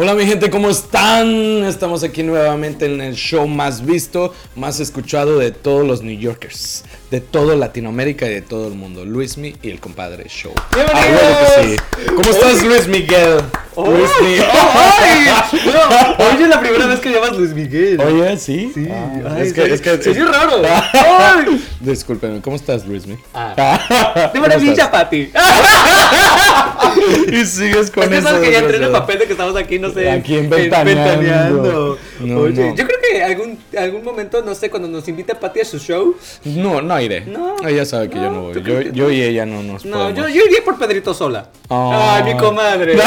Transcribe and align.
Hola 0.00 0.14
mi 0.14 0.24
gente, 0.26 0.48
¿cómo 0.48 0.70
están? 0.70 1.26
Estamos 1.64 2.04
aquí 2.04 2.22
nuevamente 2.22 2.86
en 2.86 3.00
el 3.00 3.16
show 3.16 3.48
más 3.48 3.84
visto, 3.84 4.32
más 4.54 4.78
escuchado 4.78 5.40
de 5.40 5.50
todos 5.50 5.84
los 5.84 6.02
New 6.02 6.16
Yorkers, 6.16 6.84
de 7.10 7.20
toda 7.20 7.56
Latinoamérica 7.56 8.26
y 8.26 8.34
de 8.34 8.42
todo 8.42 8.68
el 8.68 8.74
mundo. 8.74 9.04
Luismi 9.04 9.56
y 9.60 9.70
el 9.70 9.80
compadre 9.80 10.28
show. 10.28 10.52
¡Bienvenidos! 10.72 11.20
Ah, 11.20 11.60
que 11.62 11.76
sí. 11.76 11.76
¿Cómo 12.14 12.30
estás 12.30 12.62
Luis 12.62 12.86
Miguel? 12.86 13.40
Luis 13.76 14.10
Miguel. 14.22 14.44
¡Ay! 14.52 15.26
No, 15.66 16.24
hoy 16.26 16.42
es 16.44 16.48
la 16.48 16.60
primera 16.60 16.86
vez 16.86 17.00
que 17.00 17.10
llamas 17.10 17.36
Luis 17.36 17.50
Miguel. 17.50 18.00
Oye, 18.00 18.36
¿sí? 18.38 18.70
Sí, 18.72 18.86
Ah, 18.88 19.34
ay, 19.34 19.48
es 19.48 19.52
que, 19.52 19.64
sí. 19.66 19.72
es 19.72 19.80
que... 19.80 20.00
Se 20.00 20.10
oye 20.10 20.24
raro. 20.26 20.62
¡Ay! 20.92 21.64
Discúlpeme, 21.80 22.40
¿cómo 22.40 22.54
estás 22.54 22.86
Luismi? 22.86 23.16
Ah. 23.34 24.28
De 24.32 24.38
¿Cómo 24.38 24.42
maravilla? 24.42 24.88
Pati. 24.92 25.32
Y 27.32 27.44
sigues 27.44 27.90
con 27.90 28.04
Es 28.04 28.08
que 28.10 28.16
eso. 28.18 28.28
sabes 28.28 28.42
que 28.46 28.52
ya 28.52 28.58
entré 28.60 28.76
en 28.78 28.84
el 28.84 28.90
papel 28.90 29.18
de 29.18 29.26
que 29.26 29.32
estamos 29.32 29.56
aquí, 29.56 29.78
no 29.78 29.90
sé. 29.92 30.10
Aquí 30.10 30.36
en 30.36 30.48
Ventaneando. 30.50 31.18
Ventaneando. 31.22 31.98
No, 32.20 32.40
Oye, 32.40 32.68
no. 32.70 32.76
yo 32.76 32.86
creo 32.86 32.98
que 33.10 33.22
algún, 33.22 33.57
algún 33.76 34.04
momento, 34.04 34.42
no 34.42 34.54
sé, 34.54 34.70
cuando 34.70 34.88
nos 34.88 35.06
invita 35.08 35.38
Pati 35.38 35.60
a 35.60 35.64
su 35.64 35.78
show. 35.78 36.16
No, 36.44 36.80
no 36.80 37.00
iré. 37.00 37.22
No. 37.22 37.56
Ella 37.66 37.84
sabe 37.84 38.08
que 38.08 38.16
yo 38.16 38.30
No, 38.30 38.42
voy. 38.42 38.54
¿tú 38.54 38.60
Yo, 38.92 39.10
y 39.10 39.22
ella 39.22 39.44
no 39.44 39.62
nos 39.62 39.84
No, 39.84 40.08
yo, 40.08 40.14
podemos. 40.16 40.34
yo 40.34 40.44
iría 40.46 40.64
por 40.64 40.78
Pedrito 40.78 41.12
sola. 41.14 41.48
Ah. 41.68 42.22
Ay, 42.24 42.32
mi 42.32 42.38
comadre. 42.40 42.94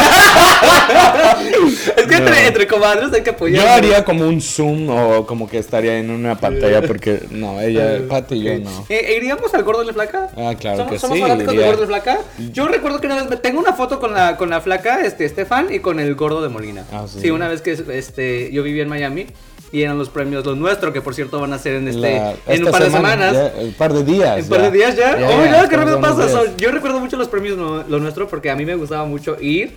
es 1.96 2.06
que 2.06 2.14
entre, 2.14 2.46
entre 2.46 2.66
comadres 2.66 3.12
hay 3.12 3.22
que 3.22 3.30
apoyar. 3.30 3.64
Yo 3.64 3.70
haría 3.70 4.04
como 4.04 4.26
un 4.28 4.40
zoom 4.40 4.88
o 4.90 5.26
como 5.26 5.48
que 5.48 5.58
estaría 5.58 5.98
en 5.98 6.10
una 6.10 6.38
pantalla 6.38 6.82
porque 6.82 7.22
no, 7.30 7.60
ella, 7.60 8.00
Pati 8.08 8.34
y 8.36 8.42
yo 8.42 8.58
no. 8.58 8.86
Eh, 8.88 9.14
¿Iríamos 9.16 9.52
al 9.54 9.62
gordo 9.64 9.80
de 9.80 9.86
la 9.86 9.92
flaca? 9.92 10.28
Ah, 10.36 10.54
claro 10.58 10.78
¿Somos, 10.78 10.92
que 10.92 10.98
somos 10.98 11.16
sí, 11.16 11.22
fanáticos 11.22 11.54
del 11.54 11.64
gordo 11.64 11.86
de 11.86 11.92
la 11.92 12.00
flaca? 12.00 12.18
Yo 12.52 12.68
recuerdo 12.68 13.00
que 13.00 13.06
una 13.06 13.16
vez 13.16 13.28
me 13.28 13.36
tengo 13.36 13.58
una 13.60 13.72
foto 13.72 13.98
con 13.98 14.12
la, 14.12 14.36
con 14.36 14.50
la 14.50 14.60
flaca, 14.60 15.04
este, 15.04 15.24
Estefan, 15.24 15.72
y 15.72 15.80
con 15.80 16.00
el 16.00 16.14
gordo 16.14 16.42
de 16.42 16.48
Molina. 16.48 16.84
Ah, 16.92 17.06
sí. 17.08 17.30
una 17.30 17.48
vez 17.48 17.62
que 17.62 17.72
este, 17.72 18.50
yo 18.52 18.62
vivía 18.62 18.82
en 18.82 18.88
Miami 18.88 19.26
y 19.72 19.82
eran 19.82 19.98
los 19.98 20.10
premios 20.10 20.44
los 20.44 20.56
nuestros, 20.56 20.92
que 20.92 21.00
por 21.00 21.14
cierto 21.14 21.40
van 21.40 21.52
a 21.54 21.58
ser 21.58 21.76
en 21.76 21.88
este 21.88 22.00
La- 22.00 22.34
en 22.46 22.64
un 22.66 22.70
par 22.70 22.82
de 22.84 22.90
semana, 22.90 23.30
semanas. 23.30 23.52
ya, 23.56 23.62
un 23.62 23.72
par 23.72 23.92
de 23.94 24.04
días. 24.04 24.36
¿En 24.38 24.44
un 24.44 24.50
par 24.50 24.62
de 24.62 24.70
días 24.70 24.96
ya? 24.96 25.18
Ya, 25.18 25.26
oh, 25.28 25.44
ya, 25.44 25.62
ya, 25.62 25.68
qué 25.68 25.76
rápido 25.76 26.00
pasa. 26.00 26.28
So, 26.28 26.56
yo 26.58 26.70
recuerdo 26.70 27.00
mucho 27.00 27.16
los 27.16 27.28
premios 27.28 27.56
lo, 27.56 27.82
lo 27.84 27.98
nuestro 27.98 28.28
porque 28.28 28.50
a 28.50 28.54
mí 28.56 28.64
me 28.66 28.74
gustaba 28.74 29.04
mucho 29.06 29.36
ir. 29.40 29.72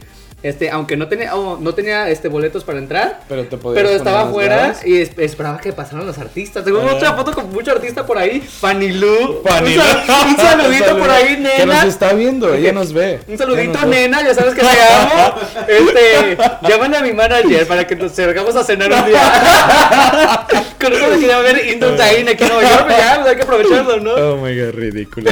Este, 0.46 0.70
aunque 0.70 0.96
no 0.96 1.08
tenía, 1.08 1.36
oh, 1.36 1.58
no 1.60 1.74
tenía 1.74 2.08
este, 2.08 2.28
boletos 2.28 2.64
para 2.64 2.78
entrar, 2.78 3.22
Pero 3.28 3.46
te 3.46 3.58
podías 3.58 3.84
pero 3.84 3.96
estaba 3.96 4.22
afuera 4.22 4.76
y 4.86 4.98
es- 5.02 5.10
esperaba 5.18 5.58
que 5.60 5.74
pasaran 5.74 6.06
los 6.06 6.20
artistas. 6.20 6.64
Tengo 6.64 6.82
Ah. 6.88 6.94
mucha 6.94 7.14
foto 7.14 7.32
con 7.34 7.52
mucho 7.52 7.72
artista 7.72 8.06
por 8.06 8.20
ahí. 8.20 8.42
Fanny 8.42 8.92
Lu. 8.92 9.42
Fanny 9.44 9.74
un, 9.76 9.82
sal- 9.82 10.04
un 10.30 10.38
saludito 10.46 10.98
por 11.00 11.10
ahí, 11.10 11.38
nena. 11.38 11.56
Que 11.58 11.66
nos 11.66 11.84
está 11.86 12.14
viendo, 12.14 12.54
ella 12.54 12.72
nos 12.74 12.94
ve. 12.94 13.22
Un 13.28 13.40
saludito, 13.40 13.84
nena, 13.88 14.22
ya 14.24 14.36
sabes 14.36 14.54
que 14.54 14.62
te 14.62 14.68
amo. 14.68 15.36
Este, 15.68 16.38
llámale 16.70 16.98
a 16.98 17.02
mi 17.02 17.12
manager 17.12 17.66
para 17.68 17.88
que 17.88 17.96
nos 17.96 18.12
salgamos 18.12 18.56
a 18.56 18.64
cenar 18.64 18.92
un 18.94 19.06
día. 19.06 19.20
Con 20.80 20.94
eso 20.94 21.08
me 21.10 21.18
quería 21.20 21.40
ver 21.40 21.66
Indochine 21.70 22.32
aquí 22.32 22.44
en 22.44 22.50
Nueva 22.50 22.70
York, 22.70 22.86
ya, 22.90 23.16
pues 23.16 23.28
hay 23.30 23.36
que 23.38 23.42
aprovecharlo, 23.42 24.00
¿no? 24.00 24.12
Oh 24.14 24.38
my 24.38 24.56
god, 24.60 24.72
ridículo. 24.76 25.32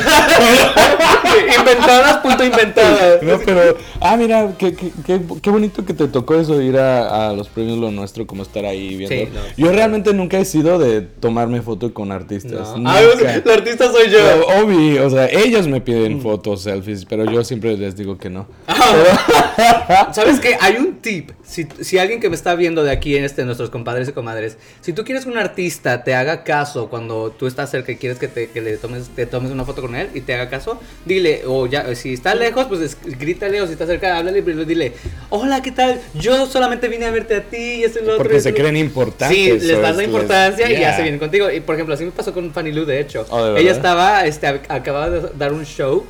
inventadas, 1.59 2.17
punto 2.17 2.43
inventadas. 2.43 3.21
No, 3.21 3.37
pero, 3.39 3.77
ah, 4.03 4.15
mira, 4.17 4.53
qué, 4.57 4.73
qué, 4.75 4.91
qué, 5.05 5.21
qué 5.41 5.49
bonito 5.49 5.83
que 5.85 5.93
te 5.93 6.07
tocó 6.07 6.35
eso, 6.35 6.61
ir 6.61 6.77
a, 6.77 7.29
a 7.29 7.33
los 7.33 7.47
premios 7.49 7.77
Lo 7.79 7.89
Nuestro, 7.91 8.27
como 8.27 8.43
estar 8.43 8.65
ahí 8.65 8.95
viendo. 8.95 9.15
Sí, 9.15 9.27
no. 9.33 9.41
Yo 9.65 9.71
realmente 9.71 10.13
nunca 10.13 10.37
he 10.39 10.45
sido 10.45 10.77
de 10.77 11.01
tomarme 11.01 11.61
foto 11.61 11.93
con 11.93 12.11
artistas. 12.11 12.77
No. 12.77 12.89
Ah, 12.89 12.99
la 13.45 13.53
artista 13.53 13.91
soy 13.91 14.09
yo. 14.11 14.17
Pero, 14.19 14.63
obvio, 14.63 15.05
o 15.07 15.09
sea, 15.09 15.27
ellos 15.29 15.67
me 15.67 15.79
Mm. 15.79 15.83
piden 15.83 16.21
fotos, 16.21 16.61
selfies, 16.63 17.05
pero 17.05 17.25
yo 17.31 17.43
siempre 17.43 17.77
les 17.77 17.95
digo 17.95 18.17
que 18.17 18.29
no. 18.29 18.45
¿Sabes 20.11 20.39
qué? 20.39 20.55
Hay 20.59 20.75
un 20.77 20.95
tip. 21.01 21.31
Si, 21.53 21.67
si 21.81 21.99
alguien 21.99 22.19
que 22.19 22.29
me 22.29 22.35
está 22.35 22.55
viendo 22.55 22.83
de 22.83 22.89
aquí, 22.89 23.15
en 23.15 23.23
este, 23.23 23.45
nuestros 23.45 23.69
compadres 23.69 24.09
y 24.09 24.11
comadres, 24.11 24.57
si 24.81 24.91
tú 24.91 25.03
quieres 25.03 25.23
que 25.25 25.29
un 25.29 25.37
artista 25.37 26.03
te 26.03 26.15
haga 26.15 26.43
caso 26.43 26.89
cuando 26.89 27.29
tú 27.29 27.45
estás 27.45 27.69
cerca 27.69 27.91
y 27.91 27.97
quieres 27.97 28.17
que, 28.17 28.27
te, 28.27 28.49
que 28.49 28.59
le 28.59 28.75
tomes, 28.77 29.09
te 29.15 29.27
tomes 29.27 29.51
una 29.51 29.63
foto 29.63 29.83
con 29.83 29.93
él 29.95 30.09
y 30.15 30.21
te 30.21 30.33
haga 30.33 30.49
caso, 30.49 30.79
dile, 31.05 31.43
o 31.45 31.67
ya, 31.67 31.93
si 31.93 32.13
está 32.13 32.33
lejos, 32.33 32.65
pues 32.65 32.81
es- 32.81 32.97
grítale, 33.19 33.61
o 33.61 33.67
si 33.67 33.73
está 33.73 33.85
cerca, 33.85 34.17
háblale 34.17 34.39
y 34.39 34.65
dile, 34.65 34.93
hola, 35.29 35.61
¿qué 35.61 35.71
tal? 35.71 36.01
Yo 36.15 36.47
solamente 36.47 36.87
vine 36.87 37.05
a 37.05 37.11
verte 37.11 37.35
a 37.35 37.43
ti 37.43 37.57
y 37.57 37.83
y 37.83 37.87
lo 38.03 38.13
otro. 38.13 38.17
Porque 38.17 38.41
se 38.41 38.51
creen 38.55 38.75
importantes. 38.77 39.37
Sí, 39.37 39.51
les 39.51 39.61
das 39.61 39.69
es- 39.69 39.79
la 39.79 39.91
les- 39.91 40.05
importancia 40.07 40.71
y 40.71 40.79
ya 40.79 40.95
se 40.95 41.03
vienen 41.03 41.19
contigo. 41.19 41.51
Y 41.51 41.59
por 41.59 41.75
ejemplo, 41.75 41.93
así 41.93 42.03
me 42.03 42.09
pasó 42.11 42.33
con 42.33 42.51
Fanny 42.51 42.71
Lu, 42.71 42.85
de 42.85 42.99
hecho. 42.99 43.27
Oh. 43.29 43.55
Ella 43.55 43.73
estaba, 43.73 44.25
este, 44.25 44.47
ac- 44.47 44.65
acababa 44.69 45.11
de 45.11 45.29
dar 45.37 45.53
un 45.53 45.65
show. 45.65 46.03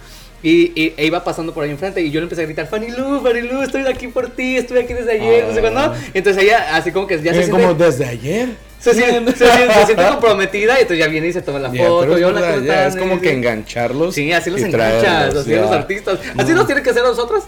Y, 0.44 0.74
y- 0.76 0.94
e 0.98 1.06
iba 1.06 1.24
pasando 1.24 1.54
por 1.54 1.64
ahí 1.64 1.70
enfrente 1.72 2.02
y 2.02 2.12
yo 2.12 2.20
le 2.20 2.26
empecé 2.26 2.42
a 2.42 2.46
gritar, 2.46 2.68
Fanny 2.68 2.90
Lu, 2.92 3.22
Fanny 3.22 3.42
Lu, 3.44 3.62
estoy 3.64 3.86
aquí 3.88 4.08
por 4.10 4.30
ti, 4.30 4.58
estoy 4.58 4.80
aquí 4.80 4.94
desde 4.94 5.14
ayer, 5.14 5.46
no 5.48 5.54
sé 5.54 5.60
Ah. 5.60 5.62
cuándo. 5.62 5.94
Entonces 6.14 6.44
ella 6.44 6.76
así 6.76 6.92
como 6.92 7.08
que 7.08 7.16
ya 7.22 7.32
se 7.34 7.40
Eh, 7.40 7.44
siente, 7.46 7.52
como 7.64 7.74
desde 7.74 8.06
ayer. 8.06 8.50
se, 8.78 8.94
siente, 8.94 9.32
se 9.32 9.46
siente- 9.50 9.74
se 9.74 9.86
siente 9.86 10.04
comprometida 10.10 10.74
y 10.78 10.82
entonces 10.82 11.00
ya 11.00 11.08
viene 11.08 11.28
y 11.28 11.34
se 11.34 11.42
toma 11.42 11.60
la 11.60 11.72
Yeah, 11.72 11.88
foto. 11.88 12.18
es 12.18 12.96
como 12.98 13.22
que 13.22 13.32
engancharlos. 13.32 14.14
Sí, 14.16 14.34
así 14.34 14.50
los 14.50 14.62
enganchas, 14.62 15.34
así 15.34 15.56
los 15.56 15.72
artistas. 15.72 16.20
¿Así 16.38 16.52
nos 16.52 16.66
tienen 16.66 16.84
que 16.84 16.90
hacer 16.90 17.04
a 17.04 17.08
nosotros? 17.08 17.44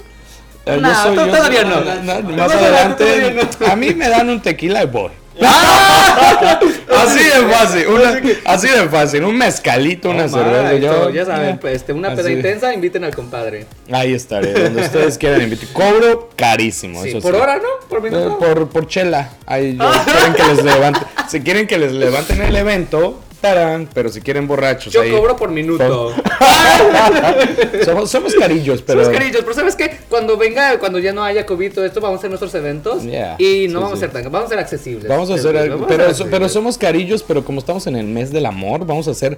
Eh, 0.66 0.77
No, 0.81 0.88
yo 0.89 0.95
soy- 1.03 1.16
to- 1.16 1.25
yo 1.27 1.31
todavía 1.35 1.63
no. 1.66 1.81
Más 2.03 2.23
Más 2.23 2.51
adelante, 2.51 3.35
a 3.67 3.75
mí 3.75 3.94
me 3.94 4.09
dan 4.09 4.29
un 4.29 4.41
tequila 4.41 4.83
y 4.83 4.88
voy. 4.88 5.12
¡Ah! 5.41 6.59
Así 6.97 7.23
de 7.23 7.31
fácil, 7.51 7.88
una- 7.88 8.22
así 8.46 8.68
de 8.68 8.88
fácil, 8.90 9.23
un 9.23 9.38
mezcalito, 9.38 10.09
una 10.09 10.25
Oh, 10.25 10.29
cerveza. 10.29 11.09
ya 11.12 11.25
saben, 11.25 11.57
pues, 11.57 11.75
este, 11.78 11.94
una 11.94 12.16
peda 12.16 12.31
intensa, 12.31 12.73
inviten 12.73 13.03
al 13.03 13.13
compadre. 13.16 13.66
Ahí 13.91 14.13
estaré, 14.13 14.53
donde 14.53 14.81
ustedes 14.81 15.18
quieran 15.18 15.41
invitar. 15.41 15.68
Cobro 15.74 16.29
carísimo, 16.35 17.03
Sí, 17.03 17.09
eso 17.09 17.22
por 17.22 17.35
sí. 17.35 17.41
hora, 17.41 17.57
¿no? 17.57 17.88
Por 17.90 18.00
Eh, 18.00 18.01
minuto. 18.09 18.38
por, 18.40 18.69
por 18.69 18.88
chela. 18.88 19.29
Ahí 19.45 19.78
yo- 19.78 19.91
quieren 20.06 20.34
que 20.34 20.44
les 20.44 20.63
levante. 20.63 21.00
Si 21.28 21.41
quieren 21.41 21.68
que 21.68 21.78
les 21.78 21.91
levanten 21.91 22.41
el 22.41 22.56
evento, 22.56 23.22
tarán. 23.45 23.89
Pero 23.94 24.09
si 24.09 24.22
quieren 24.22 24.47
borrachos, 24.47 24.91
Yo 24.94 25.01
ahí. 25.01 25.11
cobro 25.11 25.35
por 25.35 25.50
minuto. 25.51 26.13
Somos, 27.85 28.09
somos 28.11 28.33
carillos, 28.35 28.81
pero. 28.81 29.03
Somos 29.03 29.17
carillos, 29.17 29.41
pero 29.41 29.53
¿sabes 29.53 29.75
qué? 29.75 29.97
Cuando 30.09 30.38
venga, 30.38 30.78
cuando 30.79 31.00
ya 31.00 31.13
no 31.13 31.23
haya 31.23 31.45
COVID, 31.45 31.73
todo 31.73 31.85
esto, 31.85 32.01
vamos 32.01 32.17
a 32.17 32.19
hacer 32.19 32.29
nuestros 32.29 32.53
eventos 32.56 33.03
Yeah, 33.03 33.35
y 33.38 33.67
no 33.67 33.79
sí, 33.79 33.83
vamos 33.83 34.00
sí. 34.00 34.06
a 34.06 34.11
ser 34.11 34.11
tan, 34.23 34.31
vamos 34.31 34.47
a 34.47 34.50
ser 34.50 34.59
accesibles. 34.59 35.07
Vamos 35.07 35.29
a 35.29 35.35
pero, 35.35 35.44
ser 35.44 35.88
pero 35.88 36.03
accesibles. 36.06 36.51
somos 36.51 36.78
carillos, 36.78 37.23
pero 37.23 37.44
como 37.45 37.59
estamos 37.59 37.88
en 37.88 37.95
el 37.95 38.06
mes 38.07 38.31
del 38.31 38.45
amor, 38.45 38.85
vamos 38.85 39.07
a 39.07 39.11
hacer 39.11 39.38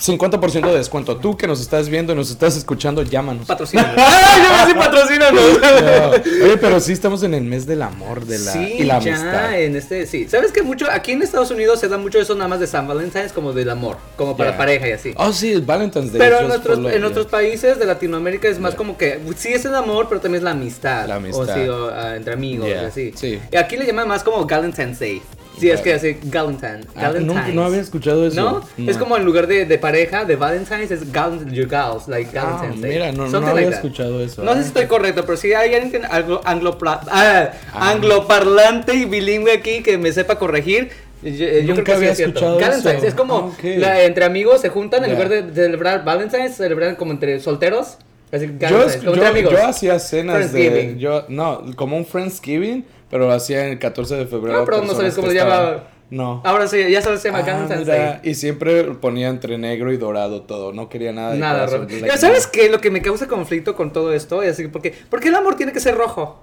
50% 0.00 0.66
de 0.70 0.76
descuento. 0.76 1.16
Tú 1.16 1.36
que 1.36 1.46
nos 1.46 1.60
estás 1.60 1.88
viendo 1.88 2.12
y 2.12 2.16
nos 2.16 2.30
estás 2.30 2.56
escuchando, 2.56 3.02
llámanos. 3.02 3.46
Patrocínanos. 3.46 3.94
¡Ay, 3.96 4.42
yo 4.42 4.66
me 4.66 4.72
sí, 4.72 4.78
patrocínanos! 4.78 5.42
No. 5.60 6.44
Oye, 6.44 6.56
pero 6.58 6.80
sí 6.80 6.92
estamos 6.92 7.22
en 7.22 7.34
el 7.34 7.44
mes 7.44 7.66
del 7.66 7.82
amor 7.82 8.26
de 8.26 8.38
la, 8.38 8.52
Sí, 8.52 8.74
y 8.78 8.84
la 8.84 8.98
ya, 9.00 9.14
amistad. 9.14 9.60
en 9.60 9.74
este, 9.76 10.06
sí. 10.06 10.28
¿Sabes 10.28 10.52
que 10.52 10.62
mucho, 10.62 10.86
aquí 10.90 11.12
en 11.12 11.22
Estados 11.22 11.50
Unidos 11.50 11.80
se 11.80 11.88
da 11.88 11.96
mucho 11.98 12.20
eso 12.20 12.34
nada 12.34 12.48
más 12.48 12.60
de 12.60 12.66
San 12.66 12.86
Valentín 12.86 13.06
como 13.34 13.52
del 13.54 13.70
amor, 13.70 13.96
como 14.16 14.36
para 14.36 14.50
Yeah. 14.50 14.58
pareja 14.58 14.88
y 14.88 14.92
así. 14.92 15.14
Oh, 15.16 15.32
sí, 15.32 15.52
el 15.52 15.62
Valentine's 15.62 16.12
Day. 16.12 16.18
Pero 16.18 16.40
en 16.40 16.48
love, 16.48 16.92
en 16.94 17.04
otros 17.04 17.26
países 17.26 17.78
de 17.78 17.86
Latinoamérica 17.86 18.48
es 18.48 18.58
más 18.60 18.74
como 18.74 18.98
que 18.98 19.18
sí 19.36 19.52
es 19.54 19.64
el 19.64 19.74
amor, 19.74 20.06
pero 20.08 20.20
también 20.20 20.40
es 20.40 20.44
la 20.44 20.50
amistad. 20.50 21.06
La 21.08 21.14
amistad. 21.16 21.48
O 21.48 21.54
sí, 21.54 21.68
o, 21.68 21.88
ah, 21.88 22.16
entre 22.16 22.34
amigos, 22.34 22.68
Yeah, 22.68 22.82
y 22.82 22.86
así. 22.86 23.12
sí. 23.16 23.40
Y 23.50 23.56
aquí 23.56 23.76
le 23.76 23.86
llaman 23.86 24.06
más 24.08 24.22
como 24.22 24.44
Valentine's 24.44 24.98
Day. 24.98 25.22
Sí, 25.58 25.70
es 25.70 25.80
que 25.80 25.94
así, 25.94 26.18
Galentine. 26.24 26.80
Ah, 26.96 27.12
no, 27.20 27.34
no 27.52 27.64
había 27.64 27.80
escuchado 27.80 28.26
eso. 28.26 28.62
¿No? 28.76 28.86
Es 28.90 28.98
como 28.98 29.16
en 29.16 29.24
lugar 29.24 29.46
de, 29.46 29.64
de 29.64 29.78
pareja, 29.78 30.24
de 30.26 30.36
Valentine's, 30.36 30.90
es 30.90 31.10
Galent, 31.12 31.50
your 31.52 31.66
gals, 31.66 32.08
like 32.08 32.36
Ah, 32.38 32.58
Galentine's 32.60 32.82
Day. 32.82 32.92
mira, 32.92 33.12
no, 33.12 33.26
no 33.26 33.38
había 33.38 33.54
like 33.54 33.74
escuchado 33.76 34.20
eso. 34.22 34.42
No 34.44 34.52
sé 34.54 34.62
si 34.62 34.68
estoy 34.68 34.86
correcto, 34.86 35.24
pero 35.24 35.36
si 35.38 35.54
hay 35.54 35.74
alguien 35.74 35.90
que 35.90 36.02
anglo, 36.10 36.42
anglo- 36.44 36.76
ah, 37.10 37.50
angloparlante 37.72 38.94
y 38.94 39.04
bilingüe 39.06 39.52
aquí 39.52 39.82
que 39.82 39.98
me 39.98 40.12
sepa 40.12 40.38
corregir. 40.38 40.90
Yo, 41.22 41.30
yo 41.30 41.38
creo 41.46 41.62
Nunca 41.76 41.82
que 41.84 41.90
sí 41.92 41.96
había 41.96 42.10
es 42.10 42.16
cierto. 42.18 42.38
escuchado 42.38 42.58
Galentine's, 42.58 42.96
eso. 42.98 43.06
es 43.06 43.14
como 43.14 43.34
Ah, 43.34 43.38
ok. 43.46 43.64
la- 43.78 44.02
entre 44.04 44.24
amigos 44.26 44.60
se 44.60 44.68
juntan 44.68 45.02
en 45.04 45.10
Ya. 45.10 45.14
lugar 45.14 45.28
de 45.30 45.54
celebrar 45.54 46.04
Valentine's, 46.04 46.54
celebran 46.56 46.96
como 46.96 47.12
entre 47.12 47.40
solteros. 47.40 47.96
Así, 48.32 48.50
Yo, 48.58 49.14
yo, 49.14 49.26
amigos. 49.26 49.52
yo 49.52 49.64
hacía 49.66 49.98
cenas 49.98 50.52
de. 50.52 50.96
Yo, 50.98 51.24
no, 51.28 51.62
como 51.76 51.96
un 51.96 52.04
Friendsgiving, 52.04 52.84
pero 53.10 53.26
lo 53.26 53.32
hacía 53.32 53.66
el 53.68 53.78
14 53.78 54.16
de 54.16 54.26
febrero. 54.26 54.58
No, 54.60 54.64
pero 54.64 54.82
no 54.82 54.94
sabes 54.94 55.14
cómo 55.14 55.28
se 55.28 55.34
llama. 55.34 55.84
No. 56.08 56.40
Ahora 56.44 56.68
sí, 56.68 56.88
ya 56.88 57.02
sabes, 57.02 57.20
se 57.20 57.30
llama 57.32 57.44
Ah, 57.48 58.20
y 58.22 58.34
siempre 58.34 58.84
ponía 58.94 59.28
entre 59.28 59.58
negro 59.58 59.92
y 59.92 59.96
dorado 59.96 60.42
todo. 60.42 60.72
No 60.72 60.88
quería 60.88 61.12
nada 61.12 61.32
de 61.32 61.38
Nada 61.38 61.66
rojo. 61.66 61.86
like, 61.90 62.16
¿Sabes 62.16 62.46
qué? 62.46 62.68
Lo 62.68 62.80
que 62.80 62.90
me 62.92 63.02
causa 63.02 63.26
conflicto 63.26 63.74
con 63.74 63.92
todo 63.92 64.12
esto 64.12 64.42
es 64.42 64.52
así, 64.52 64.68
porque, 64.68 64.94
¿por 65.10 65.18
qué 65.20 65.28
el 65.28 65.34
amor 65.34 65.56
tiene 65.56 65.72
que 65.72 65.80
ser 65.80 65.96
rojo? 65.96 66.40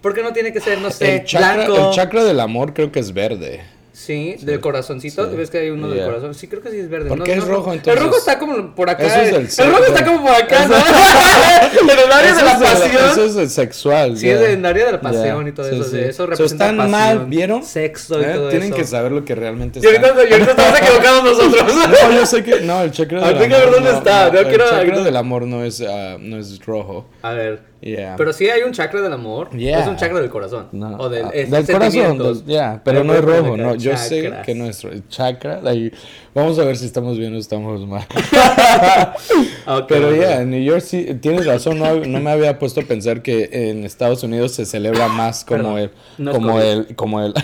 ¿Por 0.00 0.12
qué 0.12 0.22
no 0.22 0.32
tiene 0.32 0.52
que 0.52 0.60
ser, 0.60 0.80
no 0.80 0.90
sé, 0.90 1.16
El 1.18 1.24
chakra, 1.24 1.54
blanco? 1.66 1.88
el 1.88 1.94
chakra 1.94 2.24
del 2.24 2.40
amor 2.40 2.74
creo 2.74 2.90
que 2.92 2.98
es 3.00 3.14
verde. 3.14 3.62
Sí, 3.96 4.34
del 4.42 4.58
corazoncito. 4.58 5.30
Sí. 5.30 5.36
¿Ves 5.36 5.50
que 5.50 5.58
hay 5.58 5.70
uno 5.70 5.86
del 5.86 5.98
Yeah. 5.98 6.06
corazón? 6.06 6.34
Sí, 6.34 6.48
creo 6.48 6.60
que 6.60 6.70
sí 6.70 6.78
es 6.80 6.90
verde. 6.90 7.08
¿Por 7.08 7.18
No, 7.18 7.24
qué 7.24 7.34
es 7.34 7.38
no, 7.38 7.44
rojo, 7.46 7.68
no. 7.68 7.74
entonces? 7.74 7.94
El 8.02 8.06
rojo 8.08 8.18
está 8.18 8.38
como 8.40 8.74
por 8.74 8.90
acá. 8.90 9.06
Eso 9.06 9.20
es 9.20 9.26
del 9.32 9.34
el 9.42 9.50
sexo. 9.50 9.70
rojo 9.70 9.84
está 9.84 10.04
como 10.04 10.22
por 10.22 10.34
acá, 10.34 10.66
¿no? 10.66 10.74
en 11.80 11.90
el 11.98 12.12
área 12.12 12.32
de 12.34 12.36
Eso 12.36 12.44
la 12.44 12.52
es 12.54 12.60
el- 12.60 12.64
pasión. 12.90 13.10
Eso 13.12 13.24
es 13.24 13.36
el 13.36 13.50
sexual. 13.50 14.16
Sí, 14.16 14.26
ya. 14.26 14.34
es 14.34 14.40
en 14.48 14.58
el 14.58 14.66
área 14.66 14.86
de 14.86 14.92
la 14.92 15.00
pasión 15.00 15.46
y 15.46 15.52
todo 15.52 15.70
sí, 15.70 15.76
eso. 15.76 15.84
sí. 15.84 15.96
de 15.96 16.08
Eso 16.08 16.16
So, 16.24 16.26
representa 16.26 16.64
están 16.70 16.76
pasión, 16.76 16.90
mal, 17.18 17.26
¿vieron? 17.26 17.62
Sexo 17.62 18.20
y 18.20 18.24
Eh, 18.24 18.32
todo 18.34 18.48
Tienen 18.48 18.68
eso. 18.68 18.76
que 18.76 18.84
saber 18.84 19.12
lo 19.12 19.24
que 19.24 19.34
realmente 19.36 19.78
Y 19.80 19.86
ahorita, 19.86 20.06
está. 20.08 20.24
y 20.28 20.32
ahorita 20.32 20.50
estamos 20.50 20.80
equivocados 20.80 21.24
nosotros. 21.38 21.74
No, 22.02 22.12
yo 22.12 22.26
sé 22.26 22.42
que. 22.42 22.60
No, 22.62 22.82
el 22.82 22.90
chakra 22.90 23.20
del 23.28 23.36
amor. 23.36 23.48
ver 23.48 23.70
dónde 23.70 23.90
está, 23.92 24.30
no, 24.32 24.38
el 24.40 24.46
quiero- 24.48 24.70
chakra 24.70 25.00
del 25.04 25.16
amor 25.16 25.42
no 25.46 25.64
es, 25.64 25.80
ah, 25.80 26.16
no 26.18 26.36
es 26.38 26.58
rojo. 26.66 27.06
A 27.22 27.32
ver. 27.32 27.60
Yeah. 27.84 28.14
Pero 28.16 28.32
sí 28.32 28.48
hay 28.48 28.62
un 28.62 28.72
chakra 28.72 29.02
del 29.02 29.12
amor. 29.12 29.50
Yeah. 29.50 29.80
Es 29.80 29.86
un 29.86 29.96
chakra 29.96 30.18
del 30.18 30.30
corazón. 30.30 30.68
No, 30.72 30.96
O 30.96 31.10
del, 31.10 31.26
ah, 31.26 31.30
es- 31.34 31.50
del 31.50 31.66
corazón, 31.66 32.16
del- 32.16 32.44
ya, 32.46 32.80
pero 32.82 33.04
no 33.04 33.12
es 33.14 33.20
rojo, 33.22 33.58
no, 33.58 33.74
yo 33.74 33.94
sé 33.98 34.32
que 34.42 34.54
nuestro 34.54 34.90
chakra, 35.10 35.60
ahí, 35.66 35.92
vamos 36.34 36.58
a 36.58 36.64
ver 36.64 36.78
si 36.78 36.86
estamos 36.86 37.18
bien 37.18 37.34
o 37.34 37.38
estamos 37.38 37.86
mal. 37.86 38.06
Pero 39.88 40.14
ya, 40.14 40.40
en 40.42 40.50
New 40.50 40.62
York 40.62 40.80
sí, 40.80 41.06
tienes 41.20 41.44
razón, 41.46 41.78
no, 41.78 41.94
no 41.96 42.20
me 42.20 42.30
había 42.30 42.58
puesto 42.58 42.80
a 42.80 42.84
pensar 42.84 43.22
que 43.22 43.50
en 43.52 43.84
Estados 43.84 44.22
Unidos 44.22 44.52
se 44.52 44.64
celebra 44.66 45.08
más 45.08 45.44
como 45.44 45.76
el, 45.78 45.90
no 46.18 46.32
como 46.32 46.60
el, 46.60 46.94
como 46.96 47.20
el, 47.20 47.34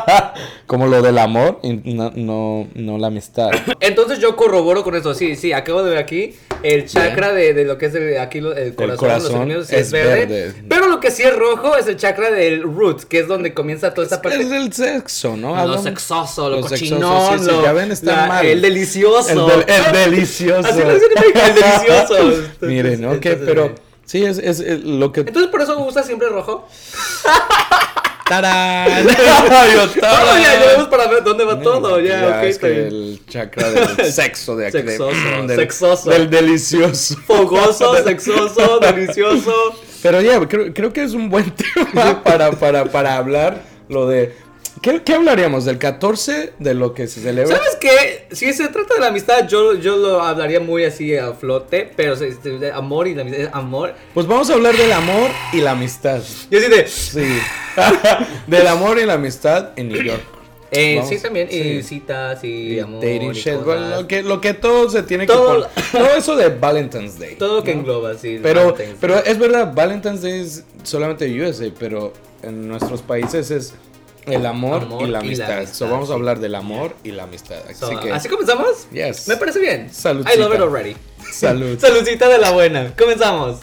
como 0.66 0.86
lo 0.86 1.02
del 1.02 1.18
amor 1.18 1.60
y 1.62 1.74
no, 1.94 2.10
no, 2.14 2.66
no 2.74 2.98
la 2.98 3.06
amistad. 3.08 3.50
Entonces 3.80 4.18
yo 4.18 4.36
corroboro 4.36 4.82
con 4.84 4.94
eso. 4.96 5.14
Sí, 5.14 5.36
sí, 5.36 5.52
acabo 5.52 5.82
de 5.82 5.90
ver 5.90 5.98
aquí 5.98 6.34
el 6.74 6.86
chakra 6.86 7.32
de, 7.32 7.54
de 7.54 7.64
lo 7.64 7.78
que 7.78 7.86
es 7.86 7.94
el, 7.94 8.18
aquí 8.18 8.40
lo- 8.40 8.56
el 8.56 8.74
corazón, 8.74 8.96
corazón 8.98 9.48
los 9.52 9.66
sí 9.68 9.74
es 9.76 9.80
es 9.86 9.92
verde, 9.92 10.26
verde. 10.26 10.62
Pero 10.68 10.88
lo 10.88 11.00
que 11.00 11.10
sí 11.10 11.22
es 11.22 11.34
rojo 11.34 11.76
es 11.76 11.86
el 11.86 11.96
chakra 11.96 12.30
del 12.30 12.62
root, 12.62 13.04
que 13.04 13.20
es 13.20 13.28
donde 13.28 13.54
comienza 13.54 13.92
toda 13.94 14.04
esta 14.04 14.20
parte. 14.22 14.40
Es 14.42 14.50
el 14.50 14.72
sexo, 14.72 15.36
¿no? 15.36 15.54
Lo 15.66 15.78
sexoso, 15.82 16.48
lo 16.50 16.60
Lo 16.60 16.68
sexoso, 16.68 16.94
cochinón, 17.00 17.38
sí, 17.38 17.44
sí, 17.50 17.56
ya 17.62 17.72
ven, 17.72 17.92
está 17.92 18.12
la- 18.16 18.26
mal. 18.26 18.46
el 18.46 18.60
delicioso. 18.62 19.30
El, 19.50 19.64
del- 19.66 19.74
el 19.76 19.92
delicioso. 20.10 20.68
Así 20.68 20.80
lo 20.80 20.94
dicen 20.94 21.08
el 21.16 21.54
delicioso. 21.54 22.42
Miren, 22.62 23.04
ok, 23.04 23.12
entonces, 23.14 23.42
pero 23.46 23.74
sí, 24.04 24.24
es, 24.24 24.38
es, 24.38 24.60
es 24.60 24.82
lo 24.84 25.12
que... 25.12 25.20
Entonces 25.20 25.50
por 25.50 25.62
eso 25.62 25.78
usa 25.84 26.02
siempre 26.02 26.28
rojo. 26.28 26.66
¡Tarán! 28.28 29.06
Yo, 29.06 29.12
Oh, 30.02 30.38
ya, 30.38 30.60
ya 30.60 30.66
vemos 30.72 30.88
para 30.88 31.06
ver 31.06 31.22
dónde 31.22 31.44
va 31.44 31.60
todo. 31.60 32.00
Ya, 32.00 32.38
ok, 32.38 32.44
es 32.44 32.50
está 32.56 32.66
que 32.68 32.72
bien. 32.72 32.86
el 32.86 33.20
chakra 33.28 33.70
del 33.70 34.04
sexo 34.12 34.56
de 34.56 34.66
aquí. 34.66 34.78
de- 34.82 34.90
Sexoso, 34.96 35.46
del, 35.46 35.56
sexoso. 35.56 36.10
Del 36.10 36.30
delicioso. 36.30 37.16
Fogoso, 37.26 38.02
sexoso, 38.04 38.78
delicioso. 38.80 39.52
Pero 40.02 40.20
ya, 40.20 40.40
creo, 40.46 40.72
creo 40.74 40.92
que 40.92 41.02
es 41.04 41.12
un 41.12 41.28
buen 41.30 41.50
tema 41.52 42.22
para, 42.22 42.50
para, 42.52 42.84
para 42.86 43.16
hablar 43.16 43.62
lo 43.88 44.06
de... 44.06 44.34
¿Qué, 44.82 45.02
¿Qué 45.02 45.14
hablaríamos? 45.14 45.64
¿Del 45.64 45.78
14? 45.78 46.52
¿De 46.58 46.74
lo 46.74 46.92
que 46.94 47.06
se 47.08 47.20
celebra? 47.20 47.56
¿Sabes 47.56 47.76
qué? 47.80 48.26
Si 48.32 48.52
se 48.52 48.68
trata 48.68 48.94
de 48.94 49.00
la 49.00 49.06
amistad, 49.08 49.48
yo, 49.48 49.74
yo 49.74 49.96
lo 49.96 50.20
hablaría 50.22 50.60
muy 50.60 50.84
así 50.84 51.16
a 51.16 51.32
flote, 51.32 51.90
pero 51.96 52.14
si- 52.14 52.26
de 52.58 52.70
amor 52.72 53.08
y 53.08 53.14
la 53.14 53.22
amistad, 53.22 53.48
amor. 53.52 53.94
Pues 54.14 54.26
vamos 54.26 54.50
a 54.50 54.54
hablar 54.54 54.76
del 54.76 54.92
amor 54.92 55.30
y 55.52 55.60
la 55.60 55.72
amistad. 55.72 56.20
Yo 56.50 56.60
sí 56.60 56.68
de... 56.68 56.86
Sí. 56.86 57.38
del 58.46 58.66
amor 58.66 58.98
y 58.98 59.06
la 59.06 59.14
amistad 59.14 59.70
en 59.76 59.88
New 59.88 60.02
York. 60.02 60.22
Eh, 60.70 61.00
sí, 61.08 61.18
también, 61.20 61.48
sí. 61.48 61.56
y 61.56 61.82
citas 61.82 62.42
y, 62.44 62.74
Y 62.74 62.80
amor 62.80 63.00
dating 63.00 63.30
y 63.30 63.34
shit, 63.34 63.54
bueno, 63.64 63.88
lo 63.88 64.06
que, 64.08 64.22
lo 64.22 64.40
que 64.40 64.52
todo 64.52 64.90
se 64.90 65.02
tiene 65.04 65.24
que 65.26 65.32
Todo- 65.32 65.68
poner. 65.68 65.68
Todo 65.92 66.16
eso 66.16 66.36
de 66.36 66.48
Valentine's 66.48 67.18
Day. 67.18 67.36
Todo 67.36 67.56
lo 67.56 67.62
que 67.62 67.72
¿no? 67.74 67.80
engloba, 67.80 68.14
sí. 68.18 68.40
Pero, 68.42 68.74
pero 69.00 69.24
es 69.24 69.38
verdad, 69.38 69.72
Valentine's 69.74 70.22
Day 70.22 70.40
es 70.40 70.64
solamente 70.82 71.26
USA, 71.40 71.70
pero 71.78 72.12
en 72.42 72.68
nuestros 72.68 73.00
países 73.00 73.50
es 73.50 73.74
el 74.26 74.44
amor, 74.44 74.82
Amor 74.82 75.02
y 75.02 75.04
la 75.04 75.08
y 75.08 75.12
la 75.12 75.18
amistad. 75.20 75.72
So, 75.72 75.88
vamos 75.88 76.10
a 76.10 76.14
hablar 76.14 76.40
del 76.40 76.54
amor 76.54 76.96
y 77.04 77.12
la 77.12 77.24
amistad. 77.24 77.58
Así 77.68 77.74
So, 77.74 78.00
que, 78.00 78.12
¿Así 78.12 78.28
comenzamos? 78.28 78.88
Yes. 78.90 79.28
Me 79.28 79.36
parece 79.36 79.60
bien. 79.60 79.92
Saludcita. 79.92 80.34
I 80.34 80.38
love 80.38 80.54
it 80.54 80.60
already. 80.60 80.96
salud. 81.30 81.78
Saludcita 81.80 82.28
de 82.28 82.38
la 82.38 82.50
buena. 82.50 82.92
Comenzamos. 82.98 83.60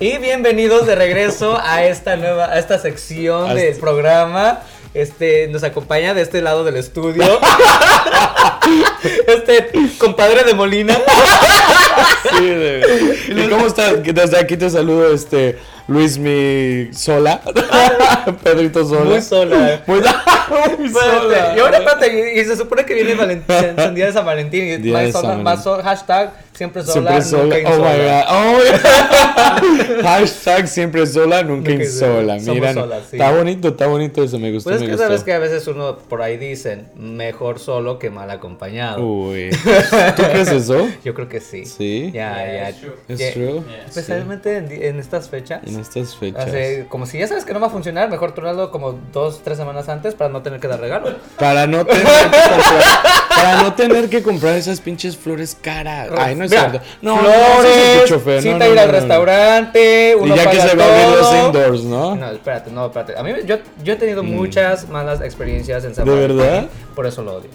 Y 0.00 0.18
bienvenidos 0.18 0.86
de 0.86 0.96
regreso 0.96 1.56
a 1.62 1.84
esta 1.84 2.16
nueva, 2.16 2.46
a 2.46 2.58
esta 2.58 2.78
sección 2.78 3.50
A 3.50 3.54
del 3.54 3.76
programa. 3.76 4.60
Este 4.92 5.48
nos 5.48 5.62
acompaña 5.62 6.14
de 6.14 6.22
este 6.22 6.42
lado 6.42 6.64
del 6.64 6.76
estudio. 6.76 7.24
este 9.28 9.70
compadre 9.98 10.44
de 10.44 10.54
Molina. 10.54 10.98
Sí, 12.38 12.44
de- 12.46 13.16
¿Y 13.44 13.48
cómo 13.48 13.66
estás? 13.66 14.02
Desde 14.02 14.38
aquí 14.38 14.56
te 14.56 14.70
saludo, 14.70 15.12
este, 15.12 15.58
Luis 15.86 16.16
mi 16.18 16.88
sola. 16.94 17.40
Pedrito 18.42 18.86
sola. 18.86 19.04
Muy 19.10 19.20
sola. 19.20 19.82
Muy, 19.86 20.00
muy 20.00 20.86
Espérate, 20.86 20.92
sola. 20.92 21.54
Y 21.56 21.60
ahora 21.60 21.78
espérate, 21.78 22.34
y, 22.36 22.40
y 22.40 22.44
se 22.44 22.56
supone 22.56 22.84
que 22.86 22.94
viene 22.94 23.14
Valentín, 23.14 23.56
San 23.76 23.94
Día 23.94 24.06
de 24.06 24.12
San 24.12 24.24
Valentín 24.24 24.64
y 24.64 24.76
Día 24.78 24.92
más 24.94 25.02
de 25.04 25.12
sola, 25.12 25.28
San 25.28 25.42
más 25.42 25.62
so- 25.64 25.82
hashtag 25.82 26.32
siempre 26.54 26.82
sola, 26.84 27.20
Siempre 27.20 27.62
nunca 27.64 27.76
sola. 27.76 28.26
Oh 28.30 28.52
my 28.52 28.60
insola. 28.60 28.84
god. 28.86 30.00
Oh, 30.00 30.02
Hashtag 30.04 30.68
siempre 30.68 31.06
sola, 31.06 31.42
nunca 31.42 31.70
Nunca 31.70 31.84
insola. 31.84 32.36
Mira, 32.38 32.72
sí. 32.72 33.16
está 33.16 33.30
bonito, 33.32 33.68
está 33.68 33.86
bonito 33.86 34.22
eso. 34.24 34.38
Me 34.38 34.52
gustó, 34.52 34.70
Pues 34.70 34.76
es 34.76 34.80
me 34.82 34.86
que 34.86 34.92
gustó. 34.92 35.06
sabes 35.06 35.24
que 35.24 35.32
a 35.32 35.38
veces 35.38 35.66
uno 35.66 35.98
por 35.98 36.22
ahí 36.22 36.36
dicen 36.36 36.88
mejor 36.96 37.58
solo 37.58 37.98
que 37.98 38.08
mal 38.10 38.30
acompañado. 38.30 39.04
Uy. 39.04 39.50
¿Tú 40.16 40.22
crees 40.22 40.48
eso? 40.48 40.88
Yo 41.04 41.12
creo 41.14 41.28
que 41.28 41.40
sí. 41.40 41.66
Sí. 41.66 42.10
Ya, 42.14 42.24
Yeah, 42.44 42.70
ya. 42.70 42.76
true. 42.78 42.94
¿Es 43.08 43.34
true? 43.34 43.62
Especialmente 43.86 44.56
en, 44.56 44.70
en 44.70 44.98
estas 45.00 45.28
fechas. 45.28 45.60
En 45.66 45.73
estas 45.76 46.16
fechas. 46.16 46.46
Hace- 46.46 46.86
como 46.88 47.06
si 47.06 47.18
ya 47.18 47.26
sabes 47.28 47.44
que 47.44 47.52
no 47.52 47.60
va 47.60 47.66
a 47.68 47.70
funcionar, 47.70 48.10
mejor 48.10 48.32
tronarlo 48.32 48.70
como 48.70 48.98
dos, 49.12 49.40
tres 49.42 49.58
semanas 49.58 49.88
antes 49.88 50.14
para 50.14 50.30
no 50.30 50.42
tener 50.42 50.60
que 50.60 50.68
dar 50.68 50.80
regalo. 50.80 51.14
Para 51.38 51.66
no 51.66 51.84
tener 51.84 52.04
que 52.04 52.40
comprar, 52.50 52.82
para 53.28 53.62
no 53.62 53.74
tener 53.74 54.08
que 54.08 54.22
comprar 54.22 54.54
esas 54.56 54.80
pinches 54.80 55.16
flores 55.16 55.56
caras. 55.60 56.08
Ay, 56.16 56.34
no 56.34 56.44
es 56.44 56.50
Mira, 56.50 56.70
cierto. 56.70 56.86
No, 57.02 57.16
flores, 57.18 58.10
no. 58.10 58.16
No, 58.34 58.40
cita 58.40 58.58
no, 58.58 58.66
ir 58.72 58.78
al 58.78 58.88
restaurante, 58.90 60.16
uno 60.18 60.34
Y 60.34 60.38
ya 60.38 60.50
que 60.50 60.60
se 60.60 60.76
va 60.76 60.84
a 60.84 61.08
los 61.16 61.34
indoors, 61.46 61.82
¿no? 61.84 62.14
No, 62.16 62.30
espérate, 62.30 62.70
no, 62.70 62.86
espérate. 62.86 63.16
A 63.18 63.22
mí, 63.22 63.32
yo, 63.46 63.56
yo 63.82 63.92
he 63.92 63.96
tenido 63.96 64.22
muchas 64.22 64.88
malas 64.88 65.20
experiencias 65.20 65.84
en 65.84 65.94
San 65.94 66.04
Mm. 66.04 66.10
¿De 66.10 66.14
verdad? 66.28 66.66
Por 66.94 67.06
eso 67.06 67.22
lo 67.22 67.34
odio. 67.36 67.50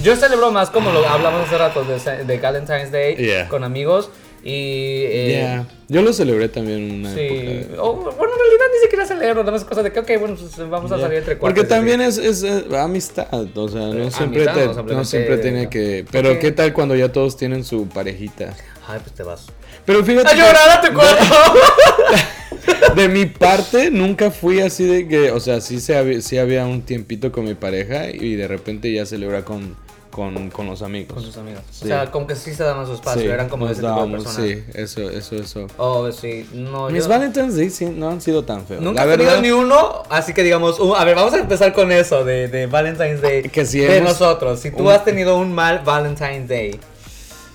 Yo 0.00 0.16
celebro 0.16 0.50
más 0.50 0.70
como 0.70 0.90
lo 0.90 1.06
hablamos 1.06 1.46
hace 1.46 1.58
rato 1.58 1.84
de, 1.84 2.24
de 2.24 2.38
Valentine's 2.38 2.90
Day 2.90 3.14
Yeah. 3.16 3.48
con 3.48 3.62
amigos 3.62 4.10
y... 4.44 4.50
eh, 4.52 5.38
Ya. 5.42 5.66
Yo 5.88 6.00
lo 6.00 6.12
celebré 6.14 6.48
también 6.48 6.90
una 6.90 7.12
Sí, 7.12 7.20
época. 7.20 7.82
o, 7.82 7.92
bueno, 7.94 8.12
en 8.12 8.18
realidad 8.38 8.64
ni 8.74 8.80
siquiera 8.82 9.04
celebro, 9.06 9.40
nada 9.42 9.52
más 9.52 9.64
cosa 9.64 9.82
de 9.82 9.92
que, 9.92 10.00
ok, 10.00 10.10
bueno, 10.20 10.36
pues 10.36 10.70
vamos 10.70 10.90
a 10.90 10.98
salir 10.98 11.18
entre 11.18 11.36
cuatro. 11.36 11.54
Porque 11.54 11.68
también 11.68 12.00
es, 12.00 12.16
es, 12.16 12.44
amistad, 12.74 13.28
o 13.54 13.68
sea, 13.68 13.80
no 13.82 14.10
siempre, 14.10 14.48
amistad, 14.48 14.84
te- 14.86 14.94
no 14.94 15.40
tiene 15.40 15.68
que... 15.68 16.06
Pero 16.10 16.38
¿qué 16.38 16.50
tal 16.50 16.72
cuando 16.72 16.96
ya 16.96 17.12
todos 17.12 17.36
tienen 17.36 17.62
su 17.64 17.88
parejita? 17.88 18.54
Ay, 18.88 19.00
pues 19.02 19.14
te 19.14 19.22
vas. 19.22 19.46
Pero 19.84 20.02
fíjate... 20.02 20.28
¡A 20.28 20.32
que- 20.32 20.38
llorar 20.38 20.70
a 20.70 20.80
tu 20.80 20.94
cuarto! 20.94 21.24
De 22.96 23.08
mi 23.08 23.26
parte, 23.26 23.90
nunca 23.90 24.30
fui 24.30 24.60
así 24.60 24.84
de 24.84 25.08
que, 25.08 25.30
o 25.30 25.40
sea, 25.40 25.60
sí, 25.60 25.80
se 25.80 25.96
había, 25.96 26.20
sí 26.20 26.36
había 26.38 26.64
un 26.66 26.82
tiempito 26.82 27.32
con 27.32 27.44
mi 27.44 27.54
pareja 27.54 28.10
y 28.10 28.34
de 28.34 28.46
repente 28.46 28.92
ya 28.92 29.06
celebra 29.06 29.44
con, 29.44 29.76
con, 30.12 30.50
con 30.50 30.66
los 30.66 30.82
amigos. 30.82 31.14
Con 31.14 31.22
sus 31.24 31.36
amigos. 31.36 31.62
Sí. 31.70 31.84
O 31.84 31.88
sea, 31.88 32.10
como 32.12 32.26
que 32.28 32.36
sí 32.36 32.54
se 32.54 32.62
daban 32.62 32.86
su 32.86 32.92
espacio, 32.92 33.22
Sí, 33.22 33.26
eran 33.28 33.48
como 33.48 33.66
ese 33.66 33.76
tipo 33.76 33.86
de 33.88 33.92
dábamos, 33.94 34.22
personas. 34.22 34.48
Sí, 34.50 34.64
eso, 34.74 35.10
eso, 35.10 35.34
eso. 35.36 35.66
Oh, 35.78 36.12
sí, 36.12 36.48
no, 36.52 36.88
Mis 36.90 37.02
yo- 37.04 37.08
Valentine's 37.08 37.56
Day 37.56 37.70
sí, 37.70 37.86
no 37.86 38.10
han 38.10 38.20
sido 38.20 38.44
tan 38.44 38.64
feos. 38.66 38.80
Nunca 38.82 39.04
La 39.04 39.12
he 39.12 39.16
tenido 39.16 39.30
verdad, 39.32 39.42
ni 39.42 39.50
uno, 39.50 40.04
así 40.10 40.32
que 40.34 40.44
digamos, 40.44 40.78
uh, 40.78 40.94
a 40.94 41.04
ver, 41.04 41.16
vamos 41.16 41.32
a 41.34 41.38
empezar 41.38 41.72
con 41.72 41.90
eso 41.90 42.24
de, 42.24 42.46
de 42.48 42.66
Valentine's 42.66 43.20
Day. 43.20 43.42
Que 43.48 43.64
si 43.66 43.80
de 43.80 43.96
hemos- 43.96 44.10
nosotros. 44.12 44.60
Si 44.60 44.70
tú 44.70 44.84
un- 44.84 44.90
has 44.92 45.04
tenido 45.04 45.36
un 45.38 45.52
mal 45.52 45.80
Valentine's 45.84 46.48
Day, 46.48 46.78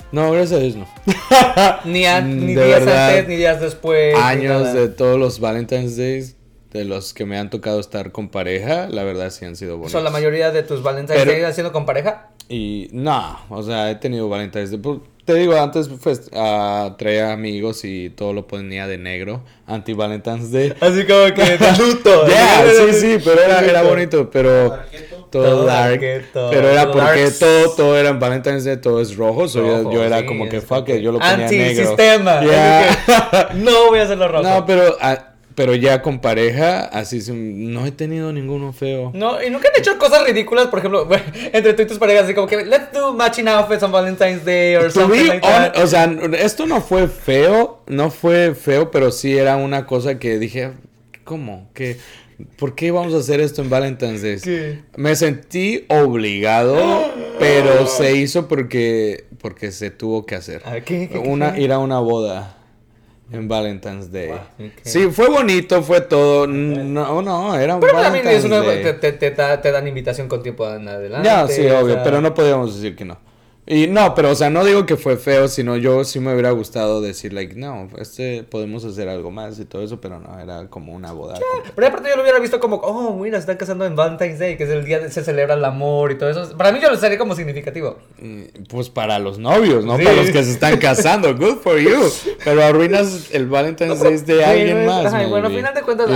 No, 0.10 0.32
gracias 0.32 0.54
a 0.60 0.64
Dios 0.64 0.76
no. 0.78 0.88
ni, 1.86 2.06
a- 2.06 2.22
ni 2.22 2.56
días 2.56 2.80
verdad, 2.86 3.10
antes, 3.10 3.28
ni 3.28 3.36
días 3.36 3.60
después. 3.60 4.16
Años 4.16 4.74
de 4.74 4.88
todos 4.88 5.20
los 5.20 5.42
Valentine's 5.42 5.98
Days, 5.98 6.37
de 6.72 6.86
los 6.86 7.14
que 7.14 7.26
me 7.26 7.38
han 7.38 7.50
tocado 7.50 7.80
estar 7.80 8.12
con 8.12 8.30
pareja, 8.30 8.88
la 8.90 9.04
verdad 9.04 9.30
sí 9.32 9.46
han 9.46 9.56
sido 9.56 9.74
bonitos. 9.78 9.94
¿Son 9.94 10.04
la 10.04 10.10
mayoría 10.12 10.52
de 10.52 10.64
tus 10.64 10.84
Valentine's 10.84 11.20
Pero- 11.22 11.32
Day 11.32 11.42
haciendo 11.44 11.72
con 11.72 11.86
pareja? 11.86 12.30
Y 12.50 12.88
no, 12.94 13.40
o 13.50 13.62
sea, 13.64 13.92
he 13.92 13.96
tenido 13.96 14.30
Valentine's 14.30 14.72
Day. 14.72 14.80
Pues, 14.80 15.00
Te 15.26 15.34
digo, 15.34 15.56
antes 15.58 15.90
pues, 16.02 16.30
ah, 16.34 16.96
traía 16.98 17.34
amigos 17.34 17.84
y 17.84 18.10
todo 18.12 18.32
lo 18.32 18.48
ponía 18.48 18.88
de 18.88 18.98
negro, 18.98 19.44
anti-Valentine's 19.66 20.52
Day. 20.54 20.74
Así 20.80 21.06
como 21.06 21.26
que 21.34 21.58
de 21.58 21.72
luto. 21.78 22.26
Ya, 22.30 22.64
sí, 22.70 22.94
sí, 22.94 23.18
pero 23.24 23.42
era, 23.42 23.60
era 23.66 23.82
bonito, 23.84 24.30
pero 24.30 24.70
Darketo. 24.70 25.16
todo 25.30 25.44
Todo 25.44 25.66
dark. 25.66 26.00
darketo, 26.00 26.50
Pero 26.50 26.70
era 26.70 26.86
porque 26.92 27.02
darks. 27.24 27.40
todo, 27.40 27.70
todo 27.76 27.98
era 27.98 28.10
en 28.10 28.20
Valentine's 28.20 28.64
Day, 28.64 28.78
todo 28.78 29.02
es 29.02 29.18
rojo, 29.18 29.48
so 29.50 29.60
yo- 29.66 29.78
Rojo, 29.84 29.92
yo, 29.92 30.04
era 30.06 30.20
sí, 30.22 30.26
como 30.26 30.48
que 30.48 30.62
fuck 30.62 30.88
it, 30.90 30.98
yo 31.02 31.12
lo 31.12 31.20
ponía 31.20 31.36
negro. 31.38 31.90
Antisistema. 31.90 32.40
Que, 32.40 33.56
no 33.56 33.88
voy 33.88 34.00
a 34.00 34.04
hacerlo 34.04 34.28
rojo. 34.30 34.44
No, 34.44 34.66
pero, 34.66 34.96
ah, 35.02 35.34
pero 35.58 35.74
ya 35.74 36.04
con 36.04 36.20
pareja, 36.20 36.82
así 36.86 37.20
sí, 37.20 37.32
no 37.34 37.88
he 37.88 37.92
tenido 37.92 38.32
ninguno 38.32 38.74
feo. 38.74 39.10
No, 39.16 39.42
y 39.42 39.50
nunca 39.50 39.70
han 39.74 39.82
hecho 39.82 39.98
cosas 39.98 40.24
ridículas, 40.24 40.68
por 40.68 40.78
ejemplo, 40.78 41.10
entre 41.52 41.74
tú 41.74 41.82
y 41.82 41.88
tus 41.88 41.98
parejas, 41.98 42.26
así 42.26 42.36
como 42.36 42.46
que 42.46 42.64
let's 42.64 42.92
do 42.94 43.12
matching 43.12 43.48
outfits 43.48 43.82
on 43.82 43.92
Valentine's 43.92 44.46
Day 44.46 44.76
or 44.76 44.92
something 44.92 45.26
like 45.28 45.42
that. 45.42 45.76
o 45.80 45.88
sea, 45.88 46.04
esto 46.40 46.68
no 46.68 46.80
fue 46.80 47.08
feo, 47.08 47.80
no 47.88 48.12
fue 48.12 48.54
feo, 48.54 48.92
pero 48.92 49.12
sí 49.12 49.36
era 49.36 49.56
una 49.56 49.88
cosa 49.88 50.20
que 50.20 50.38
dije, 50.38 50.74
¿cómo? 51.24 51.72
¿Qué? 51.74 51.98
¿Por 52.60 52.76
qué 52.76 52.92
vamos 52.92 53.16
a 53.16 53.18
hacer 53.18 53.40
esto 53.40 53.64
en 53.64 53.72
Valentine's 53.72 54.22
Day? 54.22 54.38
¿Qué? 54.40 54.82
Me 54.96 55.16
sentí 55.16 55.86
obligado, 55.90 57.12
pero 57.40 57.88
se 57.88 58.16
hizo 58.16 58.48
porque, 58.48 59.26
porque 59.42 59.72
se 59.72 59.90
tuvo 59.90 60.28
que 60.28 60.36
hacer. 60.36 60.62
¿qué? 60.86 61.10
¿Qué- 61.10 61.18
Una, 61.18 61.58
ir 61.58 61.72
a 61.72 61.80
una 61.80 61.98
boda. 62.00 62.57
En 63.32 63.48
Valentine's 63.48 64.12
Day. 64.12 64.28
Wow. 64.30 64.38
Ok. 64.68 64.72
Sí, 64.84 65.08
fue 65.12 65.30
bonito, 65.30 65.82
fue 65.84 66.02
todo. 66.02 66.48
No, 66.48 67.22
no, 67.22 67.56
era 67.60 67.76
un 67.76 67.82
Pero 67.82 67.94
también 67.94 68.24
Valentine's 68.26 68.40
es 68.40 68.46
una, 68.46 68.60
Day. 68.62 68.84
te, 68.84 68.94
te, 68.94 69.12
te 69.12 69.32
da- 69.32 69.62
te 69.62 69.72
dan 69.72 69.88
invitación 69.88 70.28
con 70.28 70.42
tiempo 70.44 70.70
en 70.72 70.88
adelante. 70.88 71.28
Ya, 71.28 71.48
sí, 71.48 71.66
o 71.68 71.80
obvio, 71.80 71.96
sea, 71.96 72.04
pero 72.04 72.22
no 72.22 72.34
podíamos 72.34 72.76
decir 72.76 72.96
que 72.96 73.06
no. 73.06 73.18
Y 73.70 73.88
no, 73.88 74.16
pero 74.16 74.32
o 74.32 74.36
sea, 74.36 74.50
no 74.50 74.64
digo 74.64 74.86
que 74.86 74.96
fue 74.96 75.18
feo, 75.18 75.50
sino 75.50 75.76
yo 75.76 76.06
sí 76.06 76.22
me 76.22 76.32
hubiera 76.32 76.52
gustado 76.52 77.02
decir, 77.02 77.34
like, 77.34 77.54
no, 77.56 77.90
este 78.00 78.44
podemos 78.44 78.86
hacer 78.86 79.10
algo 79.10 79.30
más 79.30 79.60
y 79.60 79.66
todo 79.66 79.84
eso, 79.84 80.00
pero 80.00 80.20
no, 80.22 80.40
era 80.40 80.68
como 80.70 80.94
una 80.94 81.12
boda. 81.12 81.34
completa. 81.34 81.74
Pero 81.76 81.88
aparte 81.88 82.10
yo 82.10 82.16
lo 82.16 82.22
hubiera 82.22 82.40
visto 82.40 82.62
como, 82.62 82.78
oh, 82.78 83.18
mira, 83.22 83.36
se 83.38 83.42
están 83.42 83.58
casando 83.58 83.86
en 83.86 83.96
Valentine's 83.98 84.40
Day, 84.40 84.56
que 84.56 84.64
es 84.64 84.70
el 84.70 84.86
día 84.86 85.00
de 85.00 85.12
se 85.12 85.22
celebra 85.22 85.56
el 85.56 85.66
amor 85.66 86.14
y 86.14 86.18
todo 86.18 86.30
eso. 86.30 86.56
Para 86.56 86.72
mí 86.72 86.80
yo 86.82 86.90
lo 86.90 86.96
sería 86.96 87.18
como 87.18 87.36
significativo. 87.36 87.98
Y, 88.22 88.44
Pues 88.70 88.90
para 88.90 89.20
los 89.20 89.38
novios, 89.38 89.84
no 89.84 89.98
Sí. 89.98 90.04
para 90.06 90.16
los 90.16 90.32
que 90.32 90.44
se 90.46 90.52
están 90.52 90.78
casando. 90.78 91.36
Good 91.36 91.58
for 91.58 91.78
you. 91.78 92.10
Pero 92.46 92.64
arruinas 92.64 93.32
el 93.34 93.48
Valentine's 93.48 94.00
Day 94.02 94.18
de 94.38 94.46
alguien 94.46 94.86
más. 94.86 95.14
ay, 95.14 95.30
bueno, 95.30 95.48
al 95.48 95.54
final 95.54 95.74
de 95.74 95.82
cuentas? 95.82 96.08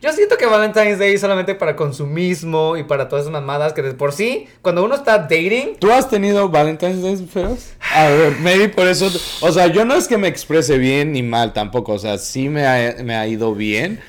Yo 0.00 0.12
siento 0.12 0.36
que 0.36 0.46
Valentine's 0.46 0.98
Day 0.98 1.14
es 1.14 1.20
solamente 1.20 1.54
para 1.54 1.76
consumismo 1.76 2.76
y 2.76 2.84
para 2.84 3.08
todas 3.08 3.24
esas 3.24 3.32
mamadas 3.32 3.72
que 3.72 3.82
de 3.82 3.94
por 3.94 4.12
sí, 4.12 4.46
cuando 4.62 4.84
uno 4.84 4.94
está 4.94 5.18
dating, 5.18 5.76
¿Tú 5.78 5.90
has 5.90 6.08
tenido 6.08 6.48
Valentine's 6.48 7.02
Days 7.02 7.22
feos? 7.30 7.72
A 7.94 8.08
ver, 8.08 8.38
maybe 8.40 8.68
por 8.68 8.86
eso. 8.86 9.10
O 9.40 9.52
sea, 9.52 9.66
yo 9.68 9.84
no 9.84 9.94
es 9.94 10.08
que 10.08 10.18
me 10.18 10.28
exprese 10.28 10.78
bien 10.78 11.12
ni 11.12 11.22
mal 11.22 11.52
tampoco. 11.52 11.92
O 11.92 11.98
sea, 11.98 12.18
sí 12.18 12.48
me 12.48 12.66
ha, 12.66 13.02
me 13.02 13.14
ha 13.14 13.26
ido 13.26 13.54
bien. 13.54 14.00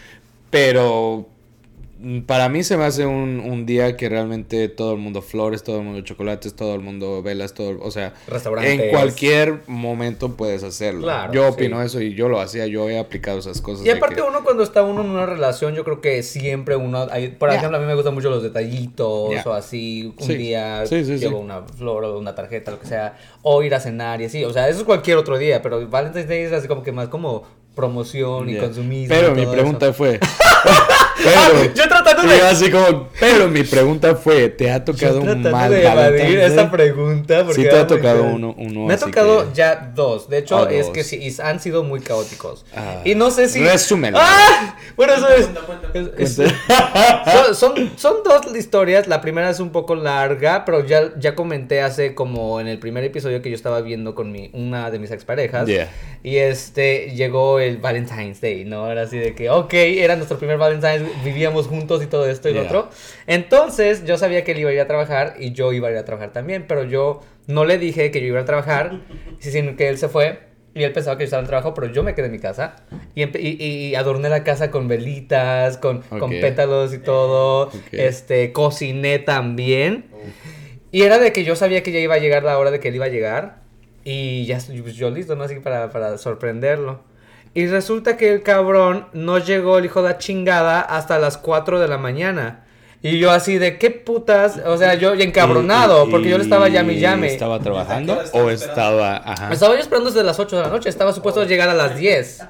Pero 0.50 1.27
para 2.28 2.50
mí 2.50 2.64
se 2.64 2.75
me 2.78 2.84
hace 2.84 3.06
un, 3.06 3.40
un 3.40 3.66
día 3.66 3.96
que 3.96 4.10
realmente 4.10 4.68
todo 4.68 4.92
el 4.94 4.98
mundo 5.00 5.22
flores, 5.22 5.64
todo 5.64 5.78
el 5.78 5.84
mundo 5.86 6.02
chocolates, 6.02 6.54
todo 6.54 6.75
el 6.75 6.82
mundo 6.82 7.24
velas, 7.24 7.54
todo. 7.54 7.78
O 7.82 7.90
sea, 7.92 8.14
Restaurantes. 8.28 8.80
en 8.80 8.90
cualquier 8.90 9.62
momento 9.68 10.36
puedes 10.36 10.64
hacerlo. 10.64 11.04
Claro, 11.04 11.32
yo 11.34 11.44
sí. 11.48 11.54
opino 11.54 11.82
eso 11.82 12.02
y 12.02 12.14
yo 12.14 12.28
lo 12.28 12.42
hacía. 12.42 12.68
Yo 12.68 12.90
he 12.90 13.00
aplicado 13.00 13.40
esas 13.40 13.62
cosas. 13.62 13.86
Y 13.86 13.90
aparte 13.90 14.16
que- 14.16 14.22
uno 14.22 14.44
cuando 14.44 14.64
está 14.64 14.84
uno 14.84 15.02
en 15.02 15.10
una 15.10 15.25
relación, 15.25 15.74
yo 15.74 15.84
creo 15.86 16.02
que 16.02 16.22
siempre 16.24 16.75
uno, 16.75 17.08
hay- 17.12 17.30
por 17.30 17.50
ejemplo, 17.50 17.78
a 17.78 17.80
mí 17.82 17.86
me 17.88 17.96
gustan 17.96 18.14
mucho 18.14 18.30
los 18.30 18.44
detallitos 18.44 19.46
o 19.46 19.54
así, 19.54 20.14
un 20.20 20.25
Sí. 20.28 20.36
día 20.36 20.86
Sí, 20.86 21.06
sí, 21.06 21.18
llevo 21.18 21.38
sí. 21.40 21.44
una 21.46 21.62
flor 21.64 22.04
o 22.04 22.20
una 22.20 22.36
tarjeta, 22.36 22.72
lo 22.72 22.80
que 22.80 22.88
sea, 22.88 23.18
o 23.42 23.64
ir 23.64 23.74
a 23.74 23.80
cenar 23.80 24.22
y 24.22 24.25
así, 24.25 24.44
o 24.44 24.52
sea, 24.52 24.68
eso 24.68 24.80
es 24.80 24.86
cualquier 24.86 25.18
otro 25.18 25.38
día, 25.38 25.62
pero 25.62 25.88
Valentine's 25.88 26.28
Day 26.28 26.42
es 26.44 26.52
así 26.52 26.68
como 26.68 26.84
que 26.84 26.92
más 26.92 27.08
como 27.08 27.44
promoción 27.74 28.50
y 28.50 28.58
consumismo. 28.58 29.14
Pero 29.14 29.34
y 29.38 29.46
mi 29.46 29.52
pregunta 29.52 29.86
eso. 29.88 29.94
fue. 29.94 30.20
Ah, 31.17 31.50
pero, 31.51 31.74
yo 31.74 31.88
tratando 31.88 32.24
de... 32.24 32.38
yo 32.38 32.45
así 32.48 32.69
como, 32.69 33.07
pero 33.19 33.48
mi 33.48 33.63
pregunta 33.63 34.15
fue, 34.15 34.50
¿te 34.50 34.69
ha 34.69 34.79
yo 34.79 34.84
tocado 34.84 35.17
un 35.19 35.24
tratando 35.25 35.51
mal 35.51 35.72
de 35.72 35.86
evadir 35.88 36.39
esa 36.39 36.69
pregunta. 36.69 37.43
porque 37.45 37.62
Sí 37.63 37.69
te 37.69 37.77
ha 37.77 37.88
tocado 37.88 38.24
uno- 38.24 38.53
uno 38.57 38.81
Me 38.86 38.93
ha 38.93 38.98
tocado 38.98 39.48
que- 39.50 39.55
ya 39.55 39.91
dos. 39.95 40.29
De 40.29 40.39
hecho, 40.39 40.57
Ah, 40.57 40.67
es 40.72 40.86
dos. 40.88 40.93
que 40.93 41.03
sí, 41.03 41.17
y 41.17 41.41
han 41.41 41.60
sido 41.60 41.84
muy 41.84 42.01
caóticos. 42.01 42.65
Ah. 42.75 43.01
y 43.05 43.15
no 43.15 43.31
sé 43.31 43.48
si. 43.48 43.63
Resúmelo. 43.63 44.17
¡Ah! 44.22 44.77
Bueno, 44.98 45.13
eso 45.13 45.27
es- 45.93 46.36
son, 47.25 47.55
son, 47.55 47.91
son 47.98 48.15
dos 48.24 48.55
historias. 48.55 49.07
La 49.07 49.22
primera 49.22 49.50
es 49.50 49.60
un 49.60 49.69
poco 49.72 49.95
larga, 49.95 50.65
pero 50.65 50.86
ya, 50.86 51.12
ya 51.17 51.36
comenté 51.36 51.81
hace 51.81 52.13
como 52.15 52.60
en 52.60 52.67
el 52.67 52.79
primer 52.79 53.03
episodio 53.03 53.41
que 53.41 53.50
yo 53.50 53.55
estaba 53.55 53.81
viendo 53.81 54.15
con 54.15 54.31
mi, 54.31 54.50
una 54.53 54.91
de 54.91 55.00
mis 55.00 55.12
exparejas. 55.12 55.65
Yeah. 55.67 55.89
Y 56.24 56.38
este 56.38 57.12
llegó 57.15 57.60
el 57.60 57.77
Valentine's 57.77 58.41
Day, 58.41 58.65
¿no? 58.65 58.91
Era 58.91 59.03
así 59.03 59.17
de 59.17 59.36
que, 59.36 59.50
ok, 59.50 59.74
era 59.74 60.15
nuestro 60.15 60.38
primer 60.38 60.57
Valentine's, 60.57 61.03
vivíamos 61.24 61.68
juntos 61.68 62.04
y 62.04 62.08
todo 62.08 62.28
esto 62.28 62.50
y 62.50 62.54
lo 62.54 62.62
Yeah. 62.62 62.70
otro. 62.70 62.90
Entonces 63.28 64.06
yo 64.06 64.18
sabía 64.18 64.44
que 64.44 64.52
él 64.54 64.60
iba 64.60 64.70
a 64.70 64.74
ir 64.74 64.80
a 64.80 64.88
trabajar 64.88 65.36
y 65.40 65.52
yo 65.52 65.74
iba 65.74 65.88
a 65.88 65.92
ir 65.92 65.98
a 65.98 66.06
trabajar 66.06 66.32
también, 66.34 66.66
pero 66.68 66.84
yo 66.84 67.22
no 67.48 67.66
le 67.66 67.78
dije 67.78 68.12
que 68.12 68.22
yo 68.22 68.28
iba 68.28 68.40
a 68.42 68.46
trabajar, 68.46 69.02
sino 69.40 69.76
que 69.76 69.88
él 69.90 69.98
se 69.98 70.10
fue. 70.10 70.40
Y 70.74 70.84
él 70.84 70.92
pensaba 70.92 71.18
que 71.18 71.22
yo 71.24 71.26
estaba 71.26 71.40
en 71.42 71.48
trabajo, 71.48 71.74
pero 71.74 71.88
yo 71.88 72.04
me 72.04 72.14
quedé 72.16 72.26
en 72.26 72.34
mi 72.34 72.40
casa. 72.40 72.76
Y, 73.16 73.24
y, 73.38 73.64
y 73.64 73.96
adorné 73.96 74.28
la 74.28 74.44
casa 74.44 74.72
con 74.72 74.90
velitas, 74.90 75.78
con, 75.78 76.02
con 76.02 76.30
pétalos 76.42 76.94
y 76.94 76.98
todo. 76.98 77.70
Este, 77.94 78.52
cociné 78.52 79.20
también. 79.20 80.06
Y 80.92 81.04
era 81.04 81.18
de 81.18 81.32
que 81.32 81.46
yo 81.46 81.56
sabía 81.56 81.82
que 81.82 81.94
ya 81.94 82.00
iba 82.00 82.16
a 82.16 82.18
llegar 82.18 82.44
la 82.44 82.58
hora 82.60 82.72
de 82.72 82.82
que 82.82 82.90
él 82.90 82.96
iba 82.96 83.06
a 83.06 83.10
llegar. 83.10 83.62
Y 84.04 84.46
ya 84.48 84.58
yo 84.58 85.10
listo, 85.12 85.38
¿no? 85.38 85.46
Así 85.46 85.56
para, 85.56 85.90
para 85.92 86.18
sorprenderlo. 86.18 87.00
Y 87.56 87.66
resulta 87.68 88.18
que 88.18 88.32
el 88.32 88.44
cabrón 88.44 89.08
no 89.14 89.40
llegó 89.40 89.78
el 89.80 89.86
hijo 89.86 90.04
de 90.04 90.10
la 90.10 90.18
chingada 90.20 90.82
hasta 90.82 91.18
las 91.18 91.38
4 91.38 91.80
de 91.80 91.88
la 91.88 91.98
mañana. 91.98 92.62
Y 93.02 93.18
yo 93.20 93.32
así 93.32 93.58
de 93.60 93.78
qué 93.78 93.92
putas, 93.92 94.60
o 94.66 94.78
sea, 94.78 94.96
yo 94.96 95.14
encabronado, 95.14 96.06
Y- 96.06 96.08
y- 96.08 96.12
porque 96.12 96.30
yo 96.30 96.38
le 96.38 96.44
estaba 96.44 96.70
llame 96.70 96.94
y 96.94 97.00
llame. 97.00 97.28
¿Estaba 97.28 97.60
trabajando 97.60 98.14
¿A 98.14 98.16
qué 98.16 98.20
hora 98.20 98.26
estaba 98.26 98.44
o 98.46 98.50
esperando? 98.50 98.82
estaba.? 98.82 99.18
Ajá. 99.32 99.54
Estaba 99.54 99.74
yo 99.76 99.80
esperando 99.80 100.10
desde 100.10 100.24
las 100.24 100.40
8 100.40 100.56
de 100.58 100.62
la 100.64 100.70
noche, 100.70 100.90
estaba 100.90 101.14
supuesto 101.14 101.44
llegar 101.46 101.70
a 101.70 101.74
las 101.76 101.96
10. 101.98 102.44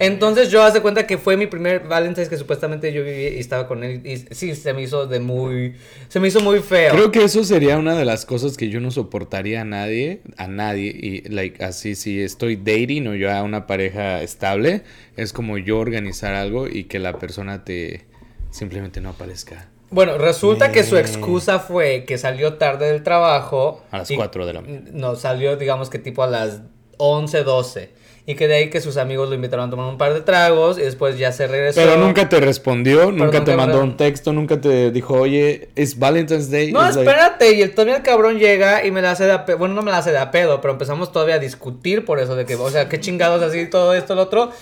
Entonces 0.00 0.50
yo 0.50 0.62
hace 0.62 0.80
cuenta 0.80 1.06
que 1.06 1.18
fue 1.18 1.36
mi 1.36 1.46
primer 1.46 1.86
Valentine's 1.86 2.30
que 2.30 2.38
supuestamente 2.38 2.90
yo 2.92 3.04
viví 3.04 3.36
y 3.36 3.38
estaba 3.38 3.68
con 3.68 3.84
él 3.84 4.00
y 4.04 4.16
sí, 4.34 4.54
se 4.56 4.72
me 4.72 4.80
hizo 4.82 5.06
de 5.06 5.20
muy, 5.20 5.74
se 6.08 6.18
me 6.20 6.28
hizo 6.28 6.40
muy 6.40 6.60
feo. 6.60 6.92
Creo 6.94 7.12
que 7.12 7.22
eso 7.22 7.44
sería 7.44 7.76
una 7.76 7.94
de 7.94 8.06
las 8.06 8.24
cosas 8.24 8.56
que 8.56 8.70
yo 8.70 8.80
no 8.80 8.90
soportaría 8.90 9.60
a 9.60 9.64
nadie, 9.64 10.22
a 10.38 10.48
nadie, 10.48 10.86
y 10.88 11.28
like 11.28 11.62
así 11.62 11.94
si 11.94 12.18
estoy 12.20 12.56
dating 12.56 13.08
o 13.08 13.14
yo 13.14 13.30
a 13.30 13.42
una 13.42 13.66
pareja 13.66 14.22
estable, 14.22 14.82
es 15.16 15.34
como 15.34 15.58
yo 15.58 15.78
organizar 15.78 16.34
algo 16.34 16.66
y 16.66 16.84
que 16.84 16.98
la 16.98 17.18
persona 17.18 17.64
te 17.64 18.06
simplemente 18.50 19.00
no 19.02 19.10
aparezca 19.10 19.68
Bueno, 19.90 20.16
resulta 20.16 20.72
que 20.72 20.82
su 20.82 20.96
Eh. 20.96 21.00
excusa 21.00 21.58
fue 21.58 22.04
que 22.06 22.16
salió 22.16 22.54
tarde 22.54 22.90
del 22.90 23.02
trabajo. 23.02 23.84
a 23.90 23.98
las 23.98 24.10
y- 24.10 24.16
4 24.16 24.46
de 24.46 24.52
la 24.54 24.60
mañana. 24.62 24.88
No, 24.94 25.14
salió 25.14 25.56
digamos 25.56 25.90
que 25.90 25.98
tipo 25.98 26.22
a 26.22 26.26
las 26.26 26.62
11, 26.96 27.42
12. 27.44 27.90
Y 28.30 28.36
que 28.36 28.46
de 28.46 28.54
ahí 28.54 28.70
que 28.70 28.80
sus 28.80 28.96
amigos 28.96 29.28
lo 29.28 29.34
invitaron 29.34 29.66
a 29.66 29.70
tomar 29.70 29.86
un 29.86 29.98
par 29.98 30.14
de 30.14 30.20
tragos 30.20 30.78
y 30.78 30.82
después 30.82 31.18
ya 31.18 31.32
se 31.32 31.48
regresó. 31.48 31.80
Pero 31.80 31.96
nunca 31.96 32.28
te 32.28 32.38
respondió, 32.38 33.10
nunca 33.10 33.24
nunca 33.24 33.44
te 33.44 33.56
mandó 33.56 33.82
un 33.82 33.96
texto, 33.96 34.32
nunca 34.32 34.60
te 34.60 34.92
dijo, 34.92 35.14
oye, 35.14 35.68
es 35.74 35.98
Valentine's 35.98 36.48
Day. 36.48 36.70
No, 36.70 36.80
like- 36.82 37.00
espérate, 37.00 37.52
y 37.54 37.62
el, 37.62 37.72
todavía 37.72 37.96
el 37.96 38.02
cabrón 38.02 38.38
llega 38.38 38.86
y 38.86 38.92
me 38.92 39.02
la 39.02 39.10
hace 39.10 39.24
de 39.24 39.32
a 39.32 39.44
pedo, 39.46 39.58
bueno, 39.58 39.74
no 39.74 39.82
me 39.82 39.90
la 39.90 39.98
hace 39.98 40.12
de 40.12 40.18
a 40.18 40.30
pedo, 40.30 40.60
pero 40.60 40.72
empezamos 40.74 41.10
todavía 41.10 41.34
a 41.34 41.38
discutir 41.40 42.04
por 42.04 42.20
eso 42.20 42.36
de 42.36 42.44
que, 42.46 42.54
o 42.54 42.70
sea, 42.70 42.88
qué 42.88 43.00
chingados 43.00 43.42
así, 43.42 43.66
todo 43.68 43.94
esto, 43.94 44.14
lo 44.14 44.22
otro, 44.22 44.52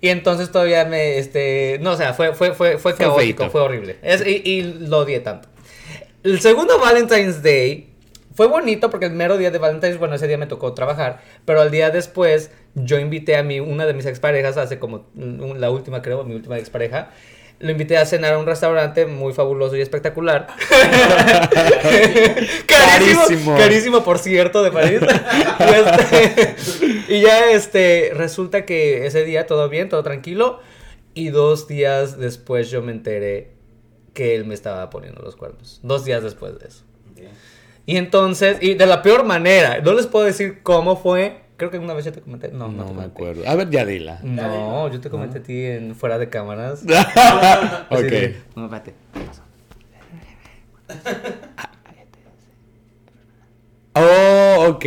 y 0.00 0.08
entonces 0.08 0.50
todavía 0.50 0.84
me, 0.86 1.18
este, 1.18 1.78
no, 1.82 1.90
o 1.92 1.96
sea, 1.96 2.14
fue, 2.14 2.34
fue, 2.34 2.52
fue, 2.54 2.78
fue 2.78 2.94
caótico, 2.94 3.50
fue 3.50 3.60
horrible, 3.60 3.96
es, 4.02 4.26
y, 4.26 4.40
y 4.44 4.62
lo 4.88 5.00
odié 5.00 5.20
tanto. 5.20 5.48
El 6.24 6.40
segundo 6.40 6.78
Valentine's 6.78 7.42
Day 7.42 7.90
fue 8.38 8.46
bonito 8.46 8.88
porque 8.88 9.06
el 9.06 9.14
mero 9.14 9.36
día 9.36 9.50
de 9.50 9.58
Valentine's, 9.58 9.98
bueno, 9.98 10.14
ese 10.14 10.28
día 10.28 10.38
me 10.38 10.46
tocó 10.46 10.72
trabajar, 10.72 11.20
pero 11.44 11.60
al 11.60 11.72
día 11.72 11.90
después 11.90 12.52
yo 12.76 13.00
invité 13.00 13.36
a 13.36 13.42
mi, 13.42 13.58
una 13.58 13.84
de 13.84 13.94
mis 13.94 14.06
exparejas, 14.06 14.56
hace 14.56 14.78
como 14.78 15.06
la 15.16 15.72
última 15.72 16.02
creo, 16.02 16.22
mi 16.22 16.36
última 16.36 16.56
expareja, 16.56 17.10
lo 17.58 17.72
invité 17.72 17.96
a 17.96 18.06
cenar 18.06 18.34
a 18.34 18.38
un 18.38 18.46
restaurante 18.46 19.06
muy 19.06 19.32
fabuloso 19.32 19.74
y 19.74 19.80
espectacular. 19.80 20.46
carísimo, 22.68 23.24
Carísimo. 23.24 23.56
carísimo, 23.56 24.04
por 24.04 24.20
cierto, 24.20 24.62
de 24.62 24.70
París. 24.70 25.00
y, 25.58 25.64
este, 25.74 26.54
y 27.08 27.20
ya 27.20 27.50
este, 27.50 28.12
resulta 28.14 28.64
que 28.64 29.04
ese 29.08 29.24
día 29.24 29.48
todo 29.48 29.68
bien, 29.68 29.88
todo 29.88 30.04
tranquilo. 30.04 30.60
Y 31.12 31.30
dos 31.30 31.66
días 31.66 32.20
después 32.20 32.70
yo 32.70 32.82
me 32.82 32.92
enteré 32.92 33.50
que 34.14 34.36
él 34.36 34.44
me 34.44 34.54
estaba 34.54 34.90
poniendo 34.90 35.22
los 35.22 35.34
cuernos. 35.34 35.80
Dos 35.82 36.04
días 36.04 36.22
después 36.22 36.56
de 36.60 36.68
eso. 36.68 36.84
Y 37.88 37.96
entonces, 37.96 38.58
y 38.60 38.74
de 38.74 38.84
la 38.84 39.00
peor 39.00 39.24
manera, 39.24 39.80
no 39.80 39.94
les 39.94 40.06
puedo 40.06 40.26
decir 40.26 40.60
cómo 40.62 40.96
fue. 40.96 41.40
Creo 41.56 41.70
que 41.70 41.78
una 41.78 41.94
vez 41.94 42.04
yo 42.04 42.12
te 42.12 42.20
comenté. 42.20 42.48
No, 42.48 42.68
no, 42.68 42.72
No 42.72 42.84
te 42.84 42.90
me 42.90 42.96
comenté. 42.96 43.10
acuerdo. 43.14 43.48
A 43.48 43.54
ver, 43.54 43.70
ya 43.70 43.86
dila. 43.86 44.20
No, 44.22 44.88
yo 44.92 45.00
te 45.00 45.08
comenté 45.08 45.38
a 45.38 45.42
ti 45.42 45.64
en 45.64 45.96
fuera 45.96 46.18
de 46.18 46.28
cámaras. 46.28 46.82
ok. 47.90 47.98
De, 48.00 48.36
no, 48.54 48.64
espérate. 48.66 48.92
Oh, 53.94 54.66
ok. 54.68 54.84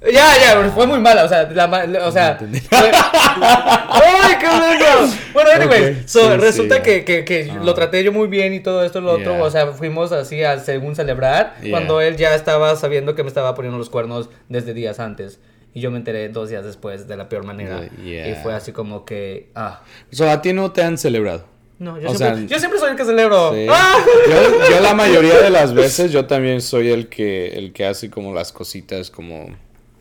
Ya. 0.00 0.28
Ya, 0.40 0.70
fue 0.70 0.86
muy 0.86 1.00
mala, 1.00 1.24
o 1.24 1.28
sea, 1.28 1.50
la, 1.50 1.64
o 2.06 2.12
sea, 2.12 2.38
No 2.40 2.46
entendí. 2.46 2.60
fue- 2.60 2.90
¡Ay, 2.92 4.34
qué 4.40 4.46
bueno! 4.46 5.12
Bueno, 5.32 5.50
anyway, 5.54 5.90
Ok, 5.92 5.96
so, 6.06 6.30
sí, 6.32 6.36
resulta 6.38 6.76
sí, 6.76 6.82
que, 6.82 7.04
que, 7.04 7.24
que 7.24 7.50
Ah. 7.50 7.60
lo 7.62 7.74
traté 7.74 8.02
yo 8.04 8.12
muy 8.12 8.28
bien 8.28 8.54
y 8.54 8.60
todo 8.60 8.84
esto 8.84 9.00
y 9.00 9.02
lo 9.02 9.12
otro, 9.12 9.42
o 9.42 9.50
sea, 9.50 9.68
fuimos 9.68 10.12
así 10.12 10.42
a 10.44 10.58
según 10.60 10.94
celebrar, 10.94 11.56
Yeah. 11.62 11.70
cuando 11.72 12.00
él 12.00 12.16
ya 12.16 12.34
estaba 12.34 12.74
sabiendo 12.76 13.14
que 13.14 13.22
me 13.22 13.28
estaba 13.28 13.54
poniendo 13.54 13.78
los 13.78 13.90
cuernos 13.90 14.28
desde 14.48 14.72
días 14.74 15.00
antes. 15.00 15.40
Y 15.74 15.80
yo 15.80 15.90
me 15.90 15.98
enteré 15.98 16.28
dos 16.28 16.48
días 16.48 16.64
después 16.64 17.06
de 17.08 17.16
la 17.16 17.28
peor 17.28 17.44
manera. 17.44 17.88
Yeah. 18.02 18.28
Y 18.28 18.34
fue 18.42 18.54
así 18.54 18.72
como 18.72 19.04
que, 19.04 19.50
ah, 19.54 19.82
So, 20.10 20.28
a 20.30 20.40
ti 20.40 20.52
no 20.52 20.70
te 20.72 20.82
han 20.82 20.96
celebrado. 20.96 21.44
no, 21.78 22.00
yo, 22.00 22.10
O 22.10 22.14
siempre, 22.14 22.38
sea, 22.40 22.46
yo 22.48 22.58
siempre 22.58 22.80
soy 22.80 22.90
el 22.92 22.96
que 22.96 23.04
celebro. 23.04 23.52
Sí. 23.52 23.66
¡Ah! 23.70 23.96
Yo, 24.28 24.70
yo 24.70 24.80
la 24.80 24.94
mayoría 24.94 25.38
de 25.38 25.50
las 25.50 25.74
veces 25.74 26.10
yo 26.12 26.24
también 26.26 26.60
soy 26.62 26.90
el 26.90 27.08
que 27.08 27.48
el 27.48 27.72
que 27.72 27.84
hace 27.86 28.10
como 28.10 28.32
las 28.34 28.50
cositas 28.52 29.10
como 29.10 29.56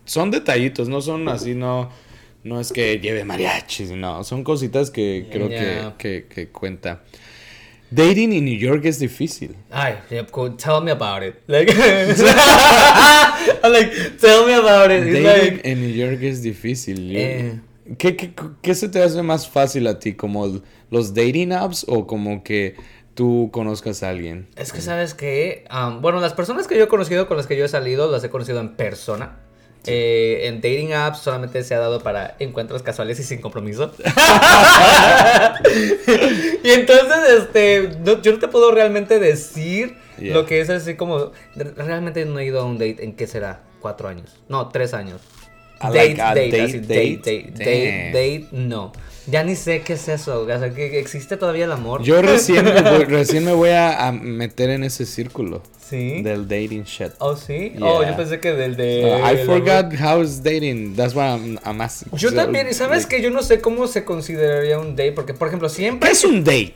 son 0.08 0.32
detallitos, 0.32 0.90
no 0.90 1.02
son 1.02 1.30
así 1.30 1.54
no 1.54 1.90
no 2.44 2.60
es 2.60 2.72
que 2.72 2.98
lleve 3.00 3.24
mariachis, 3.26 3.92
no, 3.92 4.24
son 4.24 4.44
cositas 4.44 4.90
que 4.90 5.28
creo 5.32 5.50
Yeah. 5.50 5.96
que, 5.98 6.26
que, 6.26 6.34
que 6.34 6.48
cuenta. 6.50 7.04
Dating 7.90 8.34
en 8.34 8.46
New 8.46 8.58
York 8.58 8.84
es 8.86 9.00
difícil. 9.00 9.56
Ay, 9.72 9.96
tell 10.10 10.82
me 10.84 10.92
about 10.92 11.24
it. 11.24 11.36
Like, 11.48 11.72
I'm 13.64 13.72
like, 13.72 13.92
tell 14.20 14.46
me 14.46 14.54
about 14.54 14.92
it. 14.92 15.04
It's 15.08 15.24
Dating 15.24 15.54
like, 15.56 15.62
en 15.70 15.82
New 15.82 15.94
York 15.96 16.22
es 16.22 16.42
difícil. 16.42 17.16
Eh, 17.16 17.60
¿Qué, 17.98 18.16
qué, 18.18 18.34
qué 18.62 18.76
se 18.76 18.90
te 18.90 19.02
hace 19.02 19.22
más 19.24 19.48
fácil 19.48 19.88
a 19.88 20.00
ti? 20.00 20.14
¿Como 20.14 20.62
los 20.90 21.14
dating 21.14 21.54
apps 21.54 21.86
o 21.88 22.06
como 22.08 22.44
que 22.44 22.76
tú 23.14 23.50
conozcas 23.54 24.04
a 24.04 24.10
alguien? 24.10 24.48
Es 24.58 24.74
que 24.74 24.82
sabes 24.82 25.14
que, 25.14 25.64
am, 25.70 26.02
bueno, 26.02 26.20
las 26.20 26.34
personas 26.34 26.68
que 26.68 26.78
yo 26.78 26.84
he 26.84 26.88
conocido, 26.90 27.28
con 27.28 27.38
las 27.38 27.48
que 27.48 27.58
yo 27.58 27.64
he 27.64 27.70
salido, 27.70 28.12
las 28.12 28.24
he 28.24 28.30
conocido 28.30 28.60
en 28.60 28.76
persona. 28.76 29.40
Eh, 29.86 30.48
en 30.48 30.56
dating 30.56 30.92
apps 30.94 31.20
solamente 31.20 31.64
se 31.64 31.74
ha 31.74 31.80
dado 31.80 32.02
para 32.02 32.36
encuentros 32.40 32.84
casuales 32.84 33.20
y 33.20 33.24
sin 33.24 33.40
compromiso. 33.40 33.94
y 36.64 36.70
entonces, 36.72 37.18
este, 37.40 37.92
no- 38.04 38.22
yo 38.22 38.34
no 38.34 38.40
te 38.40 38.48
puedo 38.48 38.72
realmente 38.72 39.20
decir 39.20 39.96
Yeah. 40.20 40.34
lo 40.34 40.48
que 40.48 40.62
es 40.62 40.70
así 40.72 40.96
como, 40.96 41.32
realmente 41.56 42.26
no 42.26 42.40
he 42.40 42.46
ido 42.46 42.60
a 42.60 42.64
un 42.66 42.80
date 42.80 43.04
en 43.04 43.14
qué 43.16 43.28
será, 43.28 43.62
cuatro 43.80 44.08
años, 44.08 44.36
no, 44.50 44.70
tres 44.70 44.96
años. 44.96 45.22
Date, 45.80 45.96
like 45.96 46.16
date, 46.20 46.50
date, 46.50 46.80
date. 46.80 46.88
date, 46.88 47.52
date, 47.52 47.54
Damn. 47.54 48.14
date, 48.14 48.48
no. 48.52 48.92
Ya 49.30 49.44
ni 49.44 49.56
sé 49.56 49.82
qué 49.82 49.94
es 49.94 50.08
eso, 50.08 50.42
o 50.42 50.48
sea, 50.48 50.74
que 50.74 51.00
existe 51.00 51.36
todavía 51.38 51.66
el 51.66 51.72
amor. 51.72 52.02
Yo 52.02 52.22
recién 52.22 52.64
me 52.66 52.82
voy, 52.82 53.04
recién 53.10 53.44
me 53.46 53.52
voy 53.54 53.70
a, 53.72 54.08
a 54.08 54.12
meter 54.12 54.70
en 54.70 54.84
ese 54.84 55.06
círculo 55.06 55.62
Sí. 55.90 56.22
del 56.22 56.48
dating 56.48 56.84
shit. 56.84 57.12
Oh, 57.20 57.36
sí. 57.36 57.74
Oh, 57.82 58.04
yo 58.04 58.16
pensé 58.18 58.40
que 58.40 58.52
del 58.54 58.76
de. 58.76 59.06
Uh, 59.06 59.26
I 59.34 59.46
forgot 59.46 59.94
how 60.02 60.22
is 60.22 60.42
dating. 60.44 60.96
That's 60.96 61.14
why 61.16 61.24
I'm, 61.28 61.58
I'm 61.66 61.80
asking. 61.82 62.12
Yo 62.18 62.30
So, 62.30 62.36
también, 62.36 62.68
y 62.70 62.74
sabes 62.74 63.04
like, 63.04 63.16
que 63.18 63.22
yo 63.22 63.30
no 63.30 63.42
sé 63.42 63.62
cómo 63.62 63.88
se 63.88 64.04
consideraría 64.04 64.80
un 64.80 64.96
date, 64.98 65.14
porque 65.14 65.34
por 65.34 65.48
ejemplo, 65.48 65.70
siempre. 65.70 66.10
¿Qué 66.10 66.14
es 66.14 66.24
un 66.26 66.44
date? 66.44 66.76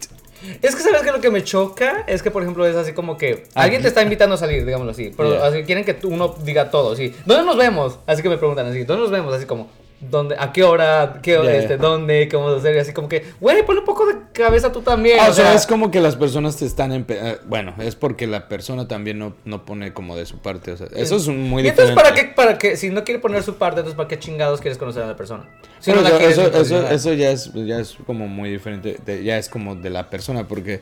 Es 0.61 0.75
que 0.75 0.81
sabes 0.81 1.01
que 1.03 1.11
lo 1.11 1.21
que 1.21 1.29
me 1.29 1.43
choca 1.43 2.03
es 2.07 2.23
que, 2.23 2.31
por 2.31 2.41
ejemplo, 2.41 2.65
es 2.65 2.75
así 2.75 2.93
como 2.93 3.17
que 3.17 3.43
Ah. 3.53 3.63
alguien 3.63 3.81
te 3.81 3.89
está 3.89 4.01
invitando 4.01 4.35
a 4.35 4.37
salir, 4.37 4.65
digámoslo 4.65 4.91
así, 4.91 5.11
pero 5.15 5.29
Yeah. 5.35 5.45
así 5.47 5.63
quieren 5.63 5.83
que 5.85 5.95
uno 6.07 6.35
diga 6.43 6.71
todo. 6.71 6.95
¿Dónde 6.95 7.45
nos 7.45 7.57
vemos? 7.57 7.99
Así 8.07 8.21
que 8.23 8.29
me 8.29 8.37
preguntan 8.37 8.65
así, 8.67 8.83
¿dónde 8.85 9.03
nos 9.03 9.11
vemos? 9.11 9.33
Así 9.33 9.45
como, 9.45 9.69
¿dónde? 10.09 10.35
¿A 10.39 10.51
qué 10.51 10.63
hora? 10.63 11.19
¿Qué, 11.21 11.31
Yeah. 11.31 11.55
este, 11.55 11.77
¿Dónde? 11.77 12.27
¿Qué 12.27 12.35
vamos 12.35 12.53
a 12.53 12.57
hacer? 12.57 12.75
Y 12.75 12.79
así 12.79 12.93
como 12.93 13.07
que, 13.07 13.25
güey, 13.39 13.63
ponle 13.65 13.79
un 13.81 13.85
poco 13.85 14.05
de 14.05 14.15
cabeza 14.33 14.71
tú 14.71 14.81
también. 14.81 15.19
Ah, 15.21 15.29
o 15.29 15.33
sea, 15.33 15.53
es 15.53 15.65
como 15.67 15.91
que 15.91 15.99
las 15.99 16.15
personas 16.15 16.57
te 16.57 16.65
están... 16.65 16.91
empe- 16.91 17.17
eh, 17.21 17.37
bueno, 17.45 17.73
es 17.79 17.95
porque 17.95 18.27
la 18.27 18.47
persona 18.47 18.87
también 18.87 19.19
no, 19.19 19.33
no 19.45 19.65
pone 19.65 19.93
como 19.93 20.15
de 20.15 20.25
su 20.25 20.39
parte. 20.39 20.71
O 20.71 20.77
sea, 20.77 20.87
eso 20.95 21.15
es 21.17 21.27
muy 21.27 21.63
y 21.63 21.67
entonces. 21.67 21.95
¿para 21.95 22.13
qué, 22.13 22.25
para 22.25 22.57
qué? 22.57 22.75
Si 22.77 22.89
no 22.89 23.03
quiere 23.03 23.19
poner 23.19 23.43
su 23.43 23.55
parte, 23.55 23.79
entonces, 23.81 23.95
¿para 23.95 24.07
qué 24.09 24.19
chingados 24.19 24.59
quieres 24.61 24.77
conocer 24.77 25.03
a 25.03 25.07
la 25.07 25.15
persona? 25.15 25.47
Si 25.79 25.91
Pero 25.91 26.01
no 26.03 26.09
la 26.09 26.17
eso, 26.23 26.47
eso, 26.47 26.87
eso 26.89 27.13
ya 27.13 27.31
es 27.31 27.51
ya 27.53 27.79
es 27.79 27.97
como 28.05 28.27
muy 28.27 28.49
diferente, 28.51 28.97
de- 29.05 29.23
ya 29.23 29.37
es 29.37 29.49
como 29.49 29.75
de 29.75 29.89
la 29.89 30.09
persona, 30.09 30.47
porque 30.47 30.81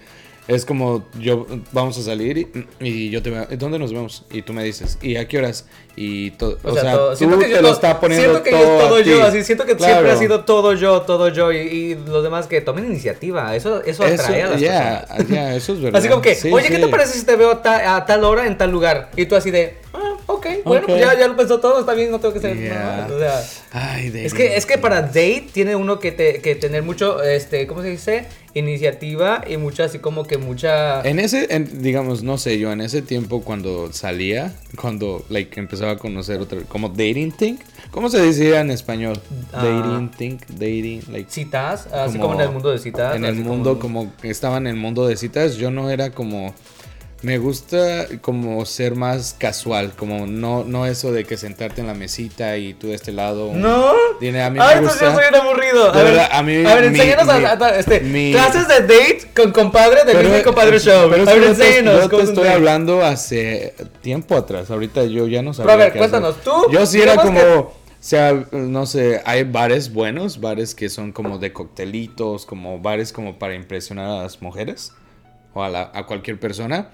es 0.49 0.65
como 0.65 1.05
yo 1.19 1.45
vamos 1.71 1.97
a 1.99 2.01
salir 2.01 2.37
y, 2.39 2.65
y 2.85 3.09
yo 3.11 3.21
te 3.21 3.29
veo, 3.29 3.45
¿dónde 3.57 3.77
nos 3.79 3.93
vemos? 3.93 4.25
Y 4.31 4.41
tú 4.41 4.51
me 4.51 4.63
dices, 4.63 4.97
¿y 5.01 5.15
a 5.15 5.27
qué 5.27 5.37
horas? 5.37 5.65
Y 5.95 6.31
todo, 6.31 6.57
O, 6.63 6.73
sea, 6.73 6.93
todo- 6.93 7.15
tú 7.15 7.37
te 7.39 7.49
lo 7.49 7.61
todo- 7.61 7.73
estás 7.73 7.95
poniendo 7.97 8.23
siento 8.29 8.43
que 8.43 8.51
yo 8.51 8.57
todo, 8.57 8.79
todo 8.87 8.95
a 8.95 9.03
ti. 9.03 9.09
yo, 9.11 9.23
así 9.23 9.43
siento 9.43 9.65
que 9.65 9.75
Claro. 9.75 9.93
siempre 9.93 10.11
ha 10.11 10.17
sido 10.17 10.43
todo 10.45 10.73
yo, 10.73 11.01
todo 11.03 11.29
yo 11.29 11.51
y, 11.51 11.57
y 11.57 11.95
los 12.07 12.23
demás 12.23 12.47
que 12.47 12.61
tomen 12.61 12.85
iniciativa, 12.85 13.55
eso 13.55 13.83
eso 13.83 14.03
Eso, 14.05 14.23
atrae 14.23 14.41
a 14.43 14.49
las 14.49 14.59
ya, 14.61 15.05
personas. 15.07 15.29
ya, 15.29 15.55
eso 15.55 15.73
es 15.73 15.81
verdad. 15.83 15.99
Así 15.99 16.09
como 16.09 16.21
que, 16.21 16.33
Sí, 16.35 16.51
oye, 16.51 16.69
¿qué 16.69 16.79
te 16.79 16.87
parece 16.87 17.19
si 17.19 17.25
te 17.25 17.35
veo 17.35 17.57
ta- 17.59 17.95
a 17.95 18.05
tal 18.05 18.23
hora 18.23 18.47
en 18.47 18.57
tal 18.57 18.71
lugar? 18.71 19.11
Y 19.15 19.25
tú 19.27 19.35
así 19.35 19.51
de, 19.51 19.77
ah, 19.93 20.08
ok, 20.39 20.63
bueno, 20.65 20.87
pues 20.87 20.99
ya, 21.01 21.17
ya 21.19 21.27
lo 21.27 21.35
pensó 21.37 21.59
todo, 21.59 21.79
está 21.79 21.93
bien, 21.93 22.09
no 22.11 22.19
tengo 22.19 22.33
que 22.33 22.39
ser 22.39 22.57
Yeah. 22.57 22.73
nada 22.73 23.01
más", 23.03 23.11
o 23.11 23.19
sea, 23.19 23.43
Ay, 23.71 24.11
es 24.15 24.33
que, 24.33 24.55
es 24.57 24.65
que 24.65 24.77
para 24.77 25.01
date 25.01 25.47
tiene 25.53 25.75
uno 25.75 25.99
que, 25.99 26.11
te- 26.11 26.41
que 26.41 26.55
tener 26.55 26.81
mucho, 26.83 27.21
este, 27.23 27.67
¿cómo 27.67 27.81
se 27.81 27.89
dice? 27.89 28.25
Iniciativa 28.55 29.43
y 29.47 29.57
mucha, 29.57 29.85
así 29.85 29.99
como 29.99 30.25
que 30.25 30.37
mucha... 30.37 31.01
En 31.01 31.19
ese, 31.19 31.47
en- 31.53 31.81
digamos, 31.81 32.23
no 32.23 32.37
sé, 32.37 32.57
yo 32.59 32.71
en 32.71 32.81
ese 32.81 33.01
tiempo 33.01 33.41
cuando 33.41 33.91
salía, 33.93 34.53
cuando, 34.79 35.23
like, 35.29 35.59
empezaba 35.59 35.91
a 35.93 35.97
conocer 35.97 36.39
otra, 36.39 36.59
como 36.67 36.89
dating 36.89 37.31
thing, 37.31 37.55
¿cómo 37.91 38.09
se 38.09 38.19
decía 38.21 38.61
en 38.61 38.71
español? 38.71 39.19
Ah. 39.53 39.63
Dating 39.63 40.09
thing, 40.11 40.37
dating, 40.49 41.01
like, 41.11 41.29
Citas, 41.31 41.87
así 41.93 42.17
como 42.17 42.29
como 42.29 42.41
en 42.41 42.47
el 42.47 42.53
mundo 42.53 42.71
de 42.71 42.79
citas. 42.79 43.15
en 43.15 43.25
el 43.25 43.35
mundo, 43.35 43.79
como 43.79 44.15
que 44.21 44.29
estaba 44.29 44.57
en 44.57 44.67
el 44.67 44.75
mundo 44.75 45.07
de 45.07 45.15
citas, 45.17 45.55
yo 45.55 45.71
no 45.71 45.89
era 45.89 46.11
como, 46.11 46.53
me 47.21 47.37
gusta 47.37 48.07
como 48.21 48.65
ser 48.65 48.95
más 48.95 49.35
casual, 49.37 49.91
como 49.97 50.25
no, 50.25 50.63
no 50.63 50.85
eso 50.85 51.11
de 51.11 51.25
que 51.25 51.35
sentarte 51.35 51.81
en 51.81 51.87
la 51.87 51.93
mesita 51.93 52.55
y 52.57 52.73
tú 52.73 52.87
de 52.87 52.93
este 52.95 53.11
lado. 53.11 53.51
¿No? 53.53 53.91
Tiene, 54.21 54.41
a 54.41 54.49
mí 54.49 54.57
Ay, 54.61 54.75
me 54.75 54.81
entonces 54.83 55.01
yo 55.01 55.11
gusta. 55.11 55.21
soy 55.29 55.33
un 55.39 55.47
aburrido. 55.47 55.91
De 55.91 55.99
a 55.99 56.03
ver, 56.03 56.19
a 56.31 56.43
mí 56.43 56.65
a 56.65 56.75
ver, 56.75 56.83
enséñanos 56.85 57.27
a- 57.27 57.37
mi- 57.39 57.45
a, 57.45 57.51
a- 57.51 57.75
este, 57.77 57.99
mi- 57.99 58.31
clases 58.31 58.67
de 58.69 58.81
date 58.81 59.31
con 59.35 59.51
compadre 59.51 60.05
de 60.05 60.13
Luis 60.23 60.37
mi 60.37 60.43
compadre 60.43 60.79
show. 60.79 61.09
pero 61.09 61.29
a 61.29 61.33
ver, 61.33 61.43
enséñanos. 61.43 61.95
Yo 61.95 62.01
te 62.03 62.09
¿cómo 62.09 62.21
es 62.21 62.29
un 62.29 62.33
estoy 62.35 62.43
date? 62.45 62.55
hablando 62.55 63.03
hace 63.03 63.73
tiempo 64.01 64.37
atrás. 64.37 64.71
Ahorita 64.71 65.03
yo 65.03 65.27
ya 65.27 65.41
no 65.41 65.53
sabía. 65.53 65.71
Pero 65.73 65.73
a 65.73 65.83
ver, 65.83 65.93
qué 65.93 65.99
hacer. 65.99 66.09
cuéntanos, 66.11 66.41
tú, 66.41 66.71
Yo 66.71 66.85
sí 66.85 67.01
era 67.01 67.17
como. 67.17 67.37
que- 67.39 67.45
O 67.47 67.73
sea, 68.01 68.45
no 68.53 68.85
sé, 68.85 69.21
hay 69.25 69.43
bares 69.43 69.91
buenos, 69.91 70.39
bares 70.39 70.73
que 70.73 70.87
son 70.87 71.11
como 71.11 71.37
de 71.37 71.51
coctelitos, 71.51 72.45
como 72.45 72.79
bares 72.79 73.11
como 73.11 73.37
para 73.37 73.55
impresionar 73.55 74.05
a 74.09 74.23
las 74.23 74.41
mujeres 74.41 74.93
o 75.53 75.61
a, 75.63 75.67
la- 75.67 75.91
a 75.93 76.05
cualquier 76.05 76.39
persona, 76.39 76.91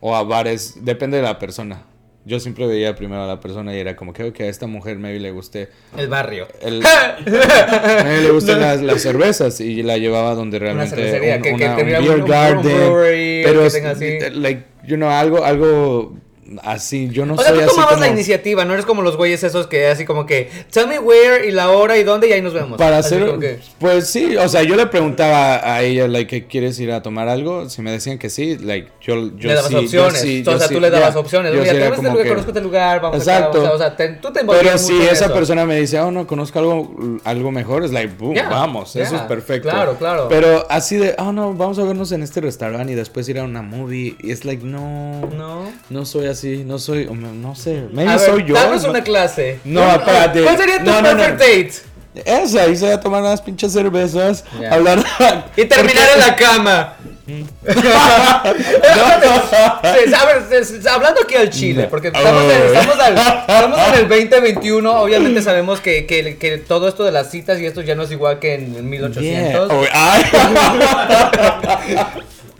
o 0.00 0.14
a 0.16 0.22
bares, 0.24 0.84
depende 0.84 1.16
de 1.18 1.22
la 1.22 1.38
persona. 1.38 1.82
Yo 2.24 2.38
siempre 2.40 2.66
veía 2.66 2.94
primero 2.94 3.22
a 3.22 3.26
la 3.26 3.40
persona 3.40 3.74
y 3.74 3.78
era 3.78 3.96
como 3.96 4.12
que, 4.12 4.22
ok, 4.24 4.40
a 4.40 4.44
esta 4.46 4.66
mujer 4.66 4.98
maybe 4.98 5.18
le 5.18 5.30
guste 5.30 5.70
El 5.96 6.08
barrio. 6.08 6.46
el, 6.60 6.82
mí 7.26 8.22
le 8.22 8.30
gustan 8.30 8.60
las, 8.60 8.82
las 8.82 9.00
cervezas 9.00 9.60
y 9.60 9.82
la 9.82 9.96
llevaba 9.96 10.34
donde 10.34 10.58
realmente 10.58 10.94
cervecería, 10.94 11.36
un, 11.36 11.42
que- 11.42 11.48
que 11.48 11.54
una- 11.54 11.72
un 11.74 11.78
tuviera 11.80 12.00
beer 12.00 12.20
un- 12.22 12.28
garden, 12.28 12.62
brewery, 12.76 13.42
pero 13.44 13.60
que 13.70 13.86
así. 13.86 14.18
like 14.32 14.64
you 14.86 14.96
know 14.96 15.08
algo 15.08 15.42
algo 15.44 16.16
así 16.62 17.08
yo 17.10 17.26
no 17.26 17.34
o 17.34 17.38
sea, 17.38 17.48
soy 17.48 17.58
tú 17.58 17.64
así 17.64 17.70
tomabas 17.74 17.94
como 17.94 18.06
la 18.06 18.08
iniciativa, 18.10 18.64
no 18.64 18.72
eres 18.74 18.86
como 18.86 19.02
los 19.02 19.16
güeyes 19.16 19.42
esos 19.44 19.66
que 19.66 19.86
así 19.88 20.04
como 20.04 20.24
que, 20.26 20.50
tell 20.72 20.86
me 20.86 20.98
where 20.98 21.46
y 21.46 21.50
la 21.50 21.70
hora 21.70 21.96
y 21.98 22.04
dónde 22.04 22.28
y 22.28 22.32
ahí 22.32 22.40
nos 22.42 22.54
vemos. 22.54 22.78
para 22.78 22.98
Así 22.98 23.14
hacer 23.16 23.38
que- 23.38 23.58
pues 23.78 24.06
sí 24.08 24.36
o 24.36 24.48
sea 24.48 24.62
yo 24.62 24.74
le 24.76 24.86
preguntaba 24.86 25.56
a 25.74 25.82
ella 25.82 26.08
like 26.08 26.28
¿qué 26.28 26.46
quieres 26.46 26.78
ir 26.80 26.90
a 26.92 27.02
tomar 27.02 27.28
algo 27.28 27.68
si 27.68 27.82
me 27.82 27.90
decían 27.90 28.18
que 28.18 28.30
sí 28.30 28.56
like 28.58 28.88
yo 29.02 29.14
yo 29.36 29.48
le 29.48 29.54
dabas 29.54 29.68
sí, 29.68 29.74
yo 29.74 29.80
opciones. 29.80 30.20
sí, 30.20 30.40
o 30.46 30.50
yo 30.52 30.58
sea, 30.58 30.68
sí, 30.68 30.74
tú 30.74 30.80
le 30.80 30.90
dabas 30.90 31.14
ya, 31.14 31.20
opciones. 31.20 31.52
yo 31.52 31.60
Mira, 31.60 31.72
te 31.72 31.84
este 31.88 32.02
lugar, 32.02 32.22
que- 32.22 32.28
conozco 32.28 32.50
este 32.50 32.60
lugar, 32.62 33.00
vamos 33.00 33.18
Exacto. 33.18 33.60
acá. 33.60 33.72
O 33.72 33.78
sea, 33.78 33.88
sea, 33.88 33.96
te- 33.96 34.08
tú 34.14 34.32
te 34.32 34.44
pero 34.44 34.78
si 34.78 35.00
esa 35.02 35.26
eso. 35.26 35.34
persona 35.34 35.64
me 35.66 35.76
dice, 35.78 35.98
oh 36.00 36.10
no, 36.10 36.26
conozco 36.26 36.58
algo, 36.58 37.18
algo 37.24 37.50
mejor, 37.50 37.84
es 37.84 37.92
like, 37.92 38.12
boom, 38.18 38.34
vamos, 38.50 38.94
eso 38.96 39.16
es 39.16 39.22
perfecto. 39.22 39.68
claro, 39.68 39.96
claro. 39.98 40.26
Pero 40.28 40.66
así 40.70 40.96
de, 40.96 41.14
oh 41.18 41.32
no, 41.32 41.54
vamos 41.54 41.78
a 41.78 41.84
vernos 41.84 42.12
en 42.12 42.22
este 42.22 42.40
restaurante 42.40 42.92
y 42.92 42.96
después 42.96 43.28
ir 43.28 43.38
a 43.38 43.44
una 43.44 43.62
movie, 43.62 44.16
y 44.20 44.30
es 44.30 44.44
like, 44.44 44.64
no, 44.64 45.26
No. 45.36 45.70
no 45.90 46.04
soy 46.04 46.26
así, 46.26 46.37
no 46.44 46.78
soy, 46.78 47.06
no 47.10 47.54
sé, 47.54 47.84
A 47.96 48.00
ver, 48.04 48.18
soy 48.20 48.44
yo. 48.44 48.54
danos 48.54 48.82
no- 48.84 48.90
una 48.90 49.02
clase. 49.02 49.60
No, 49.64 49.80
¿Cuál- 49.82 49.96
espérate. 50.00 50.42
¿Cuál 50.42 50.56
sería 50.58 50.78
tu 50.78 50.84
No, 50.84 51.02
no, 51.02 51.12
no. 51.14 51.16
perfect 51.18 51.40
date? 51.40 51.72
Esa, 52.24 52.66
irse 52.66 52.92
a 52.92 52.98
tomar 53.00 53.20
unas 53.22 53.40
pinches 53.42 53.72
cervezas, 53.72 54.44
hablar. 54.70 55.04
Y 55.56 55.64
terminar 55.66 56.08
en 56.14 56.20
la 56.20 56.34
cama. 56.36 56.94
Hablando 60.90 61.20
aquí 61.22 61.34
al 61.36 61.50
Chile, 61.50 61.86
porque 61.90 62.08
estamos, 62.08 62.42
en, 62.44 62.50
Oh. 62.62 62.64
estamos 62.72 62.98
al- 62.98 63.18
estamos 63.18 63.78
en 63.88 63.94
el 63.94 64.08
2021, 64.08 65.00
obviamente 65.02 65.42
sabemos 65.42 65.80
que, 65.80 66.06
que, 66.06 66.36
que 66.38 66.58
todo 66.58 66.88
esto 66.88 67.04
de 67.04 67.12
las 67.12 67.30
citas 67.30 67.60
y 67.60 67.66
esto 67.66 67.82
ya 67.82 67.94
no 67.94 68.02
es 68.04 68.10
igual 68.10 68.38
que 68.38 68.54
en 68.54 68.62
el 68.64 68.72
Yeah. 68.72 68.82
1800. 68.82 69.70
Oh, 69.70 69.84
ay. 69.92 70.22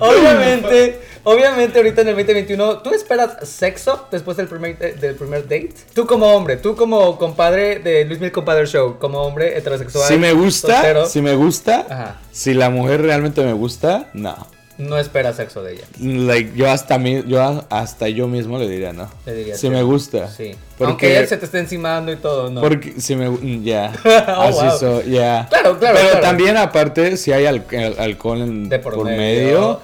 Obviamente, 0.00 1.00
obviamente 1.32 1.78
ahorita 1.78 2.02
en 2.02 2.08
el 2.08 2.14
2021, 2.16 2.78
¿tú 2.78 2.90
esperas 2.90 3.48
sexo 3.48 4.06
después 4.10 4.36
del 4.36 4.46
primer, 4.48 4.78
del 5.00 5.14
primer 5.14 5.42
date? 5.42 5.70
Tú 5.94 6.06
como 6.06 6.26
hombre, 6.34 6.56
tú 6.56 6.76
como 6.76 7.18
compadre 7.18 7.78
de 7.78 8.04
Luis 8.04 8.20
Mil 8.20 8.32
Compadre 8.32 8.66
Show, 8.66 8.98
como 8.98 9.22
hombre 9.22 9.56
heterosexual. 9.56 10.08
si 10.08 10.16
me 10.18 10.32
gusta, 10.32 10.72
soltero, 10.74 11.06
si 11.06 11.22
me 11.22 11.34
gusta, 11.34 11.86
Ajá. 11.88 12.20
si 12.32 12.54
la 12.54 12.70
mujer 12.70 13.02
realmente 13.02 13.42
me 13.44 13.52
gusta, 13.52 14.08
no. 14.14 14.36
no 14.78 14.96
esperas 14.98 15.36
sexo 15.36 15.62
de 15.64 15.72
ella. 15.74 15.84
Like, 16.00 16.52
yo 16.54 16.70
hasta 16.70 16.98
mí, 16.98 17.24
yo 17.26 17.64
hasta 17.68 18.08
yo 18.08 18.28
mismo 18.28 18.58
le 18.58 18.68
diría 18.68 18.92
no. 18.92 19.10
Le 19.26 19.34
dirías 19.34 19.58
si 19.58 19.68
me 19.70 19.82
gusta. 19.82 20.28
Sí. 20.28 20.54
Porque, 20.78 20.90
Aunque 20.90 21.18
él 21.18 21.26
se 21.26 21.36
te 21.36 21.46
esté 21.46 21.58
encimando 21.58 22.12
y 22.12 22.16
todo, 22.16 22.48
¿no? 22.50 22.60
porque 22.60 23.00
si 23.00 23.16
me 23.16 23.28
ya. 23.64 23.92
Oh, 24.04 24.42
así 24.42 24.60
wow. 24.64 24.78
so- 24.78 25.02
ya. 25.02 25.46
Claro, 25.50 25.76
claro, 25.80 25.96
Pero 25.96 26.10
claro. 26.10 26.20
también 26.24 26.56
aparte 26.56 27.16
si 27.16 27.32
hay 27.32 27.46
al- 27.46 27.64
al- 27.72 27.96
alcohol 27.98 28.40
en- 28.42 28.68
De 28.68 28.78
por 28.78 28.94
por, 28.94 29.04
medio. 29.06 29.16
medio. 29.18 29.80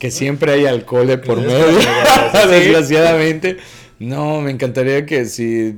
Que 0.00 0.10
siempre 0.10 0.50
hay 0.52 0.66
alcohol 0.66 1.06
de 1.06 1.18
por 1.18 1.38
medio, 1.40 1.80
Sí. 1.80 2.48
desgraciadamente. 2.48 3.58
No, 4.00 4.40
me 4.40 4.50
encantaría 4.50 5.04
que 5.06 5.26
si 5.26 5.76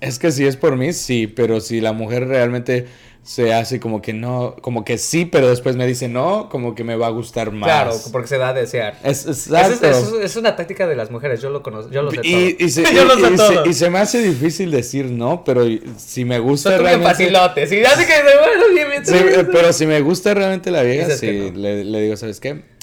es 0.00 0.18
que 0.18 0.32
si 0.32 0.44
es 0.44 0.56
por 0.56 0.76
mí, 0.76 0.92
sí, 0.92 1.26
pero 1.28 1.60
si 1.60 1.80
la 1.80 1.92
mujer 1.92 2.26
realmente 2.28 2.86
se 3.22 3.54
hace 3.54 3.80
como 3.80 4.02
que 4.02 4.12
no, 4.12 4.54
como 4.60 4.84
que 4.84 4.98
sí, 4.98 5.24
pero 5.24 5.48
después 5.48 5.76
me 5.76 5.86
dice 5.86 6.08
no, 6.08 6.50
como 6.50 6.74
que 6.74 6.84
me 6.84 6.94
va 6.94 7.06
a 7.06 7.10
gustar 7.10 7.52
más. 7.52 7.68
Claro, 7.68 7.96
porque 8.12 8.28
se 8.28 8.36
da 8.36 8.48
a 8.50 8.52
desear. 8.52 8.98
Es, 9.02 9.24
es, 9.24 9.46
exacto. 9.46 9.86
eso 9.88 10.18
es- 10.18 10.24
es 10.32 10.36
una 10.36 10.56
táctica 10.56 10.86
de 10.86 10.94
las 10.96 11.10
mujeres, 11.10 11.40
yo 11.40 11.48
lo 11.48 11.62
conozco, 11.62 11.90
yo 11.90 12.02
lo 12.02 12.10
sé 12.10 12.20
Y, 12.22 12.32
todo. 12.54 12.66
y 12.66 12.70
se, 12.70 12.82
yo 12.94 13.04
lo 13.06 13.16
y- 13.18 13.22
sé 13.22 13.32
y 13.32 13.36
todo. 13.36 13.64
se- 13.64 13.70
y 13.70 13.72
se 13.72 13.88
me 13.88 13.98
hace 14.00 14.18
difícil 14.22 14.70
decir 14.70 15.06
no, 15.06 15.42
pero 15.42 15.64
si 15.96 16.26
me 16.26 16.38
gusta 16.38 16.70
Son 16.70 16.80
bien 16.80 17.00
realmente. 17.00 17.12
facilotes. 17.14 17.72
Y 17.72 17.82
así 17.84 18.04
que, 18.04 18.12
bueno, 18.22 18.74
bien, 18.74 18.88
bien, 18.90 19.06
Sí, 19.06 19.12
bien, 19.14 19.26
bien. 19.26 19.48
pero 19.52 19.72
si 19.72 19.86
me 19.86 20.00
gusta 20.02 20.34
realmente 20.34 20.70
la 20.70 20.82
vieja, 20.82 21.16
sí, 21.16 21.50
no. 21.54 21.58
le, 21.60 21.84
le 21.84 22.00
digo, 22.02 22.16
¿sabes 22.18 22.40
qué? 22.40 22.73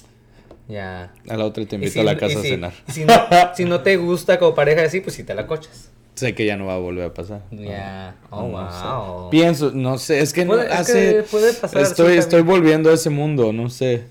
Ya. 0.71 1.11
A 1.27 1.37
la 1.37 1.45
otra 1.45 1.65
te 1.65 1.75
invito 1.75 1.93
si- 1.93 1.99
a 1.99 2.03
la 2.03 2.17
casa 2.17 2.39
a 2.39 2.41
cenar. 2.43 2.73
si 2.87 3.03
no, 3.05 3.13
si 3.55 3.65
no 3.65 3.81
te 3.81 3.97
gusta 3.97 4.39
como 4.39 4.55
pareja 4.55 4.83
así, 4.83 5.01
pues 5.01 5.15
si 5.15 5.23
te 5.23 5.33
la 5.35 5.45
coches. 5.47 5.89
sé 6.15 6.33
que 6.35 6.45
ya 6.45 6.55
no 6.55 6.67
va 6.67 6.75
a 6.75 6.77
volver 6.77 7.05
a 7.05 7.13
pasar. 7.13 7.41
Ya. 7.51 8.15
Oh, 8.29 8.47
No 8.47 8.71
sé. 8.71 8.85
wow. 8.85 9.29
Pienso, 9.29 9.71
no 9.73 9.97
sé, 9.97 10.19
es 10.19 10.33
que 10.33 10.45
no 10.45 10.59
es 10.61 10.71
hace. 10.71 11.15
que 11.15 11.23
puede 11.23 11.53
pasar, 11.53 11.81
estoy, 11.81 12.17
estoy 12.17 12.41
volviendo 12.41 12.89
a 12.89 12.93
ese 12.93 13.09
mundo, 13.09 13.51
no 13.53 13.69
sé. 13.69 14.05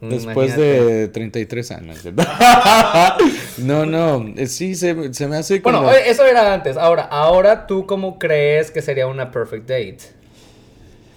Después 0.00 0.54
de 0.56 1.08
33 1.08 1.70
años. 1.72 2.04
no, 3.58 3.86
no, 3.86 4.26
eh, 4.36 4.46
sí, 4.46 4.74
se, 4.74 5.14
se 5.14 5.26
me 5.26 5.36
hace 5.36 5.62
como. 5.62 5.78
Bueno, 5.82 5.90
oye, 5.92 6.10
eso 6.10 6.24
era 6.26 6.52
antes. 6.52 6.76
Ahora, 6.76 7.02
ahora 7.04 7.66
tú 7.66 7.86
cómo 7.86 8.18
crees 8.18 8.70
que 8.70 8.82
sería 8.82 9.06
una 9.06 9.30
perfect 9.30 9.62
date? 9.68 9.98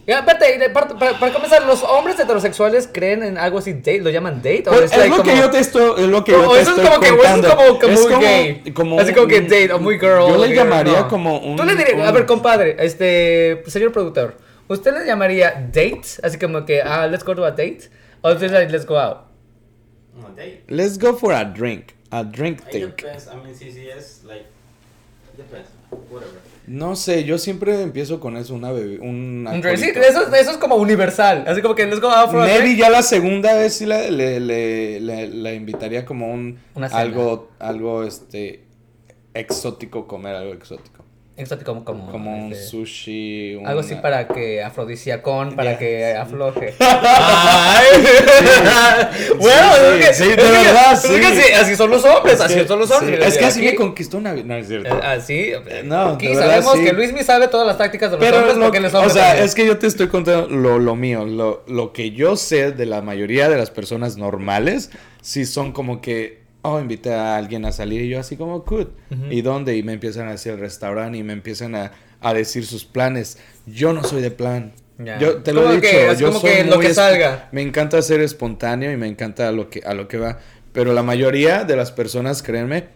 Ya, 0.10 0.20
espérate, 0.20 0.58
de 0.58 0.70
parte- 0.72 0.96
para, 0.96 1.20
para 1.20 1.32
comenzar, 1.32 1.64
¿los 1.68 1.84
hombres 1.84 2.20
heterosexuales 2.20 2.90
creen 2.92 3.22
en 3.22 3.38
algo 3.38 3.60
así 3.60 3.74
date? 3.74 4.00
¿Lo 4.02 4.10
llaman 4.10 4.38
date? 4.38 4.64
¿O 4.68 4.72
Pero 4.72 4.86
es 4.86 4.92
es 4.92 4.98
like 4.98 5.16
lo 5.18 5.24
que 5.24 5.30
como- 5.30 5.42
yo 5.44 5.52
te 5.52 5.60
estoy, 5.60 6.02
es 6.04 6.08
lo 6.10 6.24
que 6.24 6.32
yo 6.32 6.50
o 6.50 6.54
te 6.56 6.62
eso 6.62 6.72
es 6.72 6.78
estoy 6.80 6.86
como 6.90 7.00
que, 7.00 7.12
o 7.12 7.14
eso 7.14 7.24
es 7.24 7.32
contando. 7.32 7.56
como, 7.56 7.80
como 7.80 7.94
Es 7.94 8.02
muy 8.10 8.16
gay. 8.26 8.74
como 8.74 9.00
Así 9.00 9.14
como 9.14 9.28
que 9.28 9.42
date 9.42 9.72
o 9.74 9.80
muy 9.80 10.00
girl. 10.00 10.28
Yo 10.30 10.38
le 10.38 10.48
que- 10.50 10.56
llamaría 10.56 11.02
no. 11.02 11.08
como 11.10 11.38
un. 11.38 11.56
Tú 11.58 11.64
le 11.64 11.76
dirías, 11.76 12.00
a 12.06 12.10
un- 12.10 12.14
ver, 12.16 12.26
compadre, 12.26 12.76
este, 12.80 13.64
señor 13.68 13.92
productor, 13.92 14.36
¿usted 14.68 14.94
le 14.98 15.06
llamaría 15.06 15.52
date? 15.52 16.02
Así 16.24 16.40
como 16.40 16.66
que, 16.66 16.82
ah, 16.82 17.06
let's 17.06 17.24
go 17.24 17.36
to 17.36 17.46
a 17.46 17.52
date. 17.52 17.92
O 18.22 18.32
usted 18.32 18.50
like, 18.52 18.72
let's 18.72 18.88
go 18.88 18.98
out. 19.00 19.18
No, 20.20 20.30
date. 20.30 20.64
Let's 20.70 20.98
go 20.98 21.14
for 21.16 21.34
a 21.34 21.46
drink. 21.46 21.94
A 22.10 22.24
drink 22.24 22.62
It 22.62 22.66
take. 22.72 22.86
depends. 22.88 23.28
I 23.28 23.36
mean, 23.36 23.54
CCS, 23.56 24.24
like, 24.26 24.46
depends. 25.38 25.70
Whatever. 26.10 26.49
No 26.70 26.96
sé, 26.96 27.24
yo 27.24 27.40
siempre 27.40 27.82
empiezo 27.82 28.20
con 28.20 28.38
eso, 28.38 28.54
una 28.54 28.72
bebida. 28.72 29.02
Un. 29.04 29.48
Sí, 29.76 29.90
eso, 29.96 30.36
eso 30.36 30.52
es 30.52 30.58
como 30.58 30.76
universal. 30.76 31.44
Así 31.48 31.64
como 31.64 31.74
que 31.74 31.86
let's 31.88 32.00
go 32.00 32.10
out 32.10 32.30
for 32.30 32.42
a 32.42 32.46
Maybe 32.46 32.60
drink. 32.60 32.78
ya 32.80 32.90
la 32.92 33.02
segunda 33.02 33.56
vez 33.56 33.74
sí 33.74 33.88
la, 33.88 34.02
le, 34.10 34.40
le, 34.40 35.00
le- 35.00 35.28
la 35.30 35.54
invitaría 35.54 36.06
como 36.06 36.32
un 36.32 36.60
Una 36.76 36.86
algo, 36.88 37.50
algo 37.58 38.04
este 38.04 38.66
exótico, 39.34 40.06
comer 40.08 40.36
algo 40.36 40.54
exótico. 40.54 41.04
Exótico 41.40 41.84
como, 41.86 42.12
Como 42.12 42.36
un 42.46 42.52
este, 42.52 42.66
sushi. 42.68 43.58
Algo 43.66 43.80
así 43.80 43.96
para 43.96 44.28
que 44.28 44.62
afrodisíacón, 44.62 45.56
para 45.56 45.78
que 45.78 46.12
sí. 46.14 46.18
afloje. 46.20 46.74
Ay. 46.80 47.86
bueno, 49.40 49.70
Sí, 49.74 50.00
es 50.00 50.08
que, 50.08 50.14
sí, 50.14 50.24
de 50.28 50.34
es 50.34 50.38
verdad, 50.38 50.94
es 50.94 51.02
que 51.02 51.42
sí. 51.42 51.54
así, 51.54 51.76
son 51.76 51.90
los 51.92 52.04
hombres, 52.06 52.36
Es 52.36 52.42
así 52.42 52.56
que- 52.56 52.68
son 52.68 52.80
los 52.80 52.90
sí, 52.90 52.96
hombres. 53.00 53.26
es 53.28 53.38
que 53.38 53.46
así 53.46 53.62
me 53.62 53.76
conquistó 53.76 54.18
una. 54.18 54.34
No, 54.34 54.56
es 54.56 54.68
cierto. 54.68 54.90
eh, 54.96 55.00
Así, 55.04 55.52
No, 55.86 56.10
aquí 56.10 56.28
de 56.28 56.36
verdad, 56.36 56.50
sabemos 56.62 56.74
sí. 56.78 56.84
que 56.86 56.94
Luis 56.94 57.26
sabe 57.26 57.48
todas 57.48 57.68
las 57.68 57.78
tácticas 57.78 58.12
de 58.12 58.18
los 58.18 58.26
Pero 58.26 58.38
hombres 58.38 58.56
lo- 58.58 58.64
porque 58.64 58.78
él 58.80 58.86
es 58.86 58.94
o 58.94 59.10
sea, 59.10 59.24
también. 59.28 59.46
es 59.46 59.56
que 59.56 59.66
yo 59.66 59.78
te 59.78 59.88
estoy 59.88 60.08
contando 60.08 60.48
lo, 60.50 60.80
lo 60.80 60.96
mío, 60.96 61.26
lo, 61.26 61.64
lo 61.68 61.94
que 61.94 62.12
yo 62.12 62.36
sé 62.36 62.72
de 62.72 62.86
la 62.86 63.02
mayoría 63.02 63.50
de 63.50 63.58
las 63.58 63.72
personas 63.72 64.18
normales, 64.18 64.92
si 65.22 65.46
son 65.46 65.72
como 65.72 66.02
que, 66.02 66.39
oh, 66.62 66.80
invité 66.80 67.14
a 67.14 67.36
alguien 67.38 67.66
a 67.66 67.72
salir 67.72 68.02
y 68.02 68.10
yo 68.10 68.20
así 68.20 68.36
como, 68.38 68.60
good. 68.62 68.88
¿Y 69.30 69.42
dónde? 69.42 69.76
Y 69.78 69.84
me 69.84 69.94
empiezan 69.94 70.28
a 70.28 70.32
decir 70.32 70.54
el 70.54 70.60
restaurante 70.60 71.18
y 71.18 71.24
me 71.24 71.34
empiezan 71.34 71.76
a, 71.76 71.92
a 72.22 72.34
decir 72.34 72.66
sus 72.66 72.86
planes. 72.86 73.38
Yo 73.66 73.94
no 73.94 74.04
soy 74.04 74.22
de 74.22 74.32
plan. 74.32 74.74
Ya. 74.98 75.18
Yo 75.18 75.38
te 75.38 75.54
lo 75.54 75.72
he 75.72 75.80
que- 75.80 75.88
dicho, 75.88 76.12
es 76.12 76.20
yo 76.20 76.28
como 76.28 76.40
soy 76.42 76.50
que 76.52 76.64
lo 76.66 76.80
que 76.80 76.94
salga. 76.94 77.48
Me 77.54 77.62
encanta 77.62 78.02
ser 78.02 78.20
espontáneo 78.22 78.92
y 78.92 78.98
me 78.98 79.08
encanta 79.08 79.48
a 79.48 79.52
lo 79.52 79.70
que, 79.70 79.82
a 79.86 79.94
lo 79.94 80.08
que 80.08 80.18
va. 80.18 80.40
Pero 80.74 80.94
la 80.94 81.02
mayoría 81.04 81.64
de 81.64 81.76
las 81.76 81.92
personas, 81.92 82.44
créanme, 82.44 82.90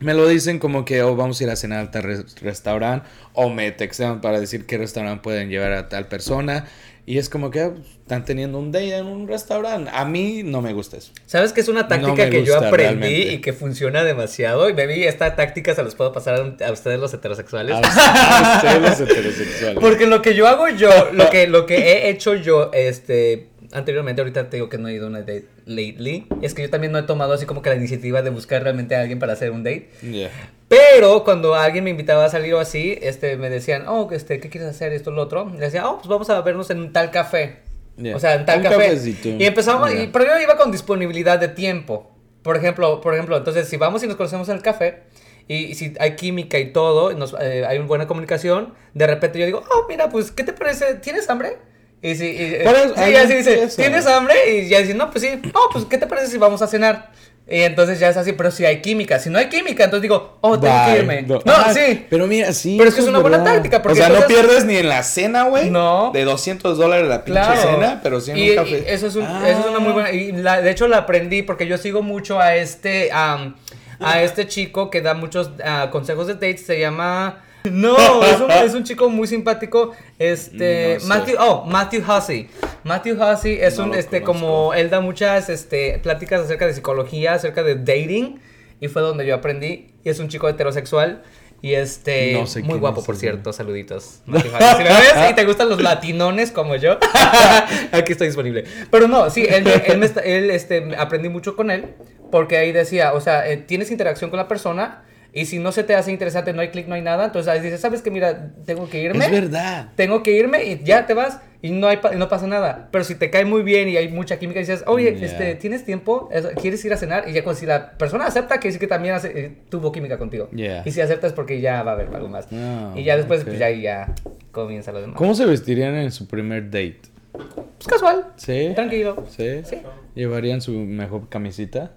me 0.00 0.14
lo 0.14 0.26
dicen 0.26 0.58
como 0.58 0.84
que 0.84 1.02
oh, 1.02 1.14
vamos 1.14 1.40
a 1.40 1.44
ir 1.44 1.50
a 1.50 1.56
cenar 1.56 1.86
a 1.86 1.90
tal 1.90 2.02
res- 2.02 2.40
restaurante 2.40 3.06
o 3.34 3.48
me 3.48 3.70
textean 3.70 4.20
para 4.20 4.40
decir 4.40 4.66
qué 4.66 4.78
restaurante 4.78 5.22
pueden 5.22 5.48
llevar 5.48 5.72
a 5.72 5.88
tal 5.88 6.08
persona 6.08 6.66
y 7.06 7.18
es 7.18 7.28
como 7.28 7.50
que 7.50 7.60
ah, 7.60 7.70
pues, 7.74 7.86
están 7.88 8.24
teniendo 8.24 8.58
un 8.58 8.70
date 8.70 8.96
en 8.96 9.06
un 9.06 9.26
restaurante. 9.26 9.90
A 9.92 10.04
mí 10.04 10.42
no 10.44 10.62
me 10.62 10.72
gusta 10.72 10.96
eso. 10.96 11.12
¿Sabes 11.26 11.52
que 11.52 11.60
es 11.60 11.68
una 11.68 11.88
táctica 11.88 12.24
No 12.24 12.30
que 12.30 12.44
yo 12.44 12.56
aprendí 12.56 12.76
realmente. 13.06 13.32
y 13.32 13.40
que 13.40 13.52
funciona 13.52 14.04
demasiado? 14.04 14.68
Y 14.68 14.74
baby, 14.74 15.04
esta 15.04 15.34
táctica 15.34 15.74
se 15.74 15.82
los 15.82 15.94
puedo 15.94 16.12
pasar 16.12 16.56
a, 16.64 16.72
ustedes 16.72 17.00
los 17.00 17.12
heterosexuales. 17.12 17.74
A 17.74 17.78
a 17.78 18.56
ustedes 18.56 19.00
los 19.00 19.00
heterosexuales. 19.10 19.78
Porque 19.80 20.06
lo 20.06 20.22
que 20.22 20.34
yo 20.34 20.46
hago 20.46 20.68
yo, 20.68 21.10
lo 21.12 21.30
que, 21.30 21.48
lo 21.48 21.66
que 21.66 21.76
he 21.76 22.10
hecho 22.10 22.34
yo, 22.34 22.70
este, 22.72 23.48
anteriormente, 23.72 24.20
ahorita 24.20 24.50
te 24.50 24.56
digo 24.56 24.68
que 24.68 24.78
no 24.78 24.88
he 24.88 24.94
ido 24.94 25.06
a 25.06 25.08
una 25.10 25.20
date 25.20 25.46
lately, 25.66 26.26
es 26.42 26.54
que 26.54 26.62
yo 26.62 26.70
también 26.70 26.92
no 26.92 26.98
he 26.98 27.02
tomado 27.04 27.32
así 27.32 27.46
como 27.46 27.62
que 27.62 27.70
la 27.70 27.76
iniciativa 27.76 28.22
de 28.22 28.30
buscar 28.30 28.62
realmente 28.62 28.94
a 28.96 29.00
alguien 29.00 29.18
para 29.18 29.32
hacer 29.34 29.50
un 29.50 29.62
date. 29.62 29.90
Yeah. 30.02 30.30
Pero 30.68 31.24
cuando 31.24 31.54
alguien 31.54 31.84
me 31.84 31.90
invitaba 31.90 32.24
a 32.24 32.28
salir 32.28 32.54
o 32.54 32.60
así, 32.60 32.98
este, 33.02 33.36
me 33.36 33.50
decían, 33.50 33.84
oh, 33.88 34.08
este, 34.12 34.38
¿qué 34.40 34.48
quieres 34.48 34.68
hacer? 34.70 34.92
Esto, 34.92 35.10
lo 35.10 35.22
otro. 35.22 35.50
Le 35.50 35.58
decía, 35.60 35.88
oh, 35.88 35.96
pues 35.96 36.08
vamos 36.08 36.30
a 36.30 36.40
vernos 36.42 36.70
en 36.70 36.78
un 36.78 36.92
tal 36.92 37.10
café. 37.10 37.56
Yeah. 37.96 38.16
O 38.16 38.20
sea, 38.20 38.34
en 38.34 38.44
tal 38.46 38.58
Un 38.58 38.64
café. 38.64 38.76
cafecito. 38.76 39.28
Y 39.30 39.44
empezamos, 39.44 39.90
Yeah. 39.92 40.04
y, 40.04 40.06
pero 40.08 40.26
yo 40.26 40.38
iba 40.40 40.56
con 40.56 40.70
disponibilidad 40.70 41.38
de 41.38 41.48
tiempo. 41.48 42.10
Por 42.42 42.56
ejemplo, 42.56 43.00
por 43.00 43.14
ejemplo, 43.14 43.36
entonces 43.36 43.68
si 43.68 43.76
vamos 43.76 44.02
y 44.02 44.06
nos 44.06 44.16
conocemos 44.16 44.48
en 44.48 44.56
el 44.56 44.62
café 44.62 45.00
y 45.46 45.74
si 45.74 45.94
hay 45.98 46.14
química 46.16 46.58
y 46.58 46.72
todo, 46.72 47.10
y 47.10 47.16
nos- 47.16 47.34
eh, 47.40 47.64
hay 47.66 47.76
una 47.78 47.86
buena 47.88 48.06
comunicación, 48.06 48.72
de 48.94 49.06
repente 49.06 49.38
yo 49.38 49.44
digo, 49.46 49.62
oh, 49.72 49.86
mira, 49.88 50.08
pues, 50.08 50.30
¿qué 50.30 50.44
te 50.44 50.52
parece? 50.52 50.94
¿Tienes 50.94 51.28
hambre? 51.28 51.56
Y 52.02 52.14
si, 52.14 52.26
y, 52.28 52.58
Por 52.64 52.74
eso, 52.74 52.94
sí, 52.96 53.34
dice. 53.34 53.68
¿tienes 53.76 54.06
hambre? 54.06 54.34
Y 54.58 54.68
ya 54.68 54.78
dice, 54.80 54.94
no, 54.94 55.10
pues 55.10 55.22
sí, 55.22 55.40
oh, 55.52 55.68
pues, 55.72 55.84
¿qué 55.84 55.98
te 55.98 56.06
parece 56.06 56.28
si 56.28 56.38
vamos 56.38 56.62
a 56.62 56.66
cenar? 56.66 57.10
Y 57.52 57.62
entonces 57.62 57.98
ya 57.98 58.08
es 58.08 58.16
así, 58.16 58.32
pero 58.32 58.50
si 58.52 58.64
hay 58.64 58.80
química, 58.80 59.18
si 59.18 59.28
no 59.28 59.36
hay 59.38 59.48
química, 59.48 59.82
entonces 59.84 60.02
digo, 60.02 60.38
oh, 60.40 60.58
tengo 60.58 60.74
que 60.86 60.98
irme. 60.98 61.22
No. 61.22 61.40
No, 61.44 61.74
sí. 61.74 62.06
Pero 62.08 62.26
mira, 62.28 62.52
sí. 62.52 62.76
Pero 62.78 62.88
es 62.88 62.94
que 62.94 63.00
es 63.00 63.08
una 63.08 63.18
buena 63.18 63.42
táctica, 63.42 63.82
porque 63.82 64.00
o 64.00 64.06
sea, 64.06 64.08
no 64.20 64.24
pierdes 64.28 64.64
ni 64.64 64.76
en 64.76 64.88
la 64.88 65.02
cena, 65.02 65.42
güey. 65.44 65.68
No. 65.68 66.10
De 66.14 66.22
200 66.24 66.78
dólares 66.78 67.08
la 67.08 67.24
pinche 67.24 67.40
Claro. 67.40 67.60
cena, 67.60 68.00
pero 68.04 68.20
sí 68.20 68.30
en 68.30 68.36
y, 68.38 68.50
un 68.50 68.56
café. 68.56 68.84
y 68.86 68.90
eso, 68.90 69.08
es 69.08 69.16
un- 69.16 69.24
Ah. 69.26 69.42
eso 69.48 69.60
es 69.60 69.66
una 69.66 69.80
muy 69.80 69.92
buena. 69.92 70.12
Y 70.12 70.30
la- 70.32 70.62
de 70.62 70.70
hecho 70.70 70.86
la 70.86 70.98
aprendí 70.98 71.42
porque 71.42 71.66
yo 71.66 71.76
sigo 71.76 72.02
mucho 72.02 72.38
a 72.40 72.54
este. 72.54 73.10
am, 73.12 73.56
a 73.98 74.22
este 74.22 74.46
chico 74.46 74.88
que 74.88 75.02
da 75.02 75.14
muchos 75.14 75.50
ah, 75.64 75.88
consejos 75.90 76.28
de 76.28 76.34
dates. 76.34 76.64
Se 76.64 76.78
llama. 76.78 77.42
No, 77.70 78.24
es 78.24 78.40
un, 78.40 78.50
es 78.50 78.74
un 78.74 78.84
chico 78.84 79.08
muy 79.08 79.26
simpático. 79.26 79.92
Este. 80.18 80.94
No 80.94 81.00
sé. 81.00 81.06
Matthew. 81.06 81.36
Oh, 81.38 81.64
Matthew 81.66 82.02
Hussey. 82.02 82.48
Matthew 82.84 83.22
Hussey 83.22 83.58
es 83.60 83.78
No 83.78 83.84
un. 83.84 83.94
Este, 83.94 84.22
conozco. 84.22 84.46
como 84.46 84.74
él 84.74 84.90
da 84.90 85.00
muchas 85.00 85.48
este, 85.48 85.98
pláticas 86.02 86.42
acerca 86.42 86.66
de 86.66 86.74
psicología, 86.74 87.34
acerca 87.34 87.62
de 87.62 87.76
dating. 87.76 88.40
Y 88.80 88.88
fue 88.88 89.02
donde 89.02 89.26
yo 89.26 89.34
aprendí. 89.34 89.92
Y 90.04 90.08
es 90.08 90.18
un 90.18 90.28
chico 90.28 90.48
heterosexual. 90.48 91.22
Y 91.62 91.74
este. 91.74 92.32
No 92.32 92.46
sé 92.46 92.62
muy 92.62 92.78
guapo, 92.78 93.04
por 93.04 93.16
cierto. 93.16 93.52
Saluditos. 93.52 94.22
Matthew 94.26 94.52
Hussey. 94.54 94.76
Si 94.78 94.84
lo 94.84 94.90
ves 94.90 95.30
y 95.30 95.34
te 95.34 95.44
gustan 95.44 95.68
los 95.68 95.82
latinones 95.82 96.52
como 96.52 96.76
yo, 96.76 96.98
aquí 97.92 98.12
estoy 98.12 98.28
disponible. 98.28 98.64
Pero 98.90 99.08
no, 99.08 99.28
sí, 99.28 99.46
él, 99.46 99.66
él, 99.66 99.98
me 99.98 100.06
él, 100.24 100.50
este, 100.50 100.96
aprendí 100.96 101.28
mucho 101.28 101.56
con 101.56 101.70
él. 101.70 101.94
Porque 102.30 102.56
ahí 102.56 102.72
decía, 102.72 103.12
o 103.12 103.20
sea, 103.20 103.46
eh, 103.50 103.56
tienes 103.58 103.90
interacción 103.90 104.30
con 104.30 104.38
la 104.38 104.48
persona. 104.48 105.02
Y 105.32 105.46
si 105.46 105.58
no 105.58 105.70
se 105.72 105.84
te 105.84 105.94
hace 105.94 106.10
interesante, 106.10 106.52
no 106.52 106.60
hay 106.60 106.68
clic, 106.68 106.86
no 106.88 106.94
hay 106.94 107.02
nada. 107.02 107.26
Entonces 107.26 107.52
ahí 107.52 107.60
dices, 107.60 107.80
¿sabes 107.80 108.02
qué? 108.02 108.10
Mira, 108.10 108.52
tengo 108.66 108.88
que 108.88 109.00
irme 109.00 109.24
Es 109.26 109.30
verdad. 109.30 109.88
tengo 109.96 110.22
que 110.22 110.32
irme 110.32 110.64
y 110.64 110.82
ya 110.84 111.06
te 111.06 111.14
vas 111.14 111.40
y 111.62 111.70
no 111.70 111.86
hay 111.88 111.98
pa- 111.98 112.12
no 112.12 112.28
pasa 112.28 112.46
nada. 112.46 112.88
Pero 112.90 113.04
si 113.04 113.14
te 113.14 113.30
cae 113.30 113.44
muy 113.44 113.62
bien 113.62 113.88
y 113.88 113.96
hay 113.96 114.08
mucha 114.08 114.38
química 114.38 114.58
y 114.60 114.62
dices, 114.62 114.82
oye, 114.86 115.14
Yeah. 115.14 115.26
este, 115.26 115.54
¿tienes 115.56 115.84
tiempo? 115.84 116.28
Es- 116.32 116.46
¿Quieres 116.60 116.84
ir 116.84 116.92
a 116.92 116.96
cenar? 116.96 117.28
Y 117.28 117.32
ya 117.32 117.44
cuando 117.44 117.60
si 117.60 117.66
la 117.66 117.92
persona 117.92 118.26
acepta, 118.26 118.54
quiere 118.56 118.68
decir 118.68 118.80
que 118.80 118.86
también 118.86 119.14
hace- 119.14 119.32
eh, 119.38 119.52
tuvo 119.68 119.92
química 119.92 120.18
contigo. 120.18 120.48
Yeah. 120.52 120.82
Y 120.84 120.90
si 120.90 121.00
aceptas 121.00 121.32
porque 121.32 121.60
ya 121.60 121.82
va 121.82 121.92
a 121.92 121.94
haber 121.94 122.08
algo 122.14 122.28
más. 122.28 122.48
Y 122.96 123.04
ya 123.04 123.16
después, 123.16 123.42
ok. 123.42 123.46
pues 123.48 123.58
ya 123.58 123.70
ya 123.70 124.14
comienza 124.50 124.90
lo 124.90 125.00
demás. 125.00 125.16
¿Cómo 125.16 125.34
se 125.34 125.44
vestirían 125.46 125.94
en 125.94 126.10
su 126.10 126.26
primer 126.26 126.64
date? 126.70 127.00
Pues 127.32 127.86
casual. 127.86 128.26
¿Sí? 128.36 128.72
Tranquilo. 128.74 129.24
¿Sí? 129.28 129.60
Sí. 129.64 129.76
¿Llevarían 130.16 130.60
su 130.60 130.72
mejor 130.72 131.28
camisita? 131.28 131.92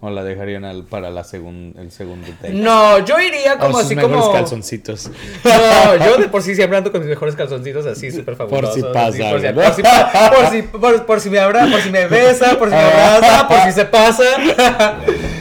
¿O 0.00 0.10
la 0.10 0.22
dejarían 0.22 0.64
al- 0.66 0.84
para 0.84 1.10
la 1.10 1.22
segun- 1.24 1.74
el 1.78 1.90
segundo 1.90 2.26
date? 2.42 2.52
No, 2.52 2.98
yo 3.06 3.18
iría 3.18 3.54
O 3.54 3.58
como 3.58 3.72
sus 3.78 3.86
así 3.86 3.96
mejores 3.96 4.18
como. 4.20 4.32
calzoncitos. 4.34 5.10
No, 5.44 5.96
yo 6.04 6.16
de 6.18 6.28
por 6.28 6.42
sí 6.42 6.54
siempre 6.54 6.76
ando 6.76 6.92
con 6.92 7.00
mis 7.00 7.08
mejores 7.08 7.34
calzoncitos 7.34 7.86
así 7.86 8.10
súper 8.10 8.36
fabulosos. 8.36 8.74
si 8.74 8.80
así, 8.80 8.92
pasa 8.92 9.30
por, 9.30 9.40
si, 9.40 9.46
algo, 9.46 9.60
por, 9.62 9.68
¿no? 9.70 9.74
si, 9.74 9.82
por, 9.82 10.50
si, 10.50 10.62
por- 10.62 11.06
por 11.06 11.20
si 11.20 11.30
me 11.30 11.38
abra, 11.38 11.66
por 11.70 11.80
si 11.80 11.90
me 11.90 12.06
besa, 12.06 12.58
por 12.58 12.68
si 12.68 12.74
me 12.74 12.80
abraza, 12.82 13.48
por 13.48 13.60
si 13.60 13.72
se 13.72 13.84
pasa. 13.86 14.24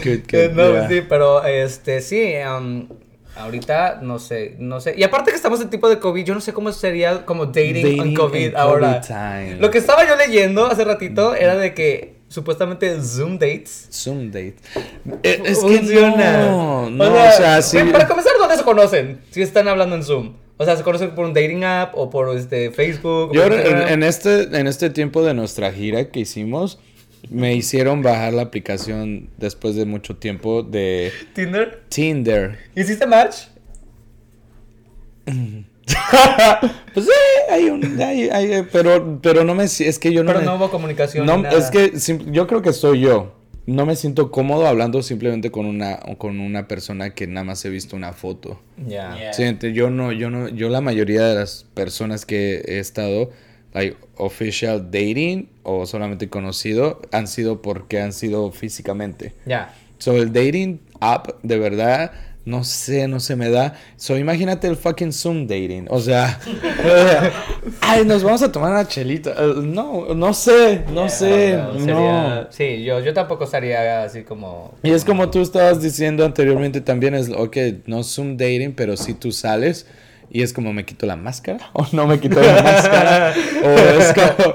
Good, 0.03 0.19
good, 0.31 0.51
no, 0.55 0.71
yeah. 0.71 0.87
sí, 0.87 1.01
pero 1.07 1.43
este 1.43 1.99
sí, 2.01 2.35
am, 2.35 2.87
ahorita 3.35 3.99
no 4.01 4.19
sé, 4.19 4.55
no 4.59 4.79
sé. 4.79 4.93
Y 4.97 5.03
aparte 5.03 5.31
que 5.31 5.35
estamos 5.37 5.59
en 5.61 5.69
tipo 5.69 5.89
de 5.89 5.99
COVID, 5.99 6.23
yo 6.23 6.33
no 6.33 6.41
sé 6.41 6.53
cómo 6.53 6.71
sería 6.71 7.25
como 7.25 7.47
dating, 7.47 7.73
Dating 7.83 7.99
on 8.01 8.13
COVID 8.15 8.55
ahora. 8.55 9.01
Time. 9.01 9.57
Lo 9.59 9.69
que 9.71 9.79
estaba 9.79 10.07
yo 10.07 10.15
leyendo 10.15 10.65
hace 10.67 10.83
ratito 10.85 11.35
era 11.35 11.55
de 11.57 11.73
que 11.73 12.12
supuestamente 12.33 12.99
Zoom 13.01 13.37
dates 13.37 13.87
Zoom 13.91 14.27
date. 14.31 14.55
Eh, 15.23 15.41
Es 15.45 15.59
que 15.59 15.77
funciona. 15.77 16.47
no, 16.47 16.89
no, 16.89 17.03
o 17.05 17.31
sea, 17.31 17.61
sí. 17.61 17.77
Para 17.91 18.07
comenzar, 18.07 18.33
¿dónde 18.39 18.57
se 18.57 18.63
conocen? 18.63 19.21
Si 19.29 19.41
están 19.41 19.67
hablando 19.67 19.95
en 19.95 20.03
Zoom. 20.03 20.33
O 20.57 20.65
sea, 20.65 20.75
¿se 20.77 20.83
conocen 20.83 21.13
por 21.15 21.25
un 21.25 21.33
dating 21.33 21.63
app 21.63 21.93
o 21.95 22.09
por 22.09 22.35
este 22.35 22.71
Facebook? 22.71 23.33
Yo 23.33 23.43
en, 23.45 23.53
en 23.87 24.03
este, 24.03 24.43
en 24.57 24.67
este 24.67 24.89
tiempo 24.89 25.23
de 25.23 25.33
nuestra 25.33 25.71
gira 25.71 26.09
que 26.09 26.21
hicimos, 26.21 26.79
me 27.29 27.55
hicieron 27.55 28.01
bajar 28.01 28.33
la 28.33 28.43
aplicación 28.43 29.29
después 29.37 29.75
de 29.75 29.85
mucho 29.85 30.15
tiempo 30.17 30.61
de 30.63 31.11
Tinder. 31.33 31.83
Tinder. 31.89 32.57
¿Hiciste 32.75 33.05
match? 33.05 33.35
Pues 36.93 37.05
sí, 37.07 37.11
hay 37.51 37.69
un, 37.69 37.99
hay- 38.01 38.29
hay- 38.29 38.67
pero, 38.71 39.19
pero 39.21 39.43
no 39.43 39.55
me, 39.55 39.63
es 39.63 39.99
que 39.99 40.13
yo 40.13 40.23
no 40.23 40.27
Pero 40.27 40.39
me- 40.41 40.45
no 40.45 40.55
hubo 40.55 40.69
comunicación. 40.69 41.25
no, 41.25 41.37
ni 41.37 41.43
nada. 41.43 41.57
es 41.57 41.71
que 41.71 41.99
sim- 41.99 42.31
yo 42.31 42.45
creo 42.47 42.61
que 42.61 42.71
soy 42.73 43.01
yo. 43.01 43.35
no 43.65 43.85
me 43.85 43.95
siento 43.95 44.29
cómodo 44.29 44.67
hablando 44.67 45.01
simplemente 45.01 45.49
con 45.49 45.65
una, 45.65 45.97
con 46.17 46.39
una 46.41 46.67
persona 46.67 47.11
que 47.15 47.27
nada 47.27 47.45
más 47.45 47.63
he 47.65 47.69
visto 47.69 47.95
una 47.95 48.11
foto. 48.13 48.59
Ya. 48.85 49.15
Yeah. 49.17 49.33
Sí, 49.33 49.73
yo 49.73 49.89
no, 49.89 50.11
yo 50.11 50.29
no, 50.29 50.49
yo 50.49 50.67
la 50.69 50.81
mayoría 50.81 51.23
de 51.25 51.35
las 51.35 51.65
personas 51.73 52.25
que 52.25 52.61
he 52.67 52.79
estado, 52.79 53.31
like, 53.73 53.95
official 54.17 54.91
dating 54.91 55.47
o 55.63 55.85
solamente 55.85 56.27
conocido, 56.29 57.01
han 57.13 57.25
sido 57.27 57.61
porque 57.61 58.01
han 58.01 58.11
sido 58.11 58.51
físicamente. 58.51 59.33
Ya. 59.45 59.73
So, 59.97 60.17
el 60.17 60.33
dating 60.33 60.81
app, 60.99 61.29
de 61.43 61.57
verdad, 61.57 62.11
no 62.45 62.63
sé, 62.63 63.07
no 63.07 63.19
se 63.19 63.35
me 63.35 63.49
da. 63.49 63.75
So, 63.95 64.17
imagínate 64.17 64.67
el 64.67 64.75
fucking 64.75 65.13
Zoom 65.13 65.47
dating. 65.47 65.85
O 65.89 65.99
sea, 65.99 66.39
ay, 67.81 68.05
nos 68.05 68.23
vamos 68.23 68.41
a 68.41 68.51
tomar 68.51 68.71
una 68.71 68.87
chelita. 68.87 69.31
Eh, 69.31 69.53
no, 69.63 70.13
no 70.13 70.33
sé, 70.33 70.83
no 70.93 71.09
sé, 71.09 71.55
No, 71.57 71.73
no. 71.73 71.79
sería- 71.79 72.47
Sí, 72.51 72.83
yo, 72.83 72.99
yo 72.99 73.13
tampoco 73.13 73.45
estaría 73.45 74.03
así 74.03 74.23
como. 74.23 74.73
Y 74.83 74.91
es 74.91 75.05
como 75.05 75.29
tú 75.29 75.41
estabas 75.41 75.81
diciendo 75.81 76.25
anteriormente 76.25 76.81
también, 76.81 77.15
es, 77.15 77.29
ok, 77.29 77.57
no 77.85 78.03
Zoom 78.03 78.37
dating, 78.37 78.73
pero 78.75 78.97
si 78.97 79.13
tú 79.13 79.31
sales 79.31 79.87
y 80.29 80.41
es 80.41 80.51
como 80.51 80.73
me 80.73 80.83
quito 80.83 81.05
la 81.05 81.15
máscara 81.15 81.59
o 81.73 81.85
no 81.91 82.07
me 82.07 82.19
quito 82.19 82.41
la 82.41 82.61
máscara 82.63 83.33
o 83.63 83.69
es 84.01 84.13
como, 84.13 84.53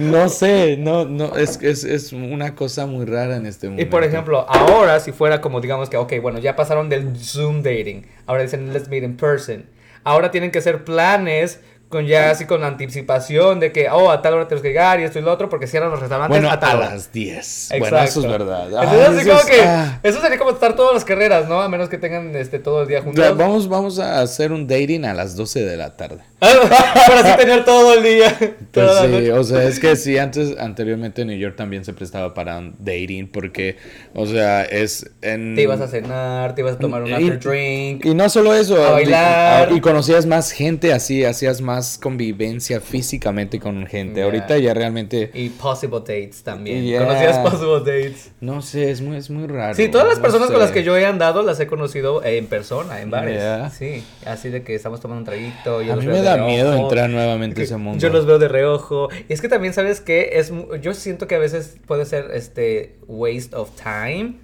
no 0.00 0.28
sé, 0.28 0.76
no, 0.76 1.04
no, 1.04 1.36
es, 1.36 1.60
es, 1.62 1.84
es 1.84 2.12
una 2.12 2.54
cosa 2.54 2.86
muy 2.86 3.04
rara 3.04 3.36
en 3.36 3.46
este 3.46 3.68
mundo. 3.68 3.82
Y 3.82 3.84
por 3.84 4.02
ejemplo, 4.04 4.46
ahora 4.48 4.98
si 5.00 5.12
fuera 5.12 5.40
como 5.40 5.60
digamos 5.60 5.88
que, 5.90 5.96
ok, 5.96 6.14
bueno, 6.20 6.38
ya 6.38 6.56
pasaron 6.56 6.88
del 6.88 7.16
Zoom 7.16 7.62
dating, 7.62 8.06
ahora 8.26 8.42
dicen 8.42 8.72
let's 8.72 8.88
meet 8.88 9.04
in 9.04 9.16
person. 9.16 9.66
Ahora 10.02 10.30
tienen 10.30 10.50
que 10.50 10.58
hacer 10.58 10.84
planes 10.84 11.60
con 11.90 12.06
ya 12.06 12.30
así 12.30 12.46
con 12.46 12.62
anticipación 12.62 13.58
de 13.58 13.72
que, 13.72 13.90
oh, 13.90 14.10
a 14.10 14.22
tal 14.22 14.34
hora 14.34 14.46
tenemos 14.46 14.62
que 14.62 14.68
llegar 14.68 15.00
y 15.00 15.02
esto 15.02 15.18
y 15.18 15.22
lo 15.22 15.32
otro 15.32 15.48
porque 15.48 15.66
cierran 15.66 15.90
los 15.90 15.98
restaurantes 15.98 16.30
Bueno, 16.38 16.48
a 16.48 16.60
tal 16.60 16.80
a 16.82 16.90
las 16.90 17.12
10. 17.12 17.36
Exacto. 17.36 17.78
Bueno, 17.80 17.98
eso 17.98 18.20
es 18.20 18.26
verdad. 18.26 18.66
Entonces, 18.66 19.00
así 19.08 19.18
eso 19.18 19.28
como 19.28 19.40
es- 19.40 19.46
que, 19.46 19.62
ah. 19.62 20.00
eso 20.02 20.20
sería 20.20 20.38
como 20.38 20.50
estar 20.52 20.76
todas 20.76 20.94
las 20.94 21.04
carreras, 21.04 21.48
¿no? 21.48 21.60
A 21.60 21.68
menos 21.68 21.88
que 21.88 21.98
tengan 21.98 22.34
este 22.36 22.60
todo 22.60 22.82
el 22.82 22.88
día 22.88 23.02
juntos. 23.02 23.36
Vamos, 23.36 23.68
vamos 23.68 23.98
a 23.98 24.20
hacer 24.20 24.52
un 24.52 24.68
dating 24.68 25.04
a 25.04 25.14
las 25.14 25.34
12 25.34 25.64
de 25.64 25.76
la 25.76 25.96
tarde. 25.96 26.22
Para 27.06 27.20
así 27.20 27.36
tener 27.38 27.64
todo 27.64 27.94
el 27.94 28.02
día. 28.02 28.36
Pues 28.72 28.90
sí, 29.02 29.30
o 29.30 29.44
sea, 29.44 29.64
es 29.64 29.78
que 29.78 29.94
sí, 29.96 30.16
antes, 30.16 30.56
anteriormente 30.58 31.24
New 31.24 31.36
York 31.36 31.54
también 31.56 31.84
se 31.84 31.92
prestaba 31.92 32.32
para 32.34 32.58
un 32.58 32.74
dating 32.78 33.28
porque, 33.28 33.76
o 34.14 34.26
sea, 34.26 34.62
es 34.64 35.10
en... 35.22 35.54
Te 35.54 35.62
ibas 35.62 35.80
a 35.80 35.88
cenar, 35.88 36.54
te 36.54 36.62
ibas 36.62 36.76
a 36.76 36.78
tomar 36.78 37.02
un 37.02 37.10
Y- 37.10 37.12
after 37.12 37.38
drink. 37.40 38.04
Y 38.06 38.14
no 38.14 38.28
solo 38.30 38.54
eso, 38.54 38.82
A 38.82 38.92
bailar. 38.92 39.72
y 39.72 39.80
conocías 39.80 40.24
más 40.26 40.50
gente 40.52 40.92
así, 40.94 41.24
hacías 41.24 41.60
más 41.60 41.98
convivencia 41.98 42.80
físicamente 42.80 43.58
con 43.60 43.86
gente. 43.86 44.14
Yeah. 44.16 44.24
Ahorita 44.24 44.56
ya 44.58 44.72
realmente, 44.72 45.30
Y 45.34 45.50
possible 45.50 45.98
dates 46.00 46.42
también. 46.42 46.84
Yeah. 46.84 47.04
¿Conocías 47.06 47.38
possible 47.38 47.78
dates? 47.80 48.30
no 48.40 48.62
sé, 48.62 48.90
es 48.90 49.00
muy, 49.02 49.16
es 49.16 49.28
muy 49.30 49.46
raro. 49.46 49.74
Sí, 49.74 49.88
todas 49.88 50.06
las 50.06 50.16
no 50.18 50.22
personas 50.22 50.50
con 50.50 50.58
las 50.60 50.70
que 50.70 50.84
yo 50.84 50.96
he 50.96 51.04
andado 51.04 51.42
las 51.42 51.60
he 51.60 51.66
conocido 51.66 52.24
en 52.24 52.46
persona, 52.46 53.00
en 53.02 53.10
bares. 53.10 53.36
Yeah. 53.36 53.70
Sí, 53.70 54.02
así 54.24 54.48
de 54.48 54.62
que 54.62 54.74
estamos 54.74 55.00
tomando 55.00 55.18
un 55.20 55.24
traguito. 55.26 55.82
yo 55.82 55.92
A 55.92 55.96
mí 55.96 56.06
me 56.06 56.22
de 56.22 56.29
da 56.30 56.36
reojo, 56.36 56.50
miedo 56.50 56.74
entrar 56.76 57.10
nuevamente 57.10 57.60
a 57.60 57.64
ese 57.64 57.76
mundo. 57.76 57.98
Yo 57.98 58.08
los 58.10 58.26
veo 58.26 58.38
de 58.38 58.48
reojo. 58.48 59.08
Y 59.28 59.32
es 59.32 59.40
que 59.40 59.48
también, 59.48 59.74
¿sabes 59.74 60.00
qué? 60.00 60.30
Es, 60.34 60.52
yo 60.80 60.94
siento 60.94 61.26
que 61.26 61.34
a 61.34 61.38
veces 61.38 61.76
puede 61.86 62.04
ser 62.06 62.30
este 62.34 62.96
waste 63.06 63.54
of 63.54 63.70
time 63.76 64.36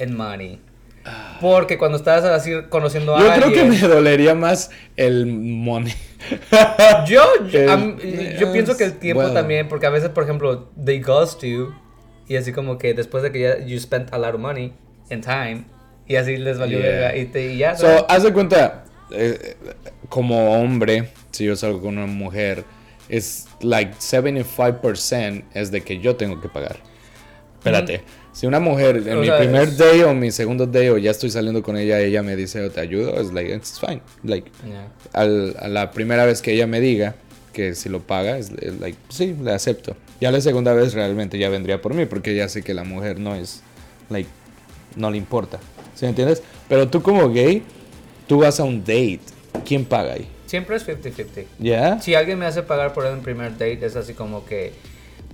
and 0.00 0.12
money. 0.14 0.60
Porque 1.40 1.78
cuando 1.78 1.96
estás 1.96 2.22
así 2.24 2.52
conociendo 2.68 3.16
a 3.16 3.20
Yo 3.20 3.32
creo 3.32 3.44
alguien... 3.46 3.70
que 3.72 3.80
me 3.80 3.88
dolería 3.88 4.34
más 4.34 4.70
el 4.96 5.26
money. 5.26 5.94
Yo, 7.06 7.22
am- 7.70 7.96
yo 8.38 8.52
pienso 8.52 8.76
que 8.76 8.84
el 8.84 8.98
tiempo 8.98 9.22
bueno. 9.22 9.34
también, 9.34 9.68
porque 9.68 9.86
a 9.86 9.90
veces, 9.90 10.10
por 10.10 10.24
ejemplo, 10.24 10.68
they 10.84 10.98
ghost 11.00 11.42
you 11.42 11.72
y 12.26 12.36
así 12.36 12.52
como 12.52 12.76
que 12.76 12.92
después 12.92 13.22
de 13.22 13.32
que 13.32 13.40
ya 13.40 13.58
you 13.64 13.78
spent 13.78 14.12
a 14.12 14.18
lot 14.18 14.34
of 14.34 14.40
money 14.40 14.72
and 15.10 15.24
time 15.24 15.64
y 16.06 16.16
así 16.16 16.36
les 16.36 16.58
valió 16.58 16.78
Yeah. 16.80 17.16
y, 17.16 17.24
te, 17.26 17.52
y 17.52 17.58
ya. 17.58 17.74
So, 17.76 18.04
haz 18.10 18.24
de 18.24 18.32
cuenta, 18.32 18.84
eh, 19.12 19.56
como 20.10 20.60
hombre, 20.60 21.10
si 21.38 21.44
yo 21.44 21.56
salgo 21.56 21.80
con 21.80 21.96
una 21.96 22.06
mujer, 22.06 22.64
es 23.08 23.46
like 23.60 23.94
75% 24.00 25.44
es 25.54 25.70
de 25.70 25.80
que 25.82 25.98
yo 26.00 26.16
tengo 26.16 26.40
que 26.40 26.48
pagar. 26.48 26.76
Espérate, 27.58 28.02
si 28.32 28.46
una 28.46 28.60
mujer 28.60 28.96
en 29.06 29.16
O 29.16 29.20
mi 29.20 29.26
sea, 29.26 29.38
primer 29.38 29.68
es- 29.68 29.78
day 29.78 30.02
o 30.02 30.14
mi 30.14 30.30
segundo 30.30 30.66
day 30.66 30.88
o 30.88 30.98
ya 30.98 31.10
estoy 31.10 31.30
saliendo 31.30 31.62
con 31.62 31.76
ella, 31.76 31.98
ella 32.00 32.22
me 32.22 32.36
dice, 32.36 32.64
"Oh, 32.64 32.70
te 32.70 32.80
ayudo, 32.80 33.20
es 33.20 33.32
like, 33.32 33.54
it's 33.54 33.80
fine. 33.80 34.00
Like, 34.22 34.50
Yeah. 34.66 34.88
al- 35.12 35.56
a 35.58 35.68
la 35.68 35.90
primera 35.90 36.24
vez 36.24 36.40
que 36.42 36.52
ella 36.52 36.66
me 36.66 36.80
diga 36.80 37.14
que 37.52 37.74
si 37.74 37.88
lo 37.88 38.00
paga, 38.00 38.38
es 38.38 38.50
es 38.60 38.78
like, 38.78 38.96
sí, 39.08 39.34
le 39.42 39.52
acepto. 39.52 39.96
Ya 40.20 40.30
la 40.30 40.40
segunda 40.40 40.72
vez 40.72 40.94
realmente 40.94 41.38
ya 41.38 41.48
vendría 41.48 41.80
por 41.82 41.94
mí, 41.94 42.06
porque 42.06 42.34
ya 42.36 42.48
sé 42.48 42.62
que 42.62 42.74
la 42.74 42.84
mujer 42.84 43.18
no 43.18 43.34
es, 43.34 43.62
like, 44.10 44.28
no 44.96 45.10
le 45.10 45.16
importa. 45.18 45.58
¿Sí 45.94 46.04
me 46.04 46.10
entiendes? 46.10 46.42
Pero 46.68 46.88
tú 46.88 47.02
como 47.02 47.28
gay, 47.30 47.62
tú 48.28 48.38
vas 48.38 48.60
a 48.60 48.64
un 48.64 48.80
date, 48.80 49.20
¿quién 49.66 49.84
paga 49.84 50.12
ahí? 50.14 50.28
Siempre 50.48 50.74
es 50.76 50.84
50-50. 50.88 51.44
¿Ya? 51.60 52.00
Si 52.00 52.14
alguien 52.16 52.38
me 52.38 52.46
hace 52.46 52.62
pagar 52.64 52.92
por 52.94 53.04
un 53.04 53.20
primer 53.20 53.52
date, 53.52 53.78
es 53.86 53.94
así 53.94 54.14
como 54.14 54.44
que 54.44 54.72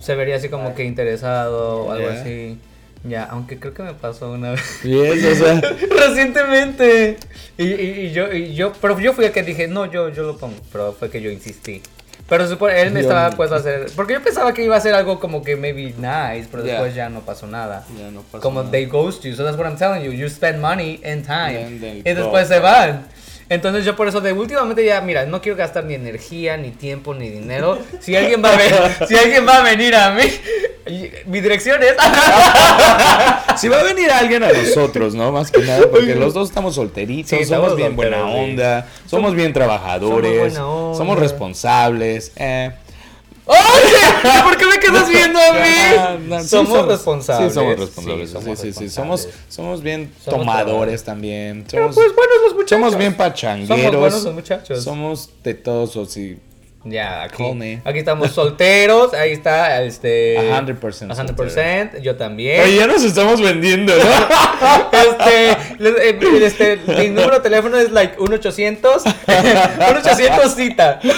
se 0.01 0.15
vería 0.15 0.37
así 0.37 0.49
como 0.51 0.75
que 0.75 0.85
interesado 0.85 1.85
o 1.85 1.93
algo 1.93 2.11
Yeah. 2.11 2.21
así. 2.21 2.59
Ya, 3.07 3.25
aunque 3.25 3.59
creo 3.59 3.75
que 3.75 3.83
me 3.83 3.93
pasó 3.95 4.31
una 4.33 4.51
vez. 4.53 4.63
Yes, 4.83 5.25
o 5.25 5.35
sea, 5.45 5.61
Recientemente. 6.09 7.17
Y, 7.59 7.65
y- 7.65 8.01
y 8.07 8.13
yo, 8.13 8.33
y 8.33 8.55
yo, 8.55 8.73
pero 8.81 8.99
yo 8.99 9.13
fui 9.13 9.27
el 9.27 9.33
que 9.33 9.43
dije, 9.43 9.69
no, 9.69 9.87
yo, 9.91 10.09
yo 10.09 10.23
lo 10.25 10.37
pongo. 10.37 10.57
Pero 10.73 10.93
fue 10.93 11.11
que 11.11 11.21
yo 11.21 11.31
insistí. 11.31 11.83
Pero 12.29 12.49
supone- 12.49 12.81
él 12.81 12.91
me 12.93 13.03
Yo 13.03 13.09
estaba 13.09 13.31
puesto 13.37 13.55
a 13.55 13.59
hacer. 13.59 13.87
Porque 13.95 14.15
yo 14.15 14.23
pensaba 14.23 14.55
que 14.55 14.65
iba 14.65 14.75
a 14.77 14.81
ser 14.81 14.95
algo 14.95 15.21
como 15.21 15.43
que 15.45 15.57
maybe 15.57 15.93
nice, 15.99 16.49
pero 16.51 16.65
Yeah. 16.65 16.75
después 16.77 16.95
ya 16.95 17.09
no 17.11 17.21
pasó 17.21 17.47
nada. 17.47 17.85
Ya 17.99 18.11
no 18.11 18.23
pasó 18.23 18.41
como 18.43 18.61
nada. 18.61 18.73
they 18.73 18.87
ghost 18.87 19.23
you. 19.25 19.35
So 19.35 19.45
that's 19.45 19.59
what 19.59 19.67
I'm 19.67 19.77
telling 19.77 20.03
you. 20.03 20.11
You 20.13 20.29
spend 20.31 20.61
money 20.61 21.01
and 21.05 21.25
time. 21.27 22.01
Y 22.03 22.03
después 22.15 22.49
go. 22.49 22.55
se 22.55 22.61
van. 22.61 23.07
Entonces 23.49 23.85
yo 23.85 23.95
por 23.95 24.09
eso 24.09 24.21
de 24.21 24.33
últimamente 24.33 24.85
ya, 24.85 25.01
mira, 25.01 25.27
no 25.27 25.43
quiero 25.43 25.57
gastar 25.57 25.85
ni 25.85 25.95
energía, 25.95 26.57
ni 26.57 26.71
tiempo, 26.71 27.15
ni 27.15 27.29
dinero. 27.29 27.79
Si 28.01 28.17
alguien 28.17 28.43
va 28.43 28.51
a 28.51 28.57
ver, 28.57 28.75
si 29.09 29.17
alguien 29.17 29.47
va 29.47 29.59
a 29.59 29.63
venir 29.63 29.95
a 29.95 30.11
mí, 30.13 30.23
mi 31.27 31.41
dirección 31.41 31.83
es 31.83 31.95
si 33.57 33.69
va 33.69 33.81
a 33.81 33.83
venir 33.83 34.11
alguien 34.11 34.43
a 34.43 34.53
nosotros, 34.53 35.15
¿no? 35.15 35.31
Más 35.33 35.51
que 35.51 35.61
nada, 35.63 35.89
porque 35.91 36.15
los 36.15 36.35
dos 36.35 36.49
estamos 36.49 36.75
solteritos, 36.75 37.31
Sí, 37.31 37.45
somos 37.45 37.51
estamos 37.51 37.77
bien 37.77 37.97
buena 37.97 38.27
onda, 38.27 38.87
somos 39.07 39.35
bien 39.35 39.53
trabajadores, 39.53 40.55
Somos 40.55 40.97
somos 40.97 41.19
responsables. 41.19 42.33
Eh. 42.37 42.71
¡Oye! 43.47 44.41
¿Por 44.43 44.57
qué 44.57 44.67
me 44.67 44.79
quedas 44.79 45.09
viendo 45.09 45.39
a 45.39 45.43
Ah, 45.53 46.17
mí? 46.19 46.27
no, 46.29 46.41
sí 46.41 46.49
somos, 46.49 46.87
responsables. 46.89 47.53
Sí, 47.53 47.55
somos 47.55 47.79
responsables. 47.79 48.31
Sí, 48.31 48.37
Sí, 48.37 48.43
somos 48.43 48.59
sí, 48.59 48.73
sí. 48.73 48.85
responsables. 48.85 48.93
Somos, 48.95 49.29
somos 49.49 49.83
bien 49.83 50.13
Somos 50.25 50.41
tomadores 50.41 51.05
también. 51.05 51.65
Pero 51.71 51.85
Somos, 51.85 51.95
pues 51.97 52.15
buenos 52.17 52.37
los 52.45 52.55
muchachos. 52.55 52.71
somos 52.81 52.97
bien 52.99 53.15
pachangueros. 53.15 53.69
Somos 53.79 53.97
buenos 54.01 54.25
los 54.25 54.35
muchachos. 54.35 54.83
Somos 54.85 55.31
tetosos 55.43 56.17
y 56.17 56.39
Ya, 56.85 57.23
aquí, 57.23 57.45
aquí 57.85 57.99
estamos 57.99 58.31
solteros. 58.33 59.15
Ahí 59.15 59.33
está, 59.33 59.83
este. 59.83 60.39
A 60.53 60.61
100% 60.63 61.11
a 61.11 61.15
100%. 61.25 62.01
Yo 62.03 62.17
también. 62.17 62.63
Oye, 62.63 62.77
ya 62.77 62.87
nos 62.87 63.03
estamos 63.03 63.41
vendiendo, 63.41 63.93
¿no? 63.95 64.05
Este, 65.27 66.11
eh, 66.11 66.19
este, 66.47 66.77
mi 66.99 67.09
número 67.09 67.35
de 67.37 67.41
teléfono 67.41 67.77
es 67.79 67.91
like 67.91 68.17
1-800. 68.19 69.03
1-800 69.27 70.49
cita. 70.57 71.01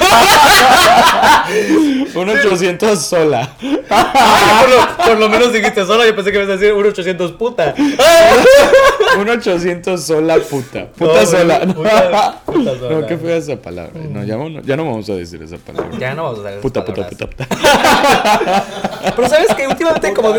Un 2.14 2.28
800 2.28 2.98
sola. 3.04 3.50
Por, 3.60 4.68
lo, 4.70 4.96
por 5.06 5.18
lo 5.18 5.28
menos 5.28 5.52
dijiste 5.52 5.84
sola. 5.84 6.06
Yo 6.06 6.14
pensé 6.14 6.30
que 6.32 6.38
ibas 6.38 6.48
a 6.50 6.56
decir 6.56 6.72
1-800 6.74 7.36
puta. 7.36 7.74
Un 9.18 9.28
800 9.28 10.02
sola 10.04 10.36
puta. 10.38 10.86
Puta 10.96 11.20
No, 11.20 11.26
sola. 11.26 11.60
puta- 11.60 12.40
puta 12.44 12.78
sola. 12.78 13.00
No, 13.00 13.06
¿qué 13.06 13.16
fue 13.16 13.36
esa 13.36 13.56
palabra? 13.56 13.92
No, 13.94 14.24
ya, 14.24 14.36
no- 14.36 14.60
ya 14.62 14.76
no 14.76 14.84
vamos 14.84 15.08
a 15.10 15.14
decir 15.14 15.42
esa 15.42 15.56
palabra. 15.58 15.90
Ya 15.98 16.14
no 16.14 16.24
vamos 16.24 16.44
a 16.44 16.50
esas 16.50 16.62
Puta, 16.62 16.84
puta, 16.84 17.06
palabras. 17.08 17.18
puta, 17.28 17.46
puta. 17.46 19.14
Pero 19.16 19.28
sabes 19.28 19.54
que 19.54 19.66
últimamente 19.68 20.12
como 20.14 20.32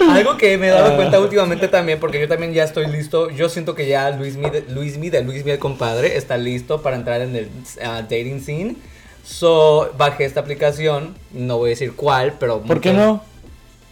algo 0.00 0.36
que 0.36 0.56
me 0.58 0.68
he 0.68 0.70
dado 0.70 0.96
cuenta 0.96 1.20
últimamente 1.20 1.68
también, 1.68 1.98
porque 2.00 2.20
yo 2.20 2.28
también 2.28 2.52
ya 2.52 2.64
estoy 2.64 2.86
listo, 2.86 3.30
yo 3.30 3.48
siento 3.48 3.74
que 3.74 3.86
ya 3.88 4.10
Luis 4.10 4.36
Mide, 4.36 4.64
Luis 4.68 4.98
Mide, 4.98 5.22
Luis 5.22 5.44
Mide 5.44 5.58
compadre, 5.58 6.16
está 6.16 6.36
listo 6.36 6.82
para 6.82 6.96
entrar 6.96 7.20
en 7.20 7.36
el 7.36 7.48
ah, 7.84 8.02
dating 8.02 8.40
scene. 8.40 8.76
So, 9.24 9.90
bajé 9.98 10.24
esta 10.24 10.40
aplicación, 10.40 11.16
no 11.32 11.58
voy 11.58 11.70
a 11.70 11.70
decir 11.70 11.92
cuál, 11.94 12.34
pero... 12.38 12.60
¿Por 12.60 12.80
qué 12.80 12.92
no? 12.92 13.22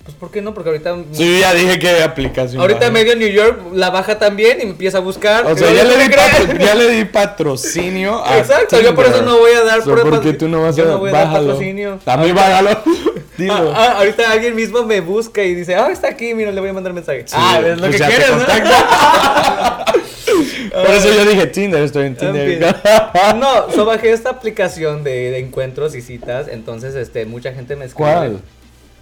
Pues 0.05 0.15
¿por 0.17 0.31
qué 0.31 0.43
no? 0.43 0.53
Porque 0.53 0.69
ahorita... 0.69 0.97
Sí, 1.13 1.41
ya 1.41 1.55
dije 1.55 1.79
que 1.79 2.03
aplicación. 2.03 2.61
Ahorita 2.61 2.91
medio 2.91 3.17
New 3.17 3.29
York 3.29 3.59
la 3.73 3.89
baja 3.89 4.19
también 4.19 4.61
y 4.61 4.65
me 4.65 4.71
empieza 4.73 4.99
a 4.99 5.01
buscar. 5.01 5.47
O 5.47 5.57
sea, 5.57 5.73
ya 5.73 5.83
le, 5.83 5.95
¿qué 5.95 6.03
di 6.05 6.09
patro- 6.15 6.59
ya 6.59 6.75
le 6.75 6.91
di 6.91 7.05
patrocinio 7.07 8.23
a 8.23 8.39
Exacto, 8.39 8.81
yo 8.83 8.95
por 8.95 9.07
eso 9.07 9.15
Tinder. 9.15 9.33
no 9.33 9.39
voy 9.39 9.53
a 9.53 9.65
dar 9.65 9.83
So, 9.83 9.93
pruebas- 9.93 10.11
¿Por 10.17 10.21
qué 10.23 10.33
tú 10.35 10.47
no 10.47 10.61
vas 10.63 10.77
yo 10.77 10.85
a 10.85 10.89
no 10.89 10.99
voy 10.99 11.09
a 11.09 11.13
dar 11.15 11.33
patrocinio. 11.33 11.99
Mí 12.19 12.33
bájalo. 12.33 12.83
Dilo. 13.37 13.73
Ah, 13.75 13.75
ah, 13.77 13.99
ahorita 13.99 14.31
alguien 14.31 14.55
mismo 14.55 14.85
me 14.85 15.01
busca 15.01 15.43
y 15.43 15.55
dice, 15.55 15.75
ah, 15.75 15.89
está 15.91 16.09
aquí, 16.09 16.35
mira, 16.35 16.53
le 16.53 16.61
voy 16.61 16.71
a 16.71 16.73
mandar 16.73 16.93
mensaje. 16.93 17.25
Sí, 17.27 17.35
ah, 17.37 17.61
es 17.65 17.79
lo 17.79 17.89
pues 17.89 18.01
que 18.01 18.07
quieres, 18.07 18.31
¿no? 18.31 18.45
Por 20.75 20.91
eso 20.91 21.13
yo 21.13 21.25
dije 21.25 21.47
Tinder, 21.47 21.83
estoy 21.83 22.07
en 22.07 22.17
Tinder. 22.17 22.77
no, 23.37 23.71
so 23.71 23.85
bajé 23.85 24.13
esta 24.13 24.31
aplicación 24.31 25.05
de, 25.05 25.31
de 25.31 25.39
encuentros 25.39 25.95
y 25.95 26.03
citas, 26.03 26.49
entonces 26.49 26.95
este 26.95 27.27
mucha 27.27 27.53
gente 27.53 27.77
me 27.77 27.85
escribe. 27.85 28.11
¿Cuál? 28.11 28.41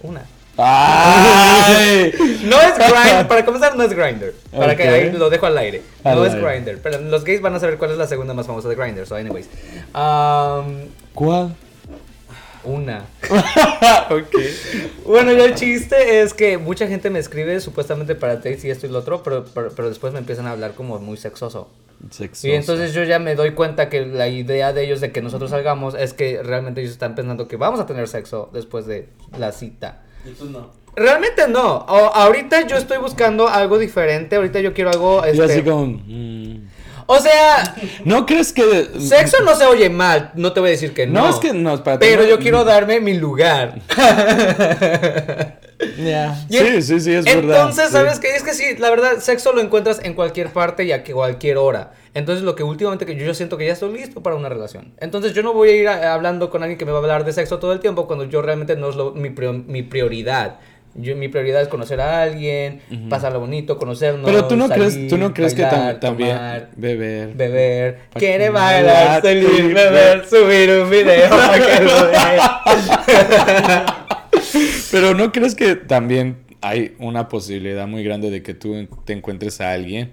Una. 0.03 0.21
¡Ay! 0.57 2.13
No 2.43 2.61
es 2.61 2.75
Grindr, 2.77 3.27
para 3.27 3.45
comenzar 3.45 3.75
no 3.75 3.83
es 3.83 3.93
Grindr. 3.93 4.33
Para 4.51 4.75
que 4.75 4.83
ahí 4.83 5.11
lo 5.11 5.29
dejo 5.29 5.45
al 5.45 5.57
aire. 5.57 5.81
Al 6.03 6.17
no 6.17 6.25
es. 6.25 6.35
Grindr. 6.35 6.79
Pero 6.81 6.99
los 6.99 7.23
gays 7.23 7.41
van 7.41 7.55
a 7.55 7.59
saber 7.59 7.77
cuál 7.77 7.91
es 7.91 7.97
la 7.97 8.07
segunda 8.07 8.33
más 8.33 8.45
famosa 8.45 8.69
de 8.69 8.75
Grindr. 8.75 9.07
So, 9.07 9.15
anyways. 9.15 9.47
Um, 9.95 10.89
¿Cuál? 11.13 11.55
Una. 12.65 13.05
ok. 14.09 14.35
Bueno, 15.05 15.31
ya 15.33 15.45
el 15.45 15.55
chiste 15.55 16.21
es 16.21 16.33
que 16.33 16.57
mucha 16.57 16.87
gente 16.87 17.09
me 17.09 17.19
escribe 17.19 17.59
supuestamente 17.59 18.15
para 18.15 18.35
dates 18.35 18.63
y 18.65 18.69
esto 18.69 18.85
y 18.87 18.89
lo 18.89 18.99
otro, 18.99 19.23
pero, 19.23 19.45
pero, 19.53 19.71
pero 19.75 19.89
después 19.89 20.13
me 20.13 20.19
empiezan 20.19 20.45
a 20.47 20.51
hablar 20.51 20.73
como 20.73 20.99
muy 20.99 21.17
sexoso. 21.17 21.69
Sexoso. 22.09 22.47
Y 22.47 22.51
entonces 22.51 22.93
yo 22.93 23.03
ya 23.03 23.19
me 23.19 23.35
doy 23.35 23.51
cuenta 23.51 23.89
que 23.89 24.05
la 24.05 24.27
idea 24.27 24.73
de 24.73 24.83
ellos 24.83 24.99
de 25.01 25.11
que 25.11 25.21
nosotros 25.21 25.51
salgamos 25.51 25.95
es 25.95 26.13
que 26.13 26.41
realmente 26.43 26.81
ellos 26.81 26.93
están 26.93 27.15
pensando 27.15 27.47
que 27.47 27.55
vamos 27.55 27.79
a 27.79 27.85
tener 27.85 28.07
sexo 28.07 28.49
después 28.53 28.85
de 28.85 29.07
la 29.37 29.51
cita. 29.51 30.01
Y 30.25 30.31
tú 30.31 30.45
no. 30.45 30.71
Realmente 30.95 31.47
no. 31.47 31.77
O- 31.87 32.11
ahorita 32.13 32.67
yo 32.67 32.77
estoy 32.77 32.97
buscando 32.97 33.47
algo 33.47 33.77
diferente. 33.79 34.35
Ahorita 34.35 34.59
yo 34.59 34.73
quiero 34.73 34.89
algo. 34.91 35.21
Y 35.25 35.29
Este, 35.31 35.43
así 35.43 35.61
como... 35.63 35.85
mm. 35.87 36.67
O 37.05 37.19
sea, 37.19 37.75
¿No 38.05 38.25
crees 38.25 38.53
que... 38.53 38.89
sexo 38.99 39.43
no 39.43 39.55
se 39.55 39.65
oye 39.65 39.89
mal. 39.89 40.31
No 40.35 40.53
te 40.53 40.59
voy 40.59 40.69
a 40.69 40.71
decir 40.71 40.93
que 40.93 41.05
no. 41.07 41.21
No, 41.21 41.29
es 41.29 41.35
que 41.37 41.53
no, 41.53 41.73
espérate, 41.75 42.05
Pero 42.05 42.23
no- 42.23 42.29
yo 42.29 42.39
quiero 42.39 42.63
darme 42.63 42.99
mi 42.99 43.13
lugar. 43.13 43.79
Ya. 45.97 46.37
Y 46.49 46.57
Sí, 46.57 46.81
sí, 46.81 46.99
sí, 47.01 47.13
es 47.13 47.25
verdad. 47.25 47.39
Entonces, 47.41 47.87
sí. 47.87 47.91
¿sabes 47.91 48.19
qué? 48.19 48.35
Es 48.35 48.43
que 48.43 48.53
sí, 48.53 48.63
la 48.77 48.89
verdad, 48.89 49.17
sexo 49.19 49.51
lo 49.51 49.59
encuentras 49.59 49.99
en 50.03 50.13
cualquier 50.13 50.49
parte 50.53 50.85
y 50.85 50.91
a 50.93 51.03
que- 51.03 51.11
cualquier 51.13 51.57
hora. 51.57 51.91
Entonces, 52.13 52.43
lo 52.45 52.55
que 52.55 52.63
últimamente 52.63 53.05
que 53.05 53.15
yo, 53.17 53.25
yo 53.25 53.33
siento 53.33 53.57
que 53.57 53.65
ya 53.65 53.73
estoy 53.73 53.91
listo 53.91 54.23
para 54.23 54.35
una 54.37 54.47
relación. 54.47 54.93
Entonces, 54.99 55.33
yo 55.33 55.43
no 55.43 55.51
voy 55.53 55.69
a 55.69 55.75
ir 55.75 55.87
a- 55.89 56.13
hablando 56.13 56.49
con 56.49 56.63
alguien 56.63 56.77
que 56.77 56.85
me 56.85 56.91
va 56.91 56.99
a 56.99 57.01
hablar 57.01 57.25
de 57.25 57.33
sexo 57.33 57.59
todo 57.59 57.73
el 57.73 57.79
tiempo 57.79 58.07
cuando 58.07 58.23
yo 58.25 58.41
realmente 58.41 58.75
no 58.77 58.89
es 58.89 58.95
lo- 58.95 59.11
mi, 59.11 59.29
mi 59.67 59.83
prioridad. 59.83 60.59
Yo, 60.95 61.15
mi 61.15 61.27
prioridad 61.27 61.61
es 61.63 61.67
conocer 61.69 61.99
a 62.01 62.21
alguien, 62.21 62.81
pasarlo 63.09 63.39
bonito, 63.39 63.77
conocernos. 63.79 64.29
Pero 64.29 64.45
tú 64.47 64.55
no 64.55 64.67
salir, 64.67 64.89
crees, 64.89 65.07
tú 65.07 65.17
no 65.17 65.33
crees 65.33 65.55
que 65.55 65.63
bailar, 65.63 65.95
tam- 65.95 65.99
también 65.99 66.35
tomar, 66.35 66.69
beber. 66.75 67.33
beber, 67.33 67.99
quiere 68.13 68.49
bailar, 68.49 69.21
salir, 69.21 69.73
beber, 69.73 70.25
subir 70.27 70.69
un 70.69 70.89
video 70.91 71.29
para 71.29 71.53
que 71.55 71.83
lo 71.83 72.07
vean. 72.07 73.85
Pero 74.91 75.13
no 75.15 75.31
crees 75.31 75.55
que 75.55 75.75
también 75.75 76.37
hay 76.61 76.95
una 76.99 77.27
posibilidad 77.27 77.87
muy 77.87 78.03
grande 78.03 78.29
de 78.29 78.43
que 78.43 78.53
tú 78.53 78.87
te 79.05 79.13
encuentres 79.13 79.59
a 79.61 79.71
alguien 79.71 80.11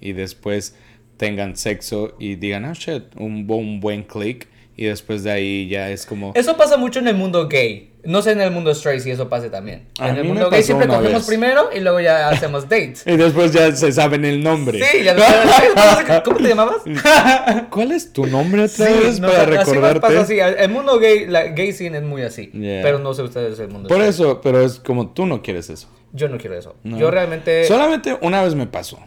y 0.00 0.12
después 0.12 0.74
tengan 1.16 1.56
sexo 1.56 2.16
y 2.18 2.36
digan, 2.36 2.64
oh 2.64 2.74
shit, 2.74 3.04
un, 3.16 3.46
un 3.48 3.80
buen 3.80 4.02
click 4.02 4.48
y 4.76 4.86
después 4.86 5.22
de 5.22 5.30
ahí 5.30 5.68
ya 5.68 5.90
es 5.90 6.06
como... 6.06 6.32
Eso 6.34 6.56
pasa 6.56 6.76
mucho 6.76 6.98
en 6.98 7.08
el 7.08 7.14
mundo 7.14 7.46
gay. 7.48 7.90
No 8.04 8.20
sé 8.20 8.32
en 8.32 8.40
el 8.40 8.50
mundo 8.50 8.72
straight 8.72 9.00
si 9.00 9.10
eso 9.12 9.28
pase 9.28 9.48
también. 9.48 9.86
A 10.00 10.08
en 10.08 10.16
el 10.16 10.24
mundo 10.24 10.50
gay 10.50 10.62
siempre 10.62 10.88
cogemos 10.88 11.12
vez. 11.12 11.26
primero 11.26 11.70
y 11.74 11.78
luego 11.80 12.00
ya 12.00 12.28
hacemos 12.30 12.64
dates. 12.68 13.02
Y 13.06 13.16
después 13.16 13.52
ya 13.52 13.70
se 13.76 13.92
saben 13.92 14.24
el 14.24 14.42
nombre. 14.42 14.80
Sí, 14.84 15.04
ya 15.04 15.14
después- 15.14 16.22
¿Cómo 16.24 16.36
te 16.38 16.48
llamabas? 16.48 16.76
¿Cuál 17.70 17.92
es 17.92 18.12
tu 18.12 18.26
nombre 18.26 18.64
otra 18.64 18.86
Sí, 18.86 18.92
vez 19.04 19.20
no, 19.20 19.28
para 19.28 19.42
así 19.42 19.70
recordarte? 19.70 20.00
pasa 20.00 20.20
así. 20.22 20.38
El 20.40 20.70
mundo 20.70 20.98
gay, 20.98 21.26
la 21.26 21.44
gay 21.48 21.72
scene 21.72 21.98
es 21.98 22.04
muy 22.04 22.22
así. 22.22 22.46
Yeah. 22.52 22.82
Pero 22.82 22.98
no 22.98 23.14
sé 23.14 23.22
ustedes 23.22 23.58
el 23.60 23.68
mundo 23.68 23.88
Por 23.88 23.98
straight. 24.02 24.14
eso, 24.14 24.40
pero 24.40 24.60
es 24.62 24.80
como 24.80 25.10
tú 25.10 25.26
no 25.26 25.40
quieres 25.42 25.70
eso. 25.70 25.88
Yo 26.12 26.28
no 26.28 26.38
quiero 26.38 26.56
eso. 26.58 26.74
No. 26.82 26.98
Yo 26.98 27.10
realmente. 27.10 27.64
Solamente 27.66 28.16
una 28.20 28.42
vez 28.42 28.54
me 28.54 28.66
pasó. 28.66 28.98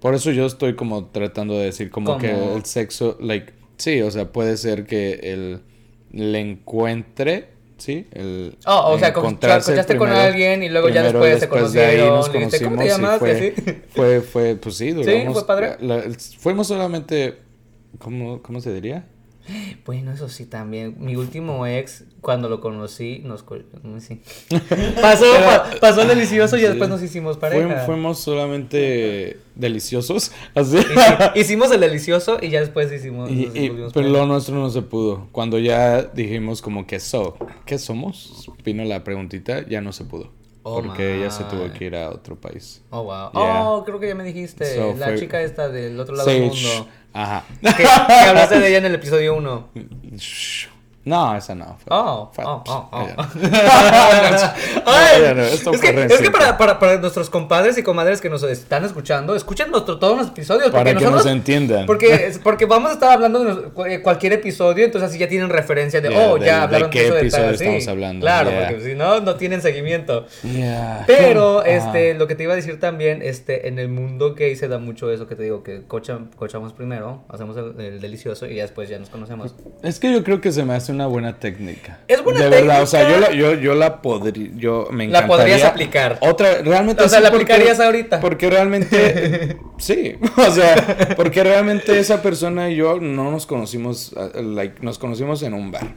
Por 0.00 0.14
eso 0.14 0.30
yo 0.30 0.46
estoy 0.46 0.76
como 0.76 1.06
tratando 1.06 1.58
de 1.58 1.64
decir 1.64 1.90
como 1.90 2.12
¿Cómo? 2.12 2.18
que 2.20 2.30
el 2.54 2.64
sexo, 2.64 3.16
like, 3.20 3.52
sí, 3.76 4.02
o 4.02 4.10
sea, 4.10 4.26
puede 4.30 4.56
ser 4.56 4.84
que 4.86 5.14
el 5.22 5.62
le 6.12 6.38
encuentre, 6.38 7.48
sí, 7.78 8.06
el 8.12 8.56
Oh, 8.66 8.92
o 8.94 8.98
sea, 8.98 9.12
cochaste 9.12 9.96
con 9.96 10.10
alguien 10.10 10.62
y 10.62 10.68
luego 10.68 10.88
ya 10.88 11.02
después 11.02 11.34
se 11.34 11.40
después 11.40 11.72
de 11.72 11.80
ahí 11.84 11.96
conocieron, 11.98 12.16
nos 12.16 12.32
le 12.32 12.38
dijiste, 12.38 12.64
¿cómo 12.64 12.76
te 12.82 12.88
llamas? 12.88 13.18
fue, 13.18 13.54
fue, 13.90 14.20
fue, 14.22 14.56
pues 14.56 14.76
sí, 14.78 14.90
duramos. 14.92 15.32
fue 15.34 15.46
padre. 15.46 15.76
la- 15.80 15.96
la- 16.06 16.16
fuimos 16.38 16.66
solamente, 16.68 17.38
¿cómo, 17.98 18.42
cómo 18.42 18.60
se 18.60 18.72
diría? 18.72 19.06
Bueno, 19.84 20.12
eso 20.12 20.28
sí 20.28 20.46
también. 20.46 20.96
Mi 20.98 21.16
último 21.16 21.66
ex, 21.66 22.04
cuando 22.20 22.48
lo 22.48 22.60
conocí, 22.60 23.20
nos. 23.24 23.44
sé. 24.00 24.18
pasó, 25.00 25.24
pa- 25.44 25.70
pasó 25.80 26.04
delicioso 26.04 26.56
y 26.56 26.60
Sí. 26.60 26.66
después 26.66 26.88
nos 26.90 27.02
hicimos 27.02 27.36
pareja. 27.36 27.66
Fuim- 27.66 27.86
fuimos 27.86 28.18
solamente 28.18 29.38
deliciosos, 29.54 30.32
así. 30.54 30.76
Hici- 30.78 31.32
Hicimos 31.36 31.70
el 31.72 31.80
delicioso 31.80 32.38
y 32.42 32.50
ya 32.50 32.60
después 32.60 32.92
hicimos. 32.92 33.30
Y, 33.30 33.50
y- 33.54 33.70
pero 33.70 33.90
pareja. 33.92 34.08
lo 34.10 34.26
nuestro 34.26 34.54
no 34.56 34.70
se 34.70 34.82
pudo. 34.82 35.28
Cuando 35.32 35.58
ya 35.58 36.02
dijimos 36.02 36.62
como 36.62 36.86
que 36.86 36.98
so, 37.00 37.36
¿qué 37.64 37.78
somos? 37.78 38.50
Vino 38.64 38.84
la 38.84 39.04
preguntita, 39.04 39.66
ya 39.68 39.80
no 39.80 39.92
se 39.92 40.04
pudo. 40.04 40.30
Oh, 40.68 40.82
porque 40.82 41.16
ella 41.16 41.30
se 41.30 41.44
tuvo 41.44 41.64
my. 41.66 41.70
que 41.70 41.84
ir 41.84 41.94
a 41.94 42.10
otro 42.10 42.34
país. 42.34 42.82
Oh, 42.90 43.02
wow. 43.04 43.30
Yeah. 43.32 43.68
Oh, 43.70 43.84
creo 43.84 44.00
que 44.00 44.08
ya 44.08 44.14
me 44.16 44.24
dijiste. 44.24 44.74
So, 44.74 44.94
la 44.98 45.06
fue- 45.06 45.18
chica 45.20 45.40
esta 45.40 45.68
del 45.68 45.98
otro 46.00 46.16
lado 46.16 46.28
del 46.28 46.50
Sage. 46.52 46.66
mundo. 46.66 46.88
Ajá. 47.12 47.44
Que, 47.62 47.84
que 47.84 48.14
hablaste 48.28 48.58
de 48.58 48.68
ella 48.68 48.78
en 48.78 48.84
el 48.86 48.94
episodio 48.96 49.34
1. 49.36 49.68
No, 51.06 51.36
esa 51.36 51.54
no. 51.54 51.64
fue- 51.78 51.86
Oh, 51.96 52.30
fue- 52.32 52.44
oh, 52.44 52.62
oh, 52.66 52.88
oh. 52.90 53.06
Ay, 54.86 55.22
no, 55.34 55.42
esto 55.42 55.72
es, 55.72 55.80
que, 55.80 55.88
es 55.90 55.94
reciente. 55.94 56.24
que 56.24 56.30
para, 56.30 56.58
para, 56.58 56.78
para 56.78 56.96
nuestros 56.98 57.30
compadres 57.30 57.78
y 57.78 57.82
comadres 57.82 58.20
que 58.20 58.28
nos 58.28 58.42
están 58.42 58.84
escuchando, 58.84 59.36
escuchen 59.36 59.70
nuestro, 59.70 59.98
todos 59.98 60.18
los 60.18 60.26
episodios. 60.28 60.70
Para 60.70 60.84
que 60.90 60.94
nosotros, 60.94 61.24
nos 61.24 61.32
entiendan. 61.32 61.86
Porque, 61.86 62.32
porque 62.42 62.66
vamos 62.66 62.90
a 62.90 62.94
estar 62.94 63.12
hablando 63.12 63.44
de 63.44 63.94
eh, 63.94 64.02
cualquier 64.02 64.32
episodio, 64.32 64.84
entonces 64.84 65.08
así 65.10 65.18
ya 65.18 65.28
tienen 65.28 65.48
referencia 65.48 66.00
de, 66.00 66.08
Yeah, 66.10 66.28
oh, 66.30 66.38
de- 66.38 66.46
ya 66.46 66.56
de 66.56 66.62
hablaron 66.62 66.90
qué 66.90 67.04
eso 67.04 67.14
de 67.14 67.20
episodio 67.20 67.44
tal, 67.46 67.54
estamos 67.54 67.84
sí. 67.84 67.90
hablando, 67.90 68.20
Claro, 68.24 68.50
yeah. 68.50 68.68
porque 68.68 68.84
si 68.84 68.94
no, 68.96 69.20
no 69.20 69.34
tienen 69.36 69.62
seguimiento. 69.62 70.26
Yeah. 70.42 71.04
Pero, 71.06 71.62
este, 71.64 72.14
lo 72.14 72.26
que 72.26 72.34
te 72.34 72.42
iba 72.42 72.52
a 72.52 72.56
decir 72.56 72.80
también, 72.80 73.22
este, 73.22 73.68
en 73.68 73.78
el 73.78 73.88
mundo 73.88 74.34
gay 74.34 74.56
se 74.56 74.66
da 74.68 74.78
mucho 74.78 75.10
eso 75.12 75.28
que 75.28 75.36
te 75.36 75.44
digo, 75.44 75.62
que 75.62 75.82
cochamos 75.86 76.72
primero, 76.72 77.22
hacemos 77.28 77.56
el, 77.56 77.80
el 77.80 78.00
delicioso 78.00 78.46
y 78.46 78.56
ya 78.56 78.62
después 78.62 78.88
ya 78.88 78.98
nos 78.98 79.08
conocemos. 79.08 79.54
Es 79.84 80.00
que 80.00 80.12
yo 80.12 80.24
creo 80.24 80.40
que 80.40 80.50
se 80.50 80.64
me 80.64 80.74
hace 80.74 80.95
una 80.96 81.06
buena 81.06 81.38
técnica. 81.38 82.00
Es 82.08 82.22
buena 82.24 82.40
De 82.40 82.48
verdad, 82.50 82.82
o 82.82 82.86
sea, 82.86 83.02
yo 83.08 83.20
técnica. 83.20 83.30
la, 83.30 83.36
yo, 83.36 83.54
yo 83.54 83.74
la 83.74 84.02
podría, 84.02 84.50
yo 84.56 84.88
me 84.90 85.06
La 85.06 85.18
encantaría. 85.20 85.36
podrías 85.44 85.64
aplicar. 85.64 86.18
Otra, 86.20 86.62
realmente 86.62 87.02
O 87.04 87.08
sea, 87.08 87.20
la 87.20 87.30
porque- 87.30 87.44
aplicarías 87.52 87.78
ahorita. 87.80 88.20
Porque 88.20 88.50
realmente, 88.50 89.56
sí, 89.78 90.14
o 90.36 90.50
sea, 90.50 91.14
porque 91.16 91.44
realmente 91.44 91.98
esa 91.98 92.20
persona 92.22 92.70
y 92.70 92.76
yo 92.76 93.00
no 93.00 93.30
nos 93.30 93.46
conocimos, 93.46 94.14
like, 94.34 94.76
nos 94.82 94.98
conocimos 94.98 95.42
en 95.42 95.54
un 95.54 95.70
bar. 95.70 95.94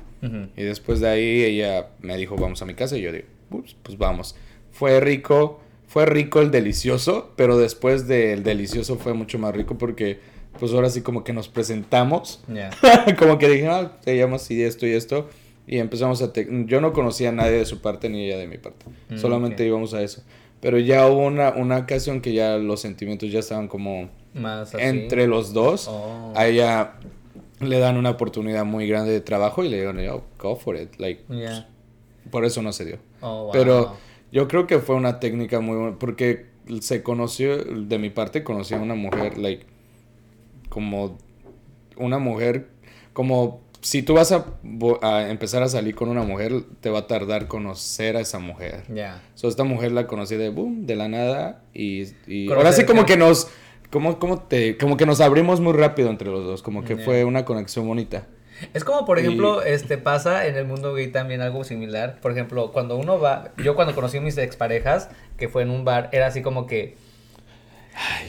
Y 0.57 0.63
después 0.63 0.99
de 0.99 1.07
ahí 1.09 1.43
ella 1.43 1.87
me 2.01 2.17
dijo, 2.17 2.35
vamos 2.35 2.61
a 2.61 2.65
mi 2.65 2.73
casa, 2.73 2.97
y 2.97 3.01
yo 3.01 3.11
digo, 3.13 3.25
"Ups, 3.51 3.75
pues 3.81 3.97
vamos. 3.97 4.35
Fue 4.71 4.99
rico, 4.99 5.61
fue 5.87 6.05
rico 6.05 6.41
el 6.41 6.51
delicioso, 6.51 7.31
pero 7.37 7.57
después 7.57 8.05
del 8.07 8.43
delicioso 8.43 8.97
fue 8.97 9.13
mucho 9.13 9.39
más 9.39 9.55
rico 9.55 9.77
porque, 9.77 10.19
pues 10.59 10.73
ahora 10.73 10.89
sí 10.89 11.01
como 11.01 11.23
que 11.23 11.33
nos 11.33 11.47
presentamos. 11.47 12.41
Ya. 12.47 12.69
como 13.19 13.37
que 13.37 13.47
dije, 13.49 13.67
ah, 13.67 13.93
se 14.03 14.17
llama 14.17 14.35
así 14.37 14.61
esto 14.61 14.85
y 14.85 14.91
esto. 14.91 15.27
Y 15.67 15.77
empezamos 15.77 16.21
a... 16.21 16.33
te- 16.33 16.47
Yo 16.65 16.81
no 16.81 16.93
conocía 16.93 17.29
a 17.29 17.31
nadie 17.31 17.51
de 17.57 17.65
su 17.65 17.81
parte 17.81 18.09
ni 18.09 18.25
ella 18.25 18.37
de 18.37 18.47
mi 18.47 18.57
parte. 18.57 18.85
Mm, 19.09 19.17
Solamente 19.17 19.63
ok. 19.63 19.67
íbamos 19.67 19.93
a 19.93 20.01
eso. 20.01 20.23
Pero 20.61 20.77
ya 20.79 21.07
hubo 21.07 21.25
una, 21.25 21.51
una 21.51 21.77
ocasión 21.77 22.21
que 22.21 22.33
ya 22.33 22.57
los 22.57 22.81
sentimientos 22.81 23.31
ya 23.31 23.39
estaban 23.39 23.67
como 23.67 24.09
Más 24.33 24.73
así. 24.73 24.83
entre 24.83 25.27
los 25.27 25.53
dos. 25.53 25.87
Oh. 25.87 26.33
A 26.35 26.47
ella 26.47 26.93
le 27.61 27.79
dan 27.79 27.97
una 27.97 28.09
oportunidad 28.09 28.65
muy 28.65 28.87
grande 28.87 29.11
de 29.11 29.21
trabajo 29.21 29.63
y 29.63 29.69
le 29.69 29.77
digo, 29.79 29.93
yo, 29.93 30.23
go 30.39 30.55
for 30.55 30.75
it. 30.75 30.95
Like, 30.97 31.23
Ya. 31.29 31.69
por 32.31 32.45
eso 32.45 32.61
no 32.61 32.73
se 32.73 32.85
dio. 32.85 32.97
Oh, 33.21 33.43
wow. 33.43 33.51
Pero 33.53 33.95
yo 34.31 34.47
creo 34.47 34.65
que 34.67 34.79
fue 34.79 34.95
una 34.95 35.19
técnica 35.19 35.59
muy 35.59 35.77
buena. 35.77 35.99
Porque 35.99 36.47
se 36.81 37.03
conoció, 37.03 37.57
de 37.63 37.97
mi 37.99 38.09
parte, 38.09 38.43
conocí 38.43 38.73
a 38.73 38.77
una 38.79 38.95
mujer, 38.95 39.37
like, 39.37 39.65
como 40.79 41.17
una 41.97 42.19
mujer, 42.19 42.67
como 43.11 43.59
si 43.81 44.01
tú 44.01 44.13
vas 44.13 44.31
a, 44.31 44.45
empezar 45.29 45.61
a 45.61 45.67
salir 45.67 45.93
con 45.93 46.07
una 46.07 46.23
mujer, 46.23 46.53
te 46.79 46.89
va 46.89 46.99
a 46.99 47.07
tardar 47.07 47.47
conocer 47.47 48.15
a 48.15 48.21
esa 48.21 48.39
mujer. 48.39 48.83
Ya. 48.87 49.21
So, 49.35 49.49
esta 49.49 49.65
mujer 49.65 49.91
la 49.91 50.07
conocí 50.07 50.35
de 50.37 50.47
boom, 50.49 50.85
de 50.85 50.95
la 50.95 51.09
nada 51.09 51.63
y, 51.73 52.05
ahora 52.49 52.71
sí 52.71 52.85
como 52.85 53.05
que- 53.05 53.17
nos 53.17 53.49
como, 53.91 54.19
como 54.19 54.39
te 54.43 54.77
como 54.77 54.95
que 54.97 55.05
nos 55.07 55.19
abrimos 55.19 55.59
muy 55.59 55.73
rápido 55.73 56.09
entre 56.11 56.29
los 56.29 56.45
dos, 56.45 56.61
como 56.61 56.83
que 56.85 56.95
fue 56.97 57.25
una 57.25 57.43
conexión 57.43 57.85
bonita. 57.87 58.25
Es 58.73 58.83
como, 58.85 59.05
por 59.05 59.17
Y- 59.17 59.21
ejemplo, 59.23 59.61
este 59.63 59.97
pasa 59.97 60.45
en 60.47 60.55
el 60.55 60.65
mundo 60.65 60.93
gay 60.93 61.07
también 61.07 61.41
algo 61.41 61.63
similar. 61.65 62.19
Por 62.21 62.31
ejemplo, 62.31 62.71
cuando 62.71 62.95
uno 62.97 63.19
va, 63.19 63.51
yo 63.63 63.75
cuando 63.75 63.95
conocí 63.95 64.17
a 64.17 64.21
mis 64.21 64.37
exparejas, 64.37 65.09
que 65.37 65.47
fue 65.49 65.63
en 65.63 65.71
un 65.71 65.83
bar, 65.85 66.09
era 66.11 66.27
así 66.27 66.41
como 66.41 66.67
que 66.67 66.95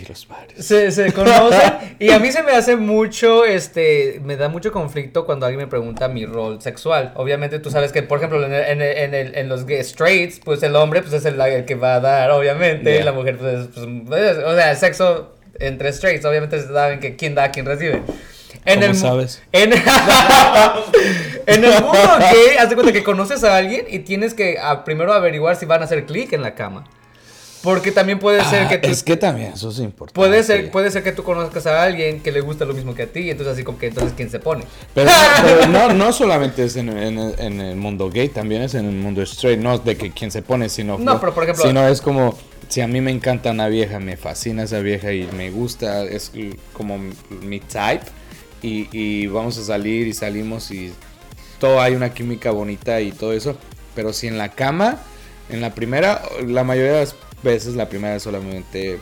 Ay, 0.00 0.06
los 0.08 0.26
bares. 0.28 0.64
se, 0.66 0.90
se 0.90 1.12
conocen 1.14 1.96
y 1.98 2.10
a 2.10 2.18
mí 2.18 2.32
se 2.32 2.42
me 2.42 2.52
hace 2.52 2.76
mucho, 2.76 3.44
este, 3.44 4.20
me 4.24 4.36
da 4.36 4.48
mucho 4.48 4.72
conflicto 4.72 5.26
cuando 5.26 5.46
alguien 5.46 5.60
me 5.60 5.66
pregunta 5.68 6.08
mi 6.08 6.26
rol 6.26 6.60
sexual. 6.62 7.12
Obviamente 7.16 7.58
tú 7.58 7.70
sabes 7.70 7.92
que, 7.92 8.02
por 8.02 8.18
ejemplo, 8.18 8.44
en, 8.44 8.52
el- 8.52 8.82
en, 8.98 9.14
el- 9.14 9.48
los 9.48 9.64
straights, 9.86 10.40
pues 10.44 10.62
el 10.62 10.74
hombre 10.76 11.02
pues 11.02 11.12
es 11.12 11.24
el, 11.24 11.40
el 11.40 11.64
que 11.64 11.74
va 11.74 11.94
a 11.96 12.00
dar, 12.00 12.30
obviamente, 12.30 12.90
Yeah. 12.92 13.00
y 13.00 13.04
la 13.04 13.12
mujer 13.12 13.36
pues, 13.38 13.54
es, 13.54 13.66
pues, 14.06 14.22
es- 14.38 14.44
o 14.44 14.54
sea, 14.54 14.70
el 14.70 14.76
sexo 14.76 15.34
entre 15.58 15.92
straights, 15.92 16.24
obviamente 16.24 16.60
saben 16.62 17.00
que 17.00 17.16
quién 17.16 17.34
da, 17.34 17.50
quién 17.50 17.66
recibe. 17.66 18.02
En 18.64 18.80
¿Cómo 18.80 18.92
mu- 18.92 18.98
sabes? 18.98 19.42
En, 19.52 19.72
En 21.46 21.64
el 21.64 21.70
mundo 21.82 21.98
gay, 22.18 22.56
haz 22.58 22.68
de 22.68 22.74
cuenta 22.74 22.92
que 22.92 23.02
conoces 23.02 23.42
a 23.44 23.56
alguien 23.56 23.86
y 23.88 24.00
tienes 24.00 24.34
que 24.34 24.56
primero 24.84 25.12
averiguar 25.12 25.56
si 25.56 25.66
van 25.66 25.80
a 25.82 25.84
hacer 25.84 26.04
clic 26.06 26.32
en 26.32 26.42
la 26.42 26.54
cama. 26.54 26.84
Porque 27.62 27.92
también 27.92 28.18
puede 28.18 28.42
ser 28.44 28.62
Ah, 28.64 28.68
que 28.68 28.78
tú... 28.78 28.88
es 28.88 29.02
que 29.02 29.16
también 29.16 29.52
eso 29.52 29.68
es 29.70 29.78
importante. 29.80 30.14
Puede 30.14 30.42
ser, 30.42 30.70
puede 30.70 30.90
ser 30.90 31.02
que 31.02 31.12
tú 31.12 31.22
conozcas 31.22 31.66
a 31.66 31.82
alguien 31.82 32.20
que 32.22 32.32
le 32.32 32.40
gusta 32.40 32.64
lo 32.64 32.72
mismo 32.72 32.94
que 32.94 33.02
a 33.02 33.06
ti, 33.06 33.20
y 33.20 33.30
entonces 33.30 33.52
así 33.54 33.64
como 33.64 33.78
que 33.78 33.88
entonces 33.88 34.14
quién 34.16 34.30
se 34.30 34.38
pone. 34.38 34.64
Pero, 34.94 35.10
pero 35.42 35.66
no, 35.68 35.92
no 35.92 36.12
solamente 36.12 36.64
es 36.64 36.76
en, 36.76 36.88
en- 36.88 37.34
en 37.38 37.60
el 37.60 37.76
mundo 37.76 38.08
gay, 38.10 38.28
también 38.30 38.62
es 38.62 38.74
en 38.74 38.86
el 38.86 38.94
mundo 38.94 39.20
straight, 39.22 39.60
no 39.60 39.78
de 39.78 39.96
que 39.96 40.10
quien 40.10 40.30
se 40.30 40.40
pone, 40.42 40.68
sino, 40.70 40.96
No, 40.98 41.20
pero 41.20 41.34
por 41.34 41.44
ejemplo- 41.44 41.64
sino 41.66 41.86
es 41.86 42.00
como, 42.00 42.38
si 42.68 42.80
a 42.80 42.86
mí 42.86 43.00
me 43.02 43.10
encanta 43.10 43.50
una 43.50 43.68
vieja, 43.68 43.98
me 44.00 44.16
fascina 44.16 44.62
esa 44.62 44.78
vieja 44.78 45.12
y 45.12 45.28
me 45.36 45.50
gusta, 45.50 46.04
es 46.04 46.32
como 46.72 46.98
mi 47.42 47.60
type, 47.60 48.06
y, 48.62 48.88
y 48.92 49.26
vamos 49.26 49.58
a 49.58 49.64
salir 49.64 50.06
y 50.06 50.12
salimos 50.14 50.70
y 50.70 50.92
todo 51.58 51.80
hay 51.80 51.94
una 51.94 52.14
química 52.14 52.50
bonita 52.52 53.00
y 53.02 53.12
todo 53.12 53.32
eso, 53.34 53.56
pero 53.94 54.12
si 54.14 54.28
en 54.28 54.38
la 54.38 54.48
cama, 54.50 54.98
en 55.50 55.60
la 55.60 55.74
primera, 55.74 56.22
la 56.46 56.62
mayoría 56.64 56.92
de 56.92 57.00
las 57.00 57.16
veces 57.42 57.74
la 57.76 57.88
primera 57.88 58.16
es 58.16 58.22
solamente... 58.22 58.98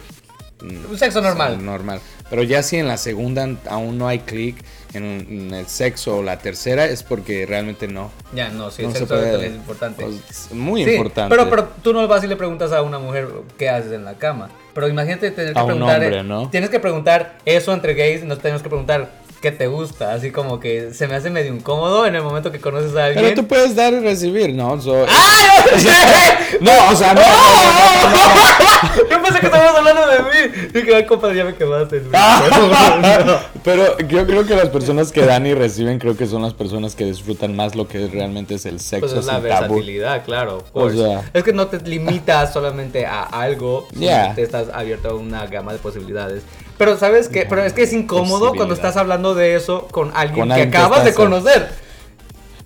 mm, 0.62 0.90
Un 0.90 0.98
sexo 0.98 1.20
normal. 1.20 1.64
normal. 1.64 2.00
Pero 2.30 2.42
ya 2.42 2.62
si 2.62 2.76
en 2.76 2.86
la 2.88 2.96
segunda 2.98 3.48
aún 3.70 3.96
no 3.98 4.06
hay 4.06 4.18
clic 4.20 4.56
en, 4.92 5.04
en 5.04 5.54
el 5.54 5.66
sexo 5.66 6.18
o 6.18 6.22
la 6.22 6.38
tercera 6.38 6.84
es 6.84 7.02
porque 7.02 7.46
realmente 7.46 7.88
no. 7.88 8.10
Ya, 8.34 8.50
no, 8.50 8.70
sí, 8.70 8.82
no 8.82 8.88
el 8.88 8.92
se 8.94 8.98
sexo 9.00 9.14
puede. 9.14 9.30
también 9.32 9.52
es 9.52 9.56
importante. 9.58 10.06
Muy 10.52 10.84
Sí, 10.84 10.90
importante. 10.92 11.34
Pero, 11.34 11.48
pero 11.50 11.68
tú 11.82 11.92
no 11.94 12.06
vas 12.06 12.22
y 12.24 12.26
le 12.26 12.36
preguntas 12.36 12.72
a 12.72 12.82
una 12.82 12.98
mujer 12.98 13.28
qué 13.56 13.68
haces 13.70 13.92
en 13.92 14.04
la 14.04 14.14
cama. 14.14 14.50
Pero 14.74 14.88
imagínate 14.88 15.30
tener 15.30 15.54
que 15.54 15.58
A 15.58 15.62
un 15.64 15.68
preguntar. 15.70 16.02
hombre, 16.02 16.22
¿no? 16.22 16.50
Tienes 16.50 16.68
que 16.70 16.78
preguntar 16.80 17.38
eso 17.46 17.72
entre 17.72 17.94
gays, 17.94 18.22
nos 18.24 18.38
tenemos 18.38 18.62
que 18.62 18.68
preguntar 18.68 19.10
qué 19.40 19.52
te 19.52 19.66
gusta. 19.66 20.12
Así 20.12 20.30
como 20.30 20.60
que 20.60 20.92
se 20.94 21.06
me 21.08 21.14
hace 21.14 21.30
medio 21.30 21.54
incómodo 21.54 22.06
en 22.06 22.14
el 22.14 22.22
momento 22.22 22.50
que 22.52 22.60
conoces 22.60 22.94
a 22.96 23.06
alguien. 23.06 23.24
Pero 23.24 23.42
tú 23.42 23.46
puedes 23.48 23.74
dar 23.76 23.92
y 23.92 24.00
recibir, 24.00 24.52
¿no? 24.54 24.80
So- 24.80 25.06
¡Ay! 25.08 25.78
no, 26.60 26.70
o 26.90 26.96
sea, 26.96 27.14
no. 27.14 27.20
no, 27.20 27.26
no, 27.26 28.10
no, 28.10 28.34
no. 28.34 29.10
Yo 29.10 29.22
pensé 29.22 29.40
que 29.40 29.46
estabas 29.46 29.74
hablando 29.76 30.06
de 30.06 30.18
mí. 30.22 30.68
Dije, 30.72 30.94
ay, 30.96 31.06
compadre, 31.06 31.36
ya 31.36 31.44
me 31.44 31.54
quemaste. 31.54 32.00
güey". 32.00 32.10
No. 32.12 33.38
Pero 33.64 33.98
yo 33.98 34.26
creo 34.26 34.46
que 34.46 34.54
las 34.54 34.68
personas 34.70 35.12
que 35.12 35.22
dan 35.26 35.44
y 35.46 35.52
reciben 35.52 35.98
creo 35.98 36.16
que 36.16 36.26
son 36.26 36.42
las 36.42 36.54
personas 36.54 36.94
que 36.94 37.04
disfrutan 37.04 37.54
más 37.54 37.74
lo 37.74 37.86
que 37.86 38.06
realmente 38.06 38.54
es 38.54 38.64
el 38.66 38.80
sexo 38.80 39.06
Pues 39.08 39.18
es 39.18 39.26
la 39.26 39.40
versatilidad, 39.40 40.24
claro. 40.24 40.64
O 40.72 40.88
sea. 40.90 41.28
es 41.34 41.42
que 41.44 41.52
no 41.52 41.66
te 41.66 41.78
limitas 41.86 42.52
solamente 42.52 43.04
a 43.04 43.22
algo, 43.24 43.86
Yeah. 43.98 44.28
que 44.30 44.34
te 44.36 44.42
estás 44.42 44.68
abierto 44.72 45.10
a 45.10 45.14
una 45.14 45.46
gama 45.46 45.72
de 45.72 45.78
posibilidades. 45.78 46.44
Pero 46.78 46.96
sabes 46.96 47.28
que, 47.28 47.44
pero 47.46 47.64
es 47.64 47.72
que 47.72 47.82
es 47.82 47.92
incómodo 47.92 48.54
cuando 48.54 48.74
estás 48.74 48.96
hablando 48.96 49.34
de 49.34 49.56
eso 49.56 49.88
con 49.90 50.12
alguien 50.14 50.38
Con 50.40 50.48
que 50.48 50.54
alguien 50.54 50.70
que 50.70 50.78
acabas 50.78 51.04
de 51.04 51.12
conocer. 51.12 51.88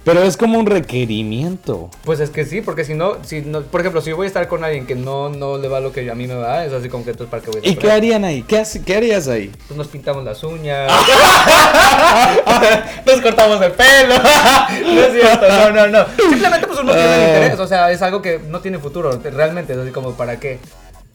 Pero 0.05 0.25
es 0.25 0.37
como 0.37 0.59
un 0.59 0.67
requerimiento. 0.67 1.89
Pues 2.05 2.19
es 2.19 2.31
que 2.31 2.45
sí, 2.45 2.61
porque 2.61 2.85
si 2.85 2.95
no, 2.95 3.19
si 3.23 3.43
no, 3.43 3.63
por 3.63 3.81
ejemplo, 3.81 4.01
si 4.01 4.11
yo 4.11 4.17
voy 4.17 4.25
a 4.25 4.27
estar 4.27 4.49
con 4.49 4.65
alguien 4.65 4.85
que 4.85 4.97
no, 4.97 5.29
no 5.29 5.59
le 5.59 5.69
va 5.69 5.79
lo 5.79 5.93
que 5.93 6.11
a 6.11 6.15
mí 6.17 6.27
me 6.27 6.35
va, 6.35 6.65
es 6.65 6.73
así 6.73 6.89
como 6.89 7.05
que 7.05 7.11
entonces 7.13 7.31
para 7.31 7.41
qué 7.41 7.51
voy 7.53 7.61
a 7.61 7.65
¿Y 7.65 7.69
estar 7.71 7.81
qué 7.83 7.87
con 7.87 7.91
él? 7.91 7.97
harían 7.97 8.25
ahí? 8.25 8.43
¿Qué, 8.43 8.59
hace- 8.59 8.83
qué 8.83 8.97
harías 8.97 9.29
ahí? 9.29 9.53
Pues 9.69 9.79
nos 9.79 9.87
pintamos 9.87 10.25
las 10.25 10.43
uñas. 10.43 10.91
nos 13.07 13.21
cortamos 13.21 13.63
el 13.63 13.73
pelo. 13.73 14.15
no 14.19 15.01
es 15.03 15.13
cierto, 15.13 15.49
no, 15.49 15.71
no, 15.71 15.87
no. 15.87 16.05
Simplemente 16.19 16.67
pues 16.67 16.81
uno 16.81 16.93
tiene 16.93 17.15
el 17.15 17.29
interés, 17.37 17.61
o 17.61 17.67
sea, 17.69 17.93
es 17.93 18.03
algo 18.03 18.21
que 18.21 18.41
no 18.41 18.61
tiene 18.61 18.79
futuro, 18.79 19.13
realmente, 19.23 19.73
es 19.73 19.79
así 19.79 19.93
como 19.93 20.15
para 20.15 20.41
qué. 20.41 20.59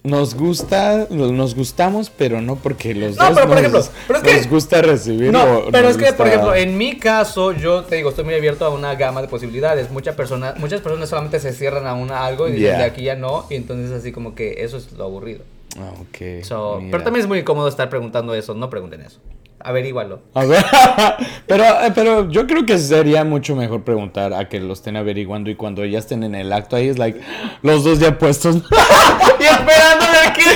Nos 0.07 0.35
gusta, 0.35 1.07
nos 1.09 1.53
gustamos, 1.53 2.09
pero 2.09 2.39
no 2.41 2.55
porque 2.55 2.93
los 2.95 3.17
No, 3.17 3.25
dos 3.25 3.33
pero 3.35 3.47
por 3.47 3.55
nos, 3.55 3.59
ejemplo, 3.59 3.83
pero 4.07 4.19
es 4.19 4.23
que- 4.25 4.35
nos 4.37 4.47
gusta 4.49 4.81
recibir. 4.81 5.31
No, 5.33 5.63
pero 5.71 5.89
es 5.89 5.97
que, 5.97 6.13
por 6.13 6.27
ejemplo, 6.27 6.55
en 6.55 6.77
mi 6.77 6.97
caso, 6.97 7.51
yo 7.51 7.83
te 7.83 7.95
digo, 7.97 8.09
estoy 8.11 8.23
muy 8.23 8.35
abierto 8.35 8.65
a 8.65 8.69
una 8.69 8.95
gama 8.95 9.21
de 9.21 9.27
posibilidades. 9.27 9.91
Muchas 9.91 10.15
personas, 10.15 10.57
muchas 10.59 10.79
personas 10.81 11.09
solamente 11.09 11.39
se 11.41 11.51
cierran 11.51 11.85
a 11.87 11.93
una 11.93 12.25
algo 12.25 12.47
y 12.47 12.51
dicen 12.53 12.67
Yeah. 12.67 12.77
de 12.77 12.83
aquí 12.85 13.03
ya 13.03 13.15
no, 13.15 13.45
y 13.49 13.55
entonces 13.55 13.91
así 13.91 14.11
como 14.13 14.33
que 14.33 14.63
eso 14.63 14.77
es 14.77 14.91
lo 14.93 15.03
aburrido. 15.03 15.43
Ah, 15.77 15.91
ok. 15.99 16.43
So, 16.43 16.81
pero 16.89 17.03
también 17.03 17.23
es 17.23 17.27
muy 17.27 17.39
incómodo 17.39 17.67
estar 17.67 17.89
preguntando 17.89 18.33
eso, 18.33 18.53
no 18.53 18.69
pregunten 18.69 19.01
eso. 19.01 19.19
Averígualo. 19.59 20.21
A 20.35 20.45
ver, 20.45 20.63
pero, 21.47 21.63
eh, 21.63 21.91
pero 21.93 22.29
yo 22.29 22.45
creo 22.45 22.65
que 22.65 22.77
sería 22.77 23.23
mucho 23.23 23.55
mejor 23.55 23.83
preguntar 23.83 24.33
a 24.33 24.47
que 24.47 24.59
lo 24.59 24.73
estén 24.73 24.95
averiguando 24.95 25.49
y 25.49 25.55
cuando 25.55 25.83
ya 25.83 25.99
estén 25.99 26.23
en 26.23 26.35
el 26.35 26.53
acto 26.53 26.75
ahí 26.75 26.87
es 26.87 26.99
like, 26.99 27.19
los 27.63 27.83
dos 27.83 27.99
ya 27.99 28.17
puestos. 28.17 28.55
y 29.39 29.43
esperándole 29.43 30.17
aquí. 30.25 30.43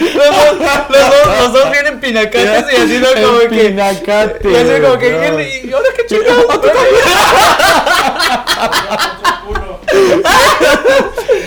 los, 0.00 0.58
dos, 0.58 0.60
los, 0.60 0.88
dos, 0.88 1.40
los 1.40 1.52
dos 1.52 1.70
vienen 1.70 2.00
pinacates 2.00 2.64
y 2.72 2.76
así 2.76 2.98
no 2.98 3.06
como 3.26 3.38
que. 3.40 3.48
pinacate, 3.48 4.50
Y 4.50 4.56
así 4.56 4.80
como 4.82 4.98
que. 4.98 5.12
bro. 5.14 5.40
¿Y 5.40 5.68
y 5.68 5.72
ahora 5.72 5.88
qué 5.96 6.06
chingados? 6.06 6.46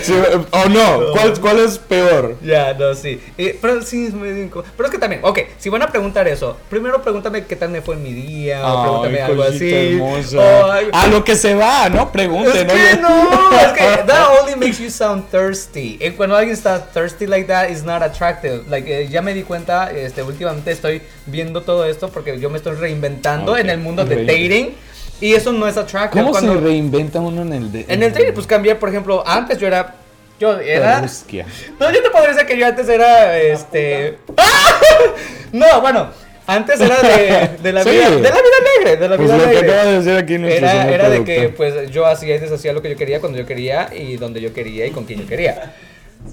Sí, 0.06 0.14
o 0.50 0.68
no, 0.68 1.12
¿cuál, 1.12 1.40
¿cuál 1.40 1.58
es 1.60 1.78
peor? 1.78 2.36
Ya, 2.42 2.72
no, 2.74 2.94
sí. 2.94 3.20
Eh, 3.38 3.58
pero 3.60 3.82
sí 3.82 4.06
es 4.06 4.14
medio 4.14 4.42
incómodo. 4.42 4.70
Pero 4.76 4.86
es 4.88 4.92
que 4.92 4.98
también, 4.98 5.20
ok, 5.24 5.38
si 5.58 5.68
van 5.68 5.82
a 5.82 5.88
preguntar 5.88 6.26
eso, 6.28 6.56
primero 6.70 7.02
pregúntame 7.02 7.44
qué 7.44 7.56
tal 7.56 7.70
me 7.70 7.82
fue 7.82 7.94
en 7.96 8.02
mi 8.02 8.12
día, 8.12 8.60
o 8.66 8.82
pregúntame 8.82 9.20
algo 9.22 9.42
así. 9.42 9.98
o 10.00 10.70
algo- 10.70 10.90
A 10.92 11.06
lo 11.08 11.24
que 11.24 11.34
se 11.36 11.54
va, 11.54 11.88
¿no? 11.88 12.10
Pregunte, 12.12 12.60
Es 12.60 12.66
¿no? 12.66 12.72
que 12.72 12.96
no, 13.00 13.50
es 13.60 13.72
que 13.72 14.02
that 14.06 14.28
only 14.40 14.54
makes 14.56 14.82
you 14.82 14.90
sound 14.90 15.24
thirsty. 15.30 15.98
Y 16.00 16.10
cuando 16.10 16.36
alguien 16.36 16.54
está 16.54 16.78
thirsty 16.86 17.26
like 17.26 17.46
that, 17.46 17.68
is 17.70 17.82
not 17.84 18.02
attractive. 18.02 18.62
Like, 18.68 18.88
eh, 18.90 19.08
ya 19.08 19.22
me 19.22 19.34
di 19.34 19.42
cuenta, 19.42 19.90
este, 19.92 20.22
últimamente 20.22 20.70
estoy 20.70 21.02
viendo 21.26 21.62
todo 21.62 21.84
esto 21.84 22.08
porque 22.08 22.38
yo 22.38 22.50
me 22.50 22.58
estoy 22.58 22.76
reinventando 22.76 23.52
Ok. 23.52 23.58
en 23.58 23.70
el 23.70 23.78
mundo 23.78 24.04
de 24.04 24.24
dating. 24.24 24.74
Y 25.20 25.34
eso 25.34 25.52
no 25.52 25.66
es 25.66 25.76
attractive. 25.76 26.20
¿Cómo 26.22 26.32
cuando, 26.32 26.54
se 26.54 26.60
reinventa 26.60 27.20
uno 27.20 27.42
en 27.42 27.52
el 27.52 27.72
de, 27.72 27.86
En 27.88 28.02
el 28.02 28.12
dating, 28.12 28.34
pues 28.34 28.46
cambié, 28.46 28.74
por 28.74 28.88
ejemplo, 28.90 29.22
antes 29.26 29.58
yo 29.58 29.66
era. 29.66 29.94
Yo 30.38 30.58
era. 30.60 31.00
No, 31.80 31.90
yo 31.92 32.02
te 32.02 32.10
podría 32.10 32.30
decir 32.32 32.46
que 32.46 32.58
yo 32.58 32.66
antes 32.66 32.88
era 32.88 33.38
este. 33.38 34.18
No, 35.52 35.80
bueno, 35.80 36.10
antes 36.46 36.80
era 36.80 36.96
de, 37.00 37.50
de 37.62 37.72
la 37.72 37.82
Sí. 37.84 37.90
vida. 37.90 38.10
De 38.10 38.20
la 38.20 38.30
vida 38.30 38.56
alegre, 38.76 38.96
de 38.96 39.08
la 39.08 39.16
Pues 39.16 39.28
vida 39.28 39.38
lo 39.38 39.44
que 39.44 39.56
alegre. 39.56 39.72
acaba 39.72 39.90
de 39.90 39.98
decir 40.02 40.16
aquí 40.18 40.38
nuestro 40.38 40.66
Era, 40.68 41.08
de 41.08 41.24
que 41.24 41.48
pues 41.48 41.90
yo 41.90 42.06
hacía 42.06 42.36
y 42.36 42.38
deshacía 42.38 42.72
lo 42.72 42.82
que 42.82 42.90
yo 42.90 42.96
quería 42.96 43.20
cuando 43.20 43.38
yo 43.38 43.46
quería 43.46 43.88
y 43.94 44.16
donde 44.16 44.40
yo 44.40 44.52
quería 44.52 44.86
y 44.86 44.90
con 44.90 45.04
quien 45.04 45.20
yo 45.20 45.26
quería. 45.26 45.72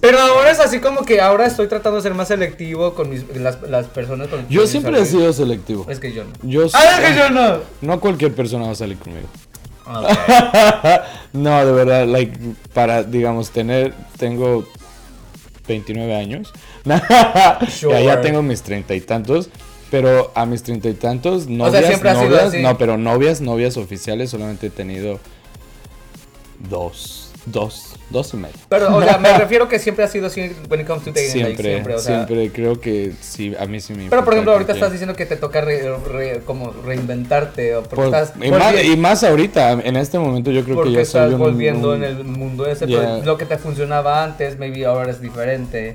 Pero 0.01 0.19
ahora 0.19 0.51
es 0.51 0.59
así 0.59 0.79
como 0.79 1.03
que 1.03 1.21
ahora 1.21 1.45
estoy 1.45 1.67
tratando 1.67 1.97
de 1.97 2.03
ser 2.03 2.13
más 2.13 2.27
selectivo 2.27 2.93
con 2.93 3.09
mis, 3.09 3.23
las, 3.35 3.61
las 3.63 3.87
personas 3.87 4.27
con 4.27 4.47
Yo 4.49 4.61
con 4.61 4.69
siempre 4.69 4.99
he 4.99 5.05
sido 5.05 5.31
selectivo. 5.33 5.85
Es 5.89 5.99
que 5.99 6.13
yo 6.13 6.23
no. 6.23 6.31
Yo 6.43 6.67
Ah, 6.73 6.99
es 7.01 7.09
que 7.09 7.17
yo 7.17 7.29
no. 7.29 7.59
No 7.81 7.99
cualquier 7.99 8.33
persona 8.33 8.65
va 8.65 8.71
a 8.71 8.75
salir 8.75 8.97
conmigo. 8.97 9.27
No, 11.33 11.65
de 11.65 11.71
verdad, 11.71 12.05
like, 12.07 12.37
para, 12.73 13.03
digamos, 13.03 13.49
tener, 13.49 13.93
tengo 14.17 14.65
29 15.67 16.15
años. 16.15 16.53
Sure. 17.69 18.03
ya 18.03 18.21
tengo 18.21 18.41
mis 18.43 18.61
treinta 18.61 18.93
y 18.93 19.01
tantos. 19.01 19.49
Pero 19.89 20.31
a 20.33 20.45
mis 20.47 20.63
treinta 20.63 20.89
y 20.89 20.93
tantos, 20.95 21.47
novias, 21.47 22.01
novias, 22.01 22.53
no, 22.55 22.77
pero 22.79 22.97
novias, 22.97 23.41
novias 23.41 23.77
oficiales, 23.77 24.31
solamente 24.31 24.67
he 24.67 24.69
tenido 24.71 25.19
dos, 26.67 27.31
dos, 27.45 27.95
dos 28.09 28.33
y 28.33 28.37
medio. 28.37 28.55
Pero, 28.69 28.95
o 28.95 29.01
sea, 29.03 29.17
me 29.17 29.37
refiero 29.37 29.67
que 29.67 29.79
siempre 29.79 30.05
ha 30.05 30.07
sido 30.07 30.27
así 30.27 30.51
when 30.69 30.81
it 30.81 30.87
comes 30.87 31.03
to 31.03 31.11
dating. 31.11 31.43
like, 31.43 31.55
Siempre, 31.55 31.63
siempre, 31.73 31.95
o 31.95 31.99
sea, 31.99 32.25
siempre 32.25 32.51
creo 32.51 32.79
que 32.79 33.13
sí, 33.21 33.53
a 33.59 33.65
mí 33.65 33.79
sí 33.79 33.93
me 33.93 34.09
Pero 34.09 34.23
por 34.23 34.33
ejemplo, 34.33 34.53
ahorita 34.53 34.73
estás 34.73 34.91
diciendo 34.91 35.15
que 35.15 35.25
te 35.25 35.35
toca 35.35 35.61
re- 35.61 35.97
re- 35.97 36.41
como 36.45 36.71
reinventarte 36.71 37.75
o 37.75 37.83
porque 37.83 37.95
Por- 37.95 38.05
estás 38.05 38.33
y, 38.41 38.51
más, 38.51 38.83
y 38.83 38.97
más 38.97 39.23
ahorita, 39.23 39.71
en 39.73 39.95
este 39.97 40.17
momento 40.19 40.51
yo 40.51 40.63
creo 40.63 40.75
porque 40.77 40.91
que 40.91 40.95
ya 40.97 41.01
estás 41.01 41.29
soy 41.29 41.39
volviendo 41.39 41.89
un- 41.91 41.95
en 41.97 42.03
el 42.03 42.23
mundo 42.23 42.65
ese, 42.65 42.87
Yeah. 42.87 42.99
pero 43.01 43.25
lo 43.25 43.37
que 43.37 43.45
te 43.45 43.57
funcionaba 43.57 44.23
antes, 44.23 44.57
maybe 44.59 44.85
ahora 44.85 45.11
es 45.11 45.19
diferente. 45.21 45.93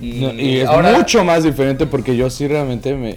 Y, 0.00 0.20
No, 0.20 0.32
y 0.32 0.60
es 0.60 0.66
ahora, 0.68 0.92
mucho 0.92 1.22
más 1.24 1.44
diferente 1.44 1.86
porque 1.86 2.16
yo 2.16 2.30
sí 2.30 2.48
realmente 2.48 2.94
me- 2.94 3.16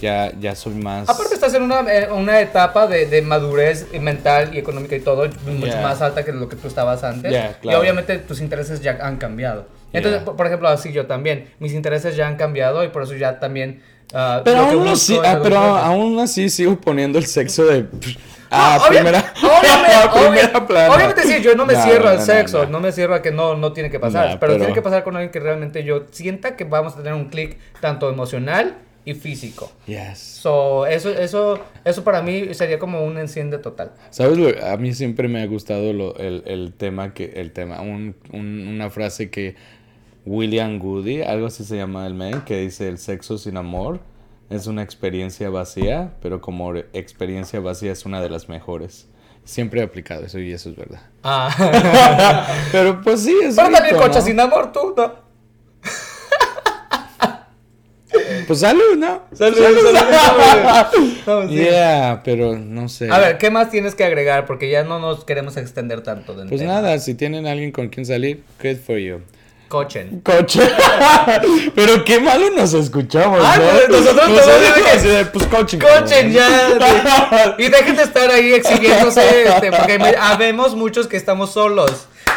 ya, 0.00 0.30
ya 0.38 0.54
soy 0.54 0.74
más... 0.74 1.08
Aparte 1.08 1.34
estás 1.34 1.54
en 1.54 1.62
una, 1.62 1.80
eh, 1.92 2.08
una 2.12 2.40
etapa 2.40 2.86
de, 2.86 3.06
de 3.06 3.22
madurez 3.22 3.86
mental 3.98 4.50
y 4.54 4.58
económica 4.58 4.94
y 4.96 5.00
todo 5.00 5.26
mucho 5.46 5.66
Yeah. 5.66 5.82
más 5.82 6.02
alta 6.02 6.24
que 6.24 6.32
lo 6.32 6.48
que 6.48 6.56
tú 6.56 6.68
estabas 6.68 7.02
antes. 7.04 7.30
Yeah, 7.32 7.56
Y 7.62 7.72
obviamente 7.74 8.18
tus 8.18 8.40
intereses 8.40 8.80
ya 8.82 8.98
han 9.00 9.16
cambiado. 9.16 9.66
Entonces, 9.92 10.22
Yeah. 10.24 10.32
por, 10.36 10.46
ejemplo, 10.46 10.68
así 10.68 10.92
yo 10.92 11.06
también. 11.06 11.46
Mis 11.58 11.72
intereses 11.72 12.16
ya 12.16 12.28
han 12.28 12.36
cambiado 12.36 12.84
y 12.84 12.88
por 12.88 13.02
eso 13.04 13.14
ya 13.14 13.38
también... 13.40 13.80
ah, 14.12 14.42
pero 14.44 14.58
aún, 14.60 14.88
es 14.88 15.10
ah, 15.24 15.40
pero 15.42 15.56
aún 15.58 16.18
así 16.18 16.50
sigo 16.50 16.78
poniendo 16.80 17.18
el 17.18 17.26
sexo 17.26 17.64
de... 17.64 17.86
A 18.50 18.76
No, 18.78 18.84
obvia- 18.84 18.88
primera, 19.00 19.34
obviamente, 19.42 19.92
a 19.94 20.12
primera 20.12 20.66
plana. 20.66 20.94
obviamente 20.94 21.22
sí, 21.22 21.40
yo 21.42 21.54
no 21.54 21.66
me 21.66 21.74
No, 21.74 21.82
cierro 21.84 22.08
al 22.08 22.18
no, 22.18 22.24
sexo, 22.24 22.66
no, 22.66 22.80
me 22.80 22.90
cierro 22.92 23.14
a 23.14 23.22
que 23.22 23.30
no, 23.30 23.54
no 23.56 23.72
tiene 23.72 23.90
que 23.90 24.00
pasar, 24.00 24.38
pero, 24.40 24.52
pero- 24.52 24.56
tiene 24.58 24.72
que 24.74 24.82
pasar 24.82 25.04
con 25.04 25.16
alguien 25.16 25.30
que 25.30 25.40
realmente 25.40 25.84
yo 25.84 26.04
sienta 26.10 26.56
que 26.56 26.64
vamos 26.64 26.94
a 26.94 26.96
tener 26.98 27.14
un 27.14 27.26
clic 27.28 27.58
tanto 27.80 28.10
emocional 28.10 28.76
y 29.04 29.14
físico. 29.14 29.70
Yes. 29.86 30.18
So, 30.18 30.84
eso, 30.86 31.08
eso, 31.10 31.58
eso 31.84 32.04
para 32.04 32.20
mí 32.22 32.52
sería 32.52 32.78
como 32.78 33.02
un 33.04 33.16
enciende 33.18 33.56
total. 33.58 33.92
¿Sabes? 34.10 34.36
lo- 34.36 34.66
a 34.66 34.76
mí 34.76 34.92
siempre 34.94 35.26
me 35.28 35.40
ha 35.42 35.46
gustado 35.46 35.92
lo- 35.92 36.16
el, 36.16 36.42
el 36.46 36.72
tema, 36.74 37.14
que 37.14 37.24
el 37.36 37.52
tema 37.52 37.80
un- 37.80 38.14
un- 38.32 38.68
una 38.68 38.90
frase 38.90 39.30
que 39.30 39.54
William 40.26 40.78
Goody, 40.78 41.22
algo 41.22 41.46
así 41.46 41.64
se 41.64 41.76
llama 41.76 42.06
el 42.06 42.14
man, 42.14 42.44
que 42.44 42.58
dice 42.58 42.88
el 42.88 42.98
sexo 42.98 43.38
sin 43.38 43.56
amor 43.56 44.00
es 44.50 44.66
una 44.66 44.82
experiencia 44.82 45.48
vacía, 45.48 46.12
pero 46.20 46.40
como 46.40 46.74
experiencia 46.74 47.60
vacía 47.60 47.92
es 47.92 48.04
una 48.04 48.20
de 48.20 48.28
las 48.28 48.48
mejores. 48.48 49.06
Siempre 49.44 49.80
he 49.80 49.84
aplicado 49.84 50.26
eso 50.26 50.38
y 50.38 50.52
eso 50.52 50.70
es 50.70 50.76
verdad. 50.76 51.00
Ah. 51.22 52.46
Pero 52.72 53.00
pues 53.00 53.22
sí, 53.22 53.34
es 53.42 53.56
Pero 53.56 53.70
también 53.70 53.96
cocha 53.96 54.18
¿no? 54.18 54.24
sin 54.26 54.38
amor, 54.38 54.70
tú, 54.70 54.92
¿no? 54.96 55.14
Pues 58.46 58.60
salud, 58.60 58.96
¿no? 58.98 59.22
Salud, 59.32 59.56
salud, 59.56 59.78
salud. 61.24 61.50
Yeah, 61.50 62.20
pero 62.24 62.58
no 62.58 62.88
sé. 62.88 63.08
A 63.10 63.18
ver, 63.20 63.38
¿qué 63.38 63.50
más 63.50 63.70
tienes 63.70 63.94
que 63.94 64.02
agregar? 64.04 64.46
Porque 64.46 64.68
ya 64.68 64.82
no 64.82 64.98
nos 64.98 65.24
queremos 65.24 65.56
extender 65.56 66.02
tanto 66.02 66.34
del 66.34 66.48
Pues 66.48 66.60
tema. 66.60 66.74
nada, 66.74 66.98
si 66.98 67.14
tienen 67.14 67.46
alguien 67.46 67.70
con 67.70 67.88
quien 67.88 68.04
salir, 68.04 68.42
good 68.60 68.78
for 68.78 68.98
you. 68.98 69.20
Cochen. 69.70 70.20
Coche. 70.24 70.60
Pero 71.76 72.04
qué 72.04 72.18
malo 72.18 72.50
nos 72.50 72.74
escuchamos, 72.74 73.40
Ay, 73.40 73.60
¿no? 73.60 73.70
pues, 73.88 73.88
nosotros 74.04 74.26
todos 74.44 74.60
dicen 74.60 74.84
que- 74.84 74.90
así 74.90 75.06
de, 75.08 75.24
pues 75.26 75.46
cochen. 75.46 75.78
Cochen 75.80 76.32
ya. 76.32 77.54
Y 77.56 77.68
dejen 77.68 77.94
de 77.94 78.02
estar 78.02 78.28
ahí 78.32 78.52
exhibiéndose, 78.52 79.44
este, 79.44 79.70
porque 79.70 79.96
me- 80.00 80.16
habemos 80.20 80.74
muchos 80.74 81.06
que 81.06 81.16
estamos 81.16 81.52
solos. 81.52 81.92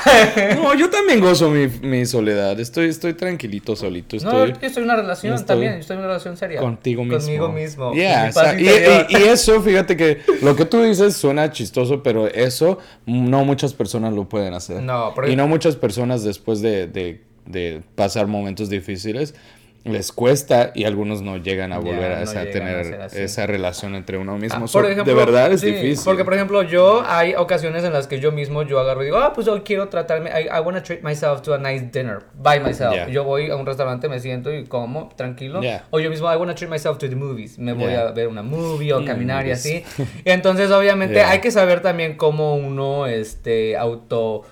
No, 0.56 0.74
yo 0.76 0.90
también 0.90 1.20
gozo 1.20 1.50
mi, 1.50 1.68
mi 1.68 2.06
soledad. 2.06 2.60
Estoy, 2.60 2.90
estoy 2.90 3.14
tranquilito 3.14 3.76
solito. 3.76 4.18
No, 4.18 4.46
yo 4.48 4.54
estoy 4.62 4.84
en 4.84 4.84
una 4.84 4.96
relación 4.96 5.34
estoy 5.34 5.48
también, 5.48 5.74
yo 5.74 5.80
estoy 5.80 5.94
en 5.96 6.00
una 6.00 6.08
relación 6.08 6.38
seria. 6.38 6.60
contigo 6.60 7.04
mismo. 7.04 7.20
Conmigo 7.20 7.50
mismo. 7.52 7.94
Yeah, 7.94 8.26
Mi 8.28 8.34
paz 8.34 8.38
o 8.38 8.42
sea, 8.42 8.60
y, 8.60 8.64
interior. 8.64 9.06
y- 9.10 9.14
y 9.18 9.24
eso, 9.24 9.62
fíjate 9.62 9.98
que 9.98 10.20
lo 10.42 10.56
que 10.56 10.66
tú 10.66 10.82
dices 10.82 11.16
suena 11.16 11.52
chistoso, 11.52 12.04
pero 12.04 12.28
eso 12.28 12.80
no 13.06 13.46
muchas 13.46 13.74
personas 13.74 14.14
lo 14.14 14.28
pueden 14.28 14.54
hacer. 14.54 14.82
No, 14.82 15.12
pero- 15.16 15.30
Y 15.32 15.36
no 15.36 15.48
muchas 15.48 15.76
personas 15.76 16.24
después 16.24 16.62
de, 16.62 16.88
de- 16.88 17.22
de 17.46 17.82
pasar 17.96 18.28
momentos 18.28 18.70
difíciles 18.70 19.36
les 19.86 20.14
cuesta 20.14 20.72
y 20.74 20.86
algunos 20.86 21.22
no 21.22 21.36
llegan 21.38 21.74
a 21.74 21.76
Ya, 21.76 21.82
volver 21.82 22.12
a, 22.14 22.16
no 22.18 22.22
esa- 22.24 22.44
llegan 22.46 22.68
a 22.68 22.82
tener 22.84 23.00
esa 23.16 23.46
relación 23.48 23.96
entre 23.96 24.18
uno 24.18 24.38
mismo. 24.38 24.64
Ah, 24.64 24.68
So, 24.68 24.80
por 24.80 24.90
ejemplo, 24.90 25.04
de 25.14 25.14
verdad 25.14 25.52
es 25.52 25.60
sí, 25.62 25.72
difícil. 25.72 26.06
Porque, 26.06 26.24
por 26.24 26.34
ejemplo, 26.34 26.62
yo 26.64 27.04
hay 27.06 27.36
ocasiones 27.36 27.84
en 27.84 27.92
las 27.92 28.08
que 28.08 28.20
yo 28.22 28.32
mismo 28.32 28.64
yo 28.64 28.80
agarro 28.80 29.02
y 29.02 29.06
digo, 29.08 29.18
ah, 29.18 29.34
pues 29.34 29.46
yo 29.46 29.62
quiero 29.64 29.90
tratarme, 29.90 30.30
I, 30.30 30.46
I 30.46 30.60
want 30.62 30.78
to 30.78 30.84
treat 30.84 31.02
myself 31.04 31.42
to 31.42 31.54
a 31.54 31.58
nice 31.58 31.86
dinner 31.92 32.20
by 32.42 32.62
myself. 32.62 32.94
Yeah. 32.94 33.10
Yo 33.10 33.26
voy 33.26 33.50
a 33.52 33.56
un 33.58 33.66
restaurante, 33.66 34.08
me 34.08 34.20
siento 34.22 34.54
y 34.54 34.64
como, 34.66 35.10
tranquilo. 35.18 35.62
Yeah. 35.62 35.84
O 35.92 36.00
yo 36.00 36.10
mismo, 36.10 36.32
I 36.32 36.38
want 36.38 36.50
to 36.52 36.56
treat 36.56 36.72
myself 36.72 36.98
to 37.00 37.10
the 37.10 37.16
movies. 37.18 37.60
Me 37.60 37.74
voy 37.74 37.92
Yeah. 37.92 38.08
a 38.08 38.12
ver 38.12 38.30
una 38.30 38.42
movie 38.44 38.94
o 38.94 39.02
Mm, 39.02 39.06
caminar 39.06 39.46
y 39.48 39.52
así. 39.52 39.84
Y 40.24 40.30
entonces, 40.32 40.72
obviamente, 40.72 41.22
hay 41.24 41.40
que 41.40 41.52
saber 41.52 41.82
también 41.82 42.16
cómo 42.16 42.56
uno, 42.56 43.06
este, 43.08 43.76
auto 43.76 44.44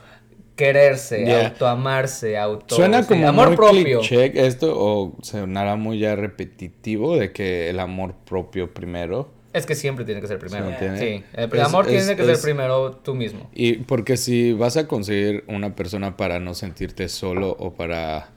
quererse, 0.62 1.26
Yeah. 1.26 1.48
autoamarse, 1.48 2.38
auto 2.38 2.76
Suena 2.76 3.06
como 3.08 3.28
amor 3.28 3.48
muy 3.48 3.56
propio. 3.58 4.00
cliché 4.02 4.46
esto 4.46 4.74
o 4.78 5.14
sonará 5.22 5.76
muy 5.76 5.98
ya 6.00 6.16
repetitivo 6.16 7.18
de 7.18 7.32
que 7.32 7.70
el 7.70 7.80
amor 7.80 8.14
propio 8.26 8.74
primero. 8.74 9.30
Es 9.54 9.66
que 9.66 9.76
siempre 9.76 10.06
tiene 10.06 10.22
que 10.22 10.28
ser 10.28 10.38
primero. 10.40 10.68
Sí, 10.98 11.24
el 11.34 11.54
es- 11.54 11.60
amor 11.62 11.86
es- 11.90 12.06
tiene 12.06 12.16
que 12.16 12.26
ser 12.26 12.42
primero 12.42 12.92
tú 13.04 13.16
mismo. 13.16 13.50
Y 13.54 13.78
porque 13.78 14.16
si 14.18 14.54
vas 14.54 14.78
a 14.78 14.88
conseguir 14.88 15.44
una 15.48 15.76
persona 15.76 16.16
para 16.16 16.40
no 16.40 16.54
sentirte 16.54 17.10
solo 17.10 17.50
o 17.60 17.74
para 17.74 18.30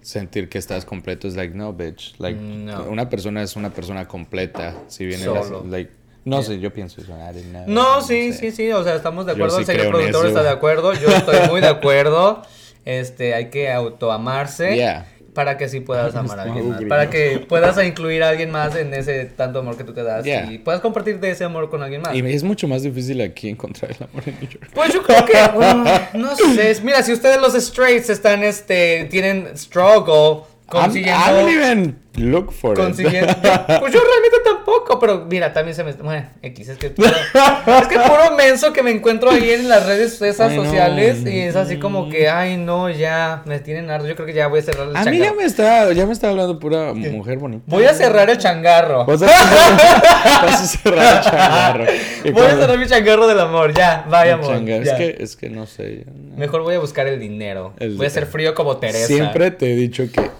sentir 0.00 0.48
que 0.48 0.58
estás 0.58 0.84
completo, 0.84 1.26
es 1.28 1.36
like, 1.36 1.54
no, 1.54 1.72
bitch. 1.72 2.14
Like, 2.18 2.38
No. 2.40 2.84
una 2.90 3.08
persona 3.08 3.42
es 3.42 3.56
una 3.56 3.70
persona 3.70 4.06
completa. 4.08 4.74
Si 4.88 5.06
viene 5.06 5.24
Solo. 5.24 5.64
like, 5.68 5.90
no 6.24 6.42
sé, 6.42 6.58
yo 6.60 6.72
pienso 6.72 7.00
eso. 7.00 7.12
Know, 7.14 7.64
No, 7.66 8.00
sí, 8.02 8.32
sé. 8.32 8.38
sí, 8.38 8.52
sí, 8.52 8.72
o 8.72 8.82
sea, 8.84 8.94
estamos 8.94 9.24
de 9.26 9.32
acuerdo, 9.32 9.56
sí 9.56 9.60
el 9.62 9.66
señor 9.66 9.88
productor 9.90 10.26
está 10.26 10.42
de 10.42 10.50
acuerdo, 10.50 10.92
yo 10.94 11.08
estoy 11.08 11.48
muy 11.48 11.60
de 11.60 11.68
acuerdo. 11.76 12.42
Este, 12.84 13.34
hay 13.34 13.50
que 13.50 13.70
autoamarse 13.70 14.74
Yeah. 14.76 15.06
para 15.34 15.56
que 15.58 15.68
sí 15.68 15.80
puedas 15.80 16.14
amar 16.16 16.38
a 16.38 16.42
alguien 16.44 16.70
más, 16.70 16.82
para 16.84 17.10
que 17.10 17.38
puedas 17.48 17.82
incluir 17.84 18.22
a 18.22 18.30
alguien 18.30 18.50
más 18.50 18.74
en 18.76 18.94
ese 18.94 19.26
tanto 19.26 19.58
amor 19.58 19.76
que 19.76 19.84
tú 19.84 19.92
te 19.92 20.02
das 20.02 20.24
Yeah. 20.24 20.50
y 20.50 20.58
puedas 20.58 20.80
compartir 20.80 21.20
de 21.20 21.30
ese 21.30 21.44
amor 21.44 21.68
con 21.70 21.82
alguien 21.82 22.00
más. 22.02 22.14
Y 22.14 22.20
es 22.26 22.42
mucho 22.42 22.66
más 22.66 22.82
difícil 22.82 23.20
aquí 23.20 23.48
encontrar 23.50 23.90
el 23.92 24.04
amor 24.10 24.22
en 24.26 24.34
New 24.40 24.48
York. 24.48 24.70
Pues 24.74 24.92
yo 24.94 25.02
creo 25.02 25.24
que, 25.26 25.34
bueno, 25.54 25.84
no 26.14 26.34
sé, 26.36 26.76
mira, 26.82 27.02
si 27.02 27.12
ustedes 27.12 27.40
los 27.40 27.52
straights 27.54 28.08
están, 28.10 28.42
este, 28.42 29.06
tienen 29.10 29.56
struggle 29.56 30.12
I'm- 30.12 30.42
consiguiendo... 30.68 31.20
I 31.26 31.32
don't 31.34 31.50
even 31.50 31.98
look 32.18 32.52
for 32.52 32.74
consiguiendo. 32.76 33.30
it. 33.32 33.36
Pues 33.80 33.92
yo 33.92 34.00
realmente 34.00 34.38
tampoco, 34.44 34.98
pero 34.98 35.26
mira, 35.28 35.52
también 35.52 35.74
se 35.74 35.84
me. 35.84 35.92
Bueno, 35.92 36.26
X, 36.42 36.68
es 36.68 36.78
que. 36.78 36.90
puro- 36.90 37.08
es 37.08 37.88
que 37.88 37.98
puro 37.98 38.36
menso 38.36 38.72
que 38.72 38.82
me 38.82 38.90
encuentro 38.90 39.30
ahí 39.30 39.50
en 39.50 39.68
las 39.68 39.86
redes 39.86 40.20
esas 40.20 40.50
Ay, 40.50 40.56
no. 40.56 40.64
sociales 40.64 41.18
y 41.26 41.38
es 41.40 41.56
así 41.56 41.78
como 41.78 42.08
que, 42.08 42.28
ay, 42.28 42.56
no, 42.56 42.90
ya, 42.90 43.42
me 43.46 43.58
tienen 43.60 43.90
harto. 43.90 44.06
Yo 44.06 44.14
creo 44.14 44.26
que 44.26 44.34
ya 44.34 44.48
voy 44.48 44.60
a 44.60 44.62
cerrar 44.62 44.88
el 44.88 44.96
A 44.96 45.04
mí 45.04 45.18
ya 45.18 45.24
changarro. 45.24 45.36
me 45.36 45.44
está, 45.44 45.92
ya 45.92 46.06
me 46.06 46.12
está 46.12 46.30
hablando 46.30 46.58
pura 46.58 46.92
mujer 46.94 47.38
bonita. 47.38 47.62
Voy 47.66 47.84
a 47.84 47.94
cerrar 47.94 48.28
el 48.30 48.38
changarro. 48.38 49.04
Vas 49.06 49.22
a 49.22 49.28
cerrar, 49.28 50.42
vas 50.42 50.60
a 50.60 50.66
cerrar 50.66 51.16
el 51.16 51.22
changarro. 51.24 51.84
Y 52.24 52.30
Voy 52.32 52.42
a 52.46 52.50
cerrar 52.56 52.78
mi 52.78 52.86
changarro 52.86 53.26
del 53.28 53.40
amor, 53.40 53.72
ya, 53.74 54.02
el 54.04 54.10
vayamos. 54.10 54.48
changarro. 54.48 54.84
ya. 54.84 54.92
Es 54.92 54.98
que, 54.98 55.22
es 55.22 55.36
que 55.36 55.48
no 55.50 55.66
sé. 55.66 56.04
Mejor 56.36 56.62
voy 56.62 56.74
a 56.74 56.78
buscar 56.78 57.06
el 57.06 57.18
dinero. 57.20 57.72
El- 57.78 57.96
voy 57.96 58.06
a 58.06 58.10
ser 58.10 58.26
frío 58.26 58.54
como 58.54 58.76
Teresa. 58.78 59.06
Siempre 59.06 59.50
te 59.50 59.72
he 59.72 59.76
dicho 59.76 60.04
que. 60.12 60.30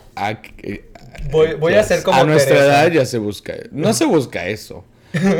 Voy- 1.30 1.54
voy 1.54 1.74
a 1.74 1.82
ser 1.82 2.02
como 2.02 2.18
A 2.18 2.24
nuestra 2.24 2.54
Teresa. 2.56 2.82
edad 2.84 2.92
ya 2.92 3.04
se 3.04 3.18
busca. 3.18 3.54
No 3.70 3.92
se 3.92 4.04
busca 4.04 4.46
eso. 4.46 4.84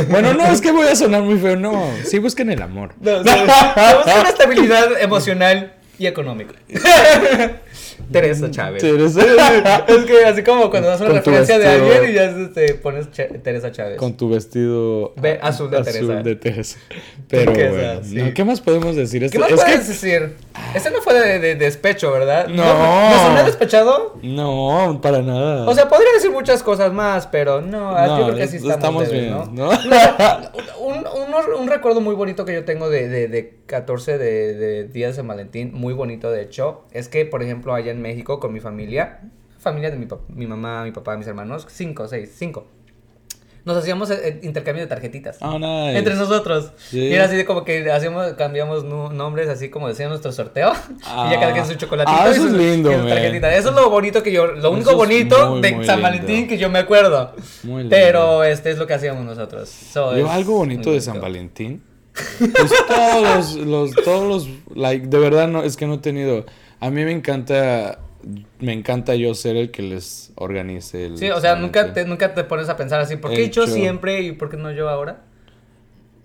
Bueno, 0.09 0.33
no, 0.35 0.47
es 0.47 0.61
que 0.61 0.70
voy 0.72 0.87
a 0.89 0.97
sonar 0.97 1.22
muy 1.22 1.39
feo. 1.39 1.57
No, 1.57 1.91
sí 2.05 2.18
busquen 2.18 2.51
el 2.51 2.62
amor. 2.62 2.95
No, 3.01 3.18
busco 3.18 3.31
una 4.20 4.29
estabilidad 4.29 5.01
emocional 5.01 5.74
y 5.99 6.07
económica. 6.07 6.55
Teresa 8.11 8.50
Chávez. 8.50 8.82
Teresa- 8.82 9.20
Es 9.88 10.04
que 10.04 10.24
así 10.24 10.42
como 10.42 10.70
cuando 10.70 10.88
das 10.88 11.00
una 11.00 11.11
referencia 11.11 11.59
de 11.59 11.66
alguien 11.68 12.11
y 12.11 12.12
ya 12.14 12.52
te 12.52 12.74
pones 12.74 13.11
Ch- 13.11 13.42
Teresa 13.42 13.70
Chávez. 13.72 13.96
Con 13.98 14.16
tu 14.16 14.28
vestido 14.30 15.12
Ve, 15.16 15.38
azul 15.42 15.70
de 15.70 15.82
Teresa. 15.82 16.14
de 16.22 16.36
Teresa. 16.36 16.78
Pero 17.28 17.44
Turquesa, 17.52 17.70
bueno, 17.70 18.00
sí. 18.04 18.14
no, 18.16 18.34
¿qué 18.34 18.44
más 18.44 18.61
podemos 18.61 18.96
decir? 18.96 19.20
¿Qué 19.20 19.26
Esto- 19.26 19.40
más 19.40 19.50
es 19.50 19.56
puedes 19.56 19.80
que 19.80 19.88
decir? 19.88 20.36
Ese 20.74 20.90
no 20.90 21.00
fue 21.02 21.14
de, 21.14 21.38
de- 21.38 21.54
despecho, 21.56 22.11
¿verdad? 22.12 22.48
No. 22.48 22.62
¿Me 22.64 23.16
soné 23.16 23.44
despechado? 23.44 24.18
no, 24.22 24.98
para 25.02 25.22
nada. 25.22 25.68
O 25.68 25.74
sea, 25.74 25.88
podría 25.88 26.12
decir 26.14 26.30
muchas 26.30 26.62
cosas 26.62 26.92
más, 26.92 27.26
pero 27.26 27.61
no, 27.61 27.92
No, 27.92 28.18
yo 28.18 28.24
creo 28.26 28.36
que 28.38 28.46
sí 28.48 28.56
es- 28.56 28.62
estamos, 28.62 29.04
estamos 29.04 29.11
bien, 29.12 29.30
¿no? 29.30 29.46
¿no? 29.46 29.70
un, 30.80 30.96
un- 30.98 31.61
un 31.61 31.68
recuerdo 31.68 32.00
muy 32.00 32.14
bonito 32.14 32.44
que 32.44 32.54
yo 32.54 32.64
tengo 32.64 32.88
de, 32.90 33.09
de, 33.09 33.28
de 33.28 33.59
14 33.66 34.18
de, 34.18 34.54
de 34.54 34.84
días 34.84 35.11
de 35.12 35.16
San 35.16 35.28
Valentín, 35.28 35.72
muy 35.74 35.92
bonito 35.94 36.30
de 36.30 36.42
hecho, 36.42 36.84
es 36.92 37.09
que, 37.09 37.24
por 37.26 37.42
ejemplo, 37.42 37.74
allá 37.74 37.90
en 37.92 37.97
México 37.99 38.40
con 38.40 38.53
mi 38.53 38.61
familia, 38.61 39.20
familia 39.59 39.90
de 39.90 39.96
mi, 39.96 40.07
mi 40.28 40.46
mamá, 40.46 40.84
mi 40.84 40.92
papá, 40.92 41.16
mis 41.16 41.26
hermanos, 41.26 41.66
cinco, 41.68 42.09
seis, 42.09 42.32
cinco, 42.36 42.66
nos 43.64 43.76
hacíamos 43.76 44.11
eh, 44.11 44.40
intercambio 44.42 44.82
de 44.82 44.88
tarjetitas. 44.88 45.36
Oh, 45.42 45.59
nice. 45.59 45.99
Entre 45.99 46.14
nosotros. 46.14 46.72
Sí. 46.88 47.01
Y 47.01 47.12
era 47.12 47.24
así 47.24 47.36
de 47.36 47.44
como 47.44 47.64
que 47.64 47.90
hacíamos, 47.92 48.32
cambiamos 48.32 48.82
nombres 48.84 49.49
así 49.49 49.68
como 49.68 49.88
decía 49.88 50.09
nuestro 50.09 50.32
sorteo. 50.32 50.72
y 50.99 51.30
ya 51.30 51.38
cada 51.38 51.53
quien 51.53 51.66
su 51.66 51.74
chocolatito. 51.74 52.16
Ah, 52.18 52.28
y 52.28 52.32
eso 52.32 52.42
su- 52.42 52.49
es 52.49 52.55
lindo, 52.55 52.90
y 52.90 52.94
su 52.94 53.07
tarjetita. 53.09 53.55
Eso 53.55 53.68
es 53.68 53.74
lo 53.74 53.90
bonito 53.90 54.22
que 54.22 54.32
yo, 54.32 54.46
lo 54.46 54.70
único 54.70 54.94
bonito 54.96 55.51
muy, 55.51 55.61
de 55.61 55.72
muy 55.74 55.84
San 55.84 55.96
lindo. 55.96 56.11
Valentín 56.11 56.49
que 56.49 56.57
yo 56.57 56.70
me 56.70 56.78
acuerdo. 56.78 57.34
Muy 57.64 57.82
lindo. 57.82 57.94
Pero 57.94 58.42
este 58.42 58.70
es 58.70 58.78
lo 58.78 58.86
que 58.86 58.94
hacíamos 58.94 59.24
nosotros. 59.26 59.68
So, 59.68 60.16
Yo 60.16 60.30
algo 60.30 60.55
bonito 60.55 60.90
de 60.90 61.01
San 61.03 61.20
Valentín. 61.20 61.82
Pues 62.38 62.72
todos 62.88 63.22
los, 63.22 63.66
los, 63.66 64.05
todos 64.05 64.26
los, 64.26 64.49
like, 64.74 65.07
de 65.07 65.18
verdad 65.18 65.46
no, 65.46 65.62
es 65.62 65.76
que 65.76 65.86
no 65.86 65.94
he 65.94 65.99
tenido, 65.99 66.46
a 66.81 66.91
mí 66.91 67.05
me 67.05 67.12
encanta, 67.12 67.99
me 68.61 68.72
encanta 68.72 69.14
yo 69.14 69.35
ser 69.35 69.57
el 69.57 69.70
que 69.70 69.83
les 69.83 70.33
organice 70.37 71.07
el 71.07 71.18
Sí, 71.18 71.31
o 71.31 71.41
sea, 71.41 71.55
nunca 71.57 71.93
te, 71.93 72.05
nunca 72.05 72.35
te 72.35 72.45
pones 72.45 72.68
a 72.68 72.76
pensar 72.76 73.01
así, 73.01 73.16
¿por 73.16 73.31
qué 73.33 73.45
El 73.45 73.51
yo 73.51 73.66
siempre 73.66 74.22
y 74.22 74.33
por 74.33 74.49
qué 74.51 74.57
no 74.57 74.70
yo 74.72 74.89
ahora? 74.89 75.22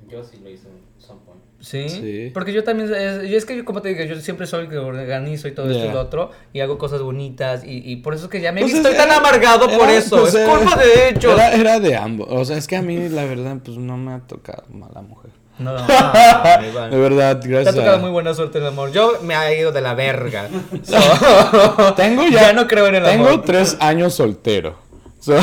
Yo 0.10 0.24
sí 0.24 0.38
lo 0.44 0.50
hice 0.50 0.68
en 0.68 0.76
some 1.02 1.20
point. 1.26 1.42
¿Sí? 1.60 1.88
Sí. 1.90 2.32
Porque 2.34 2.52
yo 2.54 2.64
también, 2.64 2.94
es, 2.94 3.24
y 3.30 3.36
es 3.36 3.46
que 3.46 3.56
yo, 3.58 3.66
como 3.66 3.82
te 3.82 3.90
digo, 3.90 4.04
yo 4.04 4.20
siempre 4.20 4.46
soy 4.48 4.66
el 4.66 4.70
que 4.70 4.78
organizo 4.78 5.48
y 5.48 5.54
todo 5.54 5.68
esto 5.68 5.80
y 5.80 5.84
Yeah. 5.84 5.94
lo 5.94 6.02
otro, 6.02 6.32
y 6.52 6.60
hago 6.60 6.78
cosas 6.78 7.02
bonitas, 7.02 7.64
y, 7.64 7.78
y 7.90 7.96
por 7.98 8.14
eso 8.14 8.26
es 8.26 8.30
que 8.30 8.42
ya 8.42 8.52
me 8.52 8.62
Pues 8.62 8.74
estoy 8.74 8.92
es- 8.92 8.98
tan 8.98 9.08
era- 9.08 9.18
amargado 9.18 9.66
por 9.68 9.90
era- 9.90 9.98
eso, 9.98 10.18
pues 10.20 10.36
es 10.36 10.42
era- 10.42 10.56
culpa 10.58 10.76
de 10.78 11.10
hecho. 11.10 11.32
Era, 11.34 11.54
era 11.54 11.80
de 11.80 11.96
ambos, 11.96 12.28
o 12.30 12.44
sea, 12.46 12.58
es 12.58 12.68
que 12.68 12.76
a 12.76 12.82
mí 12.82 13.08
la 13.10 13.26
verdad 13.26 13.58
pues 13.64 13.78
no 13.78 13.98
me 13.98 14.12
ha 14.14 14.20
tocado 14.20 14.64
mala 14.72 15.02
mujer. 15.02 15.32
No, 15.60 15.76
ah, 15.78 16.62
igual. 16.68 16.90
De 16.92 16.98
verdad, 16.98 17.40
Te 17.40 17.48
gracias. 17.48 17.76
ha 17.76 17.78
tocado 17.78 17.96
a- 17.98 18.00
muy 18.00 18.10
buena 18.10 18.34
suerte 18.34 18.58
en 18.58 18.64
el 18.64 18.70
amor. 18.70 18.92
Yo 18.92 19.20
me 19.22 19.36
ha 19.36 19.54
ido 19.54 19.72
de 19.72 19.82
la 19.82 19.94
verga. 19.94 20.48
So, 20.84 21.94
Tengo 21.96 22.24
ya, 22.26 22.42
ya 22.42 22.54
no 22.54 22.68
creo 22.68 22.88
en 22.88 22.96
el 22.96 23.04
tengo 23.04 23.28
amor. 23.30 23.44
tres 23.46 23.78
años 23.80 24.16
soltero. 24.16 24.76
So, 25.20 25.36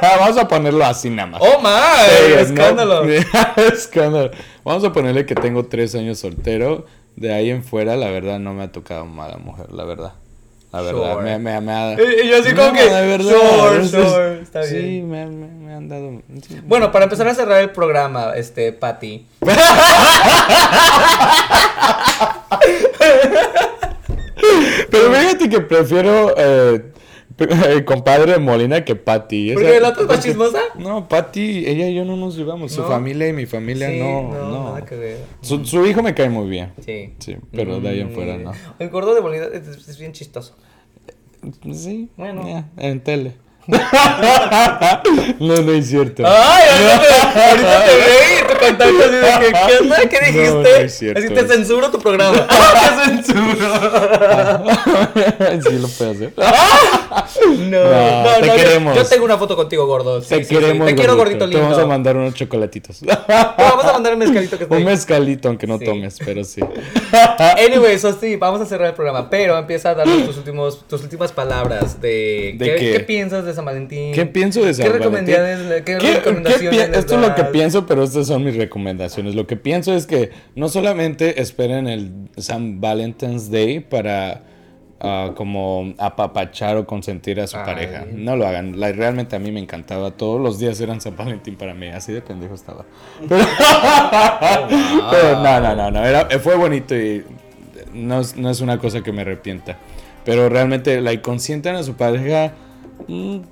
vamos 0.00 0.38
a 0.38 0.48
ponerlo 0.48 0.84
así 0.84 1.10
nada 1.10 1.26
más. 1.32 1.42
¡Oh, 1.42 1.60
my! 1.60 2.34
¿no? 2.34 2.40
¡Escándalo! 2.40 3.04
Escándalo. 3.72 4.30
Vamos 4.64 4.84
a 4.84 4.92
ponerle 4.92 5.26
que 5.26 5.34
tengo 5.34 5.66
tres 5.66 5.94
años 5.94 6.18
soltero. 6.18 6.86
De 7.16 7.30
ahí 7.34 7.50
en 7.50 7.62
fuera, 7.62 7.94
la 7.96 8.08
verdad, 8.08 8.38
no 8.38 8.54
me 8.54 8.62
ha 8.62 8.72
tocado 8.72 9.04
mala 9.04 9.36
mujer, 9.36 9.70
la 9.70 9.84
verdad. 9.84 10.12
La 10.72 10.80
verdad, 10.80 11.12
Sure. 11.14 11.22
me, 11.22 11.38
me, 11.38 11.60
me 11.60 11.72
ha... 11.72 11.92
Y- 11.92 12.28
yo 12.28 12.38
así 12.40 12.54
como 12.54 12.68
No, 12.68 12.72
que, 12.72 12.84
de 12.88 13.06
verdad, 13.06 13.30
sure, 13.30 13.88
sure, 13.88 14.40
está 14.40 14.62
sí, 14.62 14.74
bien. 14.76 15.10
me, 15.10 15.26
me, 15.26 15.46
me 15.48 15.74
han 15.74 15.86
dado... 15.88 16.22
sí. 16.48 16.60
Bueno, 16.64 16.90
para 16.90 17.04
empezar 17.04 17.28
a 17.28 17.34
cerrar 17.34 17.60
el 17.60 17.70
programa, 17.70 18.32
este, 18.36 18.72
Patty. 18.72 19.26
Pero 24.90 25.12
fíjate 25.12 25.48
que 25.48 25.60
prefiero... 25.60 26.34
eh, 26.36 26.91
compadre 27.84 28.38
Molina 28.38 28.84
que 28.84 28.96
Patty. 28.96 29.52
¿Por 29.54 29.62
qué 29.62 29.80
la 29.80 29.88
otra 29.90 30.02
es 30.02 30.08
más 30.08 30.20
chismosa? 30.24 30.60
No, 30.78 31.08
Patty, 31.08 31.66
ella 31.66 31.88
y 31.88 31.94
yo 31.94 32.04
no 32.04 32.16
nos 32.16 32.36
llevamos. 32.36 32.72
Su 32.72 32.82
familia 32.84 33.28
y 33.28 33.32
mi 33.32 33.46
familia 33.46 33.88
Sí, 33.90 33.98
no. 33.98 34.22
No, 34.32 34.64
nada 34.64 34.84
que 34.84 34.94
ver. 34.96 35.18
Su, 35.40 35.64
su 35.64 35.84
hijo 35.86 36.02
me 36.02 36.14
cae 36.14 36.28
muy 36.30 36.48
bien. 36.48 36.72
Sí. 36.84 37.14
Sí, 37.18 37.36
pero 37.52 37.80
de 37.80 37.88
ahí 37.88 38.00
en 38.00 38.10
Mm. 38.10 38.14
fuera 38.14 38.36
no. 38.38 38.52
El 38.78 38.88
gordo 38.90 39.14
de 39.14 39.20
Bolívar 39.20 39.50
es, 39.54 39.66
es 39.88 39.98
bien 39.98 40.12
chistoso. 40.12 40.54
Sí, 41.72 42.08
Bueno. 42.16 42.64
en 42.76 43.00
tele. 43.00 43.32
No, 45.38 45.56
no 45.62 45.72
es 45.72 45.86
cierto. 45.88 46.24
¡Ay! 46.26 46.62
Ahorita 46.72 47.00
te, 47.02 47.40
ahorita 47.40 47.84
te 47.84 47.96
reí 47.96 48.38
y 48.38 48.42
tu 48.42 48.58
contacto 48.58 49.02
así 49.04 49.14
de 49.14 49.20
que, 49.40 49.52
¿qué 49.52 49.78
onda? 49.80 49.96
¿Qué 50.08 50.18
dijiste? 50.20 50.48
No, 50.50 50.62
no 50.62 50.66
es 50.68 50.94
cierto. 50.98 51.20
así 51.20 51.28
te 51.34 51.46
censuro 51.46 51.90
tu 51.90 51.98
programa. 51.98 52.46
¡Te 52.48 53.22
censuro! 53.22 53.50
sí 55.70 55.78
lo 55.78 55.88
puedo 55.88 56.10
hacer. 56.10 56.32
No, 57.58 57.84
No, 58.24 58.40
te 58.40 58.46
yo- 58.46 58.54
queremos. 58.56 58.96
Yo, 58.96 59.04
tengo 59.06 59.24
una 59.24 59.38
foto 59.38 59.56
contigo, 59.56 59.86
gordo. 59.86 60.20
Sí, 60.22 60.28
Te 60.28 60.36
sí, 60.38 60.44
sí. 60.44 60.54
queremos. 60.56 60.86
Te 60.86 60.94
quiero, 60.94 61.16
gordito 61.16 61.48
Te 61.48 61.54
vamos 61.56 61.72
a 61.72 61.80
lindo. 61.80 61.86
mandar 61.88 62.16
unos 62.16 62.34
chocolatitos. 62.34 62.98
Te 63.00 63.06
vamos 63.06 63.84
a 63.84 63.92
mandar 63.92 64.12
un 64.14 64.18
mezcalito 64.20 64.56
que 64.58 64.64
está 64.64 64.76
Un 64.76 64.84
mezcalito, 64.84 65.48
aunque 65.48 65.66
no 65.66 65.78
tomes, 65.78 66.18
pero 66.24 66.42
sí. 66.44 66.60
Anyway, 67.66 67.98
so 67.98 68.12
sí, 68.18 68.36
vamos 68.36 68.60
a 68.60 68.66
cerrar 68.66 68.88
el 68.88 68.94
programa, 68.94 69.28
pero 69.30 69.56
empieza 69.58 69.90
a 69.90 69.94
darnos 69.94 70.24
tus, 70.26 70.36
últimos, 70.38 70.86
tus 70.88 71.02
últimas 71.02 71.32
palabras 71.32 72.00
de, 72.00 72.54
¿De 72.56 72.64
¿qué, 72.64 72.76
qué? 72.76 72.92
qué 72.92 73.00
piensas 73.00 73.44
de 73.44 73.51
San 73.54 73.64
Valentín. 73.64 74.12
¿Qué 74.12 74.26
pienso 74.26 74.64
de 74.64 74.74
San 74.74 74.86
¿Qué 74.92 74.98
Valentín? 74.98 75.34
qué 75.34 75.82
¿Qué- 75.84 75.98
qué 75.98 76.14
recomendaciones 76.14 76.88
les 76.90 76.98
Esto 76.98 77.14
es 77.16 77.20
lo 77.28 77.34
que 77.34 77.44
pienso, 77.44 77.86
pero 77.86 78.02
estas 78.04 78.26
son 78.26 78.44
mis 78.44 78.56
recomendaciones. 78.56 79.34
Lo 79.34 79.46
que 79.46 79.56
pienso 79.56 79.94
es 79.94 80.06
que 80.06 80.30
no 80.54 80.68
solamente 80.68 81.40
esperen 81.40 81.86
el 81.88 82.10
San 82.36 82.80
Valentine's 82.80 83.50
Day 83.50 83.80
para 83.80 84.42
ah, 85.04 85.32
como 85.34 85.94
apapachar 85.98 86.76
o 86.76 86.86
consentir 86.86 87.40
a 87.40 87.46
su 87.48 87.56
Ay. 87.56 87.64
pareja. 87.64 88.04
No 88.12 88.36
lo 88.36 88.46
hagan. 88.46 88.78
La- 88.78 88.92
realmente 88.92 89.34
a 89.34 89.38
mí 89.40 89.50
me 89.50 89.58
encantaba. 89.60 90.12
Todos 90.12 90.40
los 90.40 90.58
días 90.60 90.80
eran 90.80 91.00
San 91.00 91.16
Valentín 91.16 91.56
para 91.56 91.74
mí. 91.74 91.88
Así 91.88 92.12
de 92.12 92.20
pendejo 92.22 92.54
estaba. 92.54 92.84
Pero, 93.28 93.44
pero 95.10 95.40
no, 95.42 95.60
no, 95.60 95.74
no, 95.76 95.90
no. 95.90 96.04
Era, 96.04 96.28
fue 96.40 96.56
bonito 96.56 96.94
y 96.96 97.24
no 97.92 98.20
es, 98.20 98.36
no 98.36 98.50
es 98.50 98.60
una 98.60 98.78
cosa 98.78 99.02
que 99.02 99.12
me 99.12 99.22
arrepienta. 99.22 99.76
Pero 100.24 100.48
realmente, 100.48 101.00
la 101.00 101.20
consientan 101.20 101.74
a 101.76 101.82
su 101.82 101.94
pareja, 101.94 102.52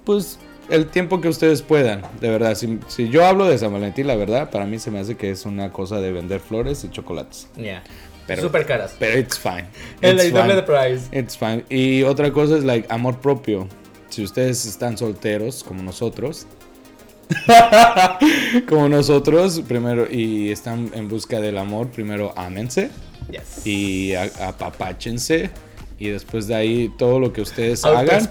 pues 0.04 0.38
el 0.68 0.86
tiempo 0.86 1.20
que 1.20 1.28
ustedes 1.28 1.62
puedan, 1.62 2.02
de 2.20 2.28
verdad. 2.30 2.54
Si, 2.54 2.78
si 2.88 3.08
yo 3.08 3.26
hablo 3.26 3.46
de 3.48 3.58
San 3.58 3.72
Valentín, 3.72 4.06
la 4.06 4.14
verdad, 4.16 4.50
para 4.50 4.66
mí 4.66 4.78
se 4.78 4.90
me 4.90 4.98
hace 5.00 5.16
que 5.16 5.30
es 5.30 5.44
una 5.46 5.72
cosa 5.72 6.00
de 6.00 6.12
vender 6.12 6.40
flores 6.40 6.84
y 6.84 6.90
chocolates. 6.90 7.48
Yeah. 7.56 7.82
Pero- 8.26 8.42
Súper 8.42 8.64
caras. 8.66 8.94
Pero 8.98 9.18
it's 9.18 9.38
fine. 9.38 9.64
El 10.00 10.14
It's 10.20 10.30
fine. 10.30 10.54
de 10.54 10.62
price. 10.62 11.08
It's 11.18 11.36
fine. 11.36 11.64
Y 11.68 12.02
otra 12.04 12.32
cosa 12.32 12.56
es 12.56 12.64
like 12.64 12.86
amor 12.92 13.18
propio. 13.20 13.66
Si 14.10 14.22
ustedes 14.22 14.64
están 14.66 14.96
solteros, 14.98 15.64
como 15.64 15.82
nosotros, 15.82 16.46
como 18.68 18.88
nosotros, 18.88 19.62
primero, 19.66 20.06
y 20.10 20.50
están 20.50 20.90
en 20.94 21.08
busca 21.08 21.40
del 21.40 21.58
amor, 21.58 21.88
primero 21.90 22.32
ámense 22.36 22.90
Yes. 23.30 23.66
y 23.66 24.14
a- 24.14 24.30
apapáchense. 24.48 25.50
Y 26.02 26.08
después 26.08 26.46
de 26.46 26.54
ahí, 26.54 26.90
todo 26.96 27.20
lo 27.20 27.30
que 27.30 27.42
ustedes 27.42 27.84
hagan. 27.84 28.08
Au- 28.08 28.30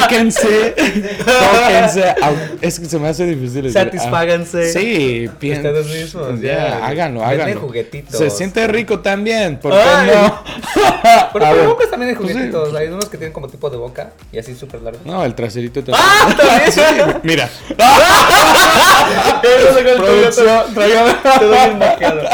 Tóquense. 0.00 0.74
Tóquense. 1.24 2.14
Es 2.60 2.80
que 2.80 2.86
se 2.86 2.98
me 2.98 3.06
hace 3.08 3.24
difícil. 3.24 3.72
Satisfáganse. 3.72 4.62
ah, 4.66 4.70
Sí, 4.72 5.30
pien- 5.38 5.58
Ustedes 5.58 5.86
mismos, 5.86 6.40
Ya, 6.40 6.56
ya. 6.80 6.86
háganlo, 6.88 7.24
háganlo. 7.24 7.60
juguetitos. 7.60 8.18
Se 8.18 8.30
siente 8.30 8.66
rico 8.66 8.98
también. 8.98 9.60
¿Por 9.60 9.70
qué 9.72 9.78
no? 10.12 10.42
Pero 11.32 11.54
ver, 11.54 11.66
hombres 11.68 11.88
también 11.88 12.10
hay 12.10 12.16
pues 12.16 12.26
sí. 12.28 12.32
juguetitos. 12.34 12.74
Hay 12.74 12.88
unos 12.88 13.04
que 13.08 13.16
tienen 13.16 13.32
como 13.32 13.46
tipo 13.46 13.70
de 13.70 13.76
boca 13.76 14.10
y 14.32 14.38
así 14.40 14.56
súper 14.56 14.82
largos. 14.82 15.06
No, 15.06 15.24
el 15.24 15.36
traserito 15.36 15.84
también. 15.84 16.04
¡Ah! 16.04 16.34
¿También? 16.36 16.72
Sí, 16.72 16.80
mira. 17.22 17.48
Producción, 19.96 20.74
tráigame. 20.74 21.14
Te 21.38 21.44
doy 21.44 21.70
un 21.70 21.78
moqueado. 21.78 22.22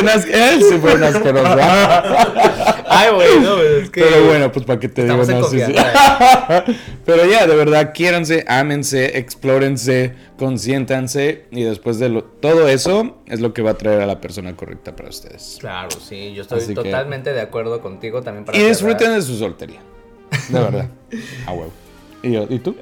Un 0.00 0.08
as- 0.08 0.26
él 0.26 0.62
sí 0.62 0.78
fue 0.80 0.94
un 0.94 1.04
asqueroso. 1.04 1.56
Ay, 2.86 3.12
güey, 3.12 3.40
no, 3.40 3.60
es 3.60 3.90
que. 3.90 4.02
Pero 4.02 4.24
bueno, 4.26 4.52
pues 4.52 4.64
para 4.64 4.78
que 4.78 4.88
te 4.88 5.04
digo, 5.04 5.16
no, 5.16 5.24
sí, 5.24 5.32
sí. 5.32 5.40
confianza. 5.40 6.64
Pero 7.04 7.24
ya, 7.26 7.46
de 7.46 7.56
verdad, 7.56 7.92
quiéranse, 7.94 8.44
ámense, 8.46 9.18
explórense, 9.18 10.14
consiéntanse 10.38 11.46
y 11.50 11.62
después 11.64 11.98
de 11.98 12.08
lo- 12.10 12.24
todo 12.24 12.68
eso 12.68 13.16
es 13.26 13.40
lo 13.40 13.52
que 13.52 13.62
va 13.62 13.72
a 13.72 13.74
traer 13.74 14.02
a 14.02 14.06
la 14.06 14.20
persona 14.20 14.54
correcta 14.54 14.94
para 14.94 15.08
ustedes. 15.08 15.56
Claro, 15.60 15.88
sí, 15.90 16.32
yo 16.34 16.42
estoy 16.42 16.58
Así 16.58 16.68
que- 16.68 16.74
totalmente 16.82 17.32
de 17.32 17.40
acuerdo 17.40 17.80
contigo 17.80 18.22
también 18.22 18.44
para 18.44 18.56
Y 18.56 18.62
disfruten 18.62 19.12
de 19.14 19.22
su 19.22 19.36
soltería. 19.36 19.80
De 20.48 20.60
verdad. 20.60 20.88
A 21.46 21.52
huevo. 21.52 21.72
¿Y, 22.22 22.32
yo, 22.32 22.46
¿Y 22.48 22.58
tú? 22.58 22.74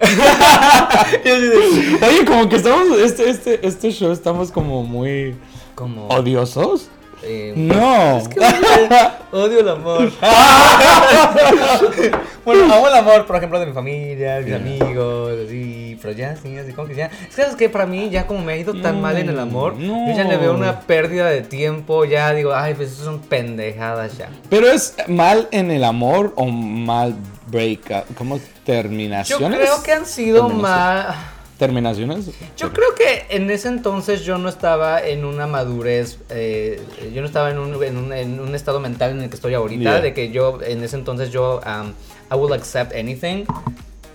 Oye, 1.25 2.25
como 2.27 2.49
que 2.49 2.57
estamos, 2.57 2.99
este, 2.99 3.29
este, 3.31 3.67
este 3.67 3.91
show 3.91 4.13
estamos 4.13 4.51
como 4.53 4.83
muy 4.85 5.35
Como. 5.75 6.07
odiosos. 6.09 6.89
Eh, 7.25 7.53
No. 7.57 8.19
Es 8.19 8.29
que 8.29 8.41
odio, 8.41 9.11
odio 9.45 9.61
el 9.61 9.69
amor. 9.69 10.11
bueno, 12.45 12.65
amo 12.75 12.89
el 12.89 12.95
amor, 12.95 13.27
por 13.27 13.37
ejemplo, 13.37 13.59
de 13.61 13.67
mi 13.67 13.73
familia, 13.73 14.37
de 14.41 14.45
mis 14.45 14.55
amigos, 14.55 15.33
así, 15.47 15.99
pero 16.01 16.15
ya, 16.15 16.37
sí, 16.37 16.57
así 16.59 16.73
como 16.73 16.89
que 16.89 16.95
ya. 16.95 17.07
Es 17.07 17.35
que, 17.37 17.43
¿sabes 17.43 17.57
qué? 17.57 17.69
Para 17.69 17.87
mí, 17.87 18.11
ya 18.11 18.27
como 18.27 18.43
me 18.43 18.55
ha 18.55 18.57
ido 18.57 18.75
tan 18.81 19.01
mal 19.01 19.17
en 19.17 19.29
el 19.29 19.39
amor, 19.39 19.77
No. 19.77 20.09
yo 20.09 20.17
ya 20.17 20.25
le 20.25 20.37
veo 20.37 20.55
una 20.55 20.81
pérdida 20.81 21.29
de 21.29 21.43
tiempo, 21.43 22.05
ya 22.05 22.33
digo, 22.35 22.55
ay, 22.55 22.75
pues 22.75 22.93
eso 22.93 23.05
son 23.05 23.21
pendejadas 23.21 24.19
ya. 24.19 24.29
Pero 24.51 24.69
es 24.69 24.95
mal 25.09 25.49
en 25.53 25.71
el 25.71 25.85
amor 25.85 26.33
o 26.37 26.47
mal 26.47 27.15
breakup, 27.47 28.15
¿cómo 28.17 28.37
Yo 28.39 28.43
terminaciones? 28.65 29.59
creo 29.61 29.83
que 29.83 29.93
han 29.93 30.07
sido 30.07 30.47
Terminaciones. 30.47 31.17
Terminaciones. 31.59 32.31
Yo 32.57 32.73
creo 32.73 32.95
que 32.95 33.27
en 33.31 33.51
ese 33.51 33.69
entonces 33.69 34.23
yo 34.25 34.39
no 34.39 34.49
estaba 34.49 35.01
en 35.05 35.25
una 35.25 35.47
madurez, 35.47 36.19
eh, 36.31 36.81
yo 37.15 37.21
no 37.21 37.27
estaba 37.27 37.51
en 37.51 37.59
un, 37.59 37.83
en, 37.85 37.97
un, 37.97 38.13
en 38.13 38.41
un 38.41 38.55
estado 38.55 38.81
mental 38.81 39.13
en 39.13 39.23
el 39.23 39.29
que 39.29 39.37
estoy 39.37 39.55
ahorita, 39.55 39.83
Yeah. 39.83 40.01
de 40.01 40.13
que 40.15 40.31
yo 40.31 40.59
en 40.63 40.83
ese 40.83 40.97
entonces 40.97 41.31
yo, 41.31 41.61
um, 41.67 41.93
I 42.31 42.35
will 42.37 42.53
accept 42.53 42.95
anything. 42.95 43.45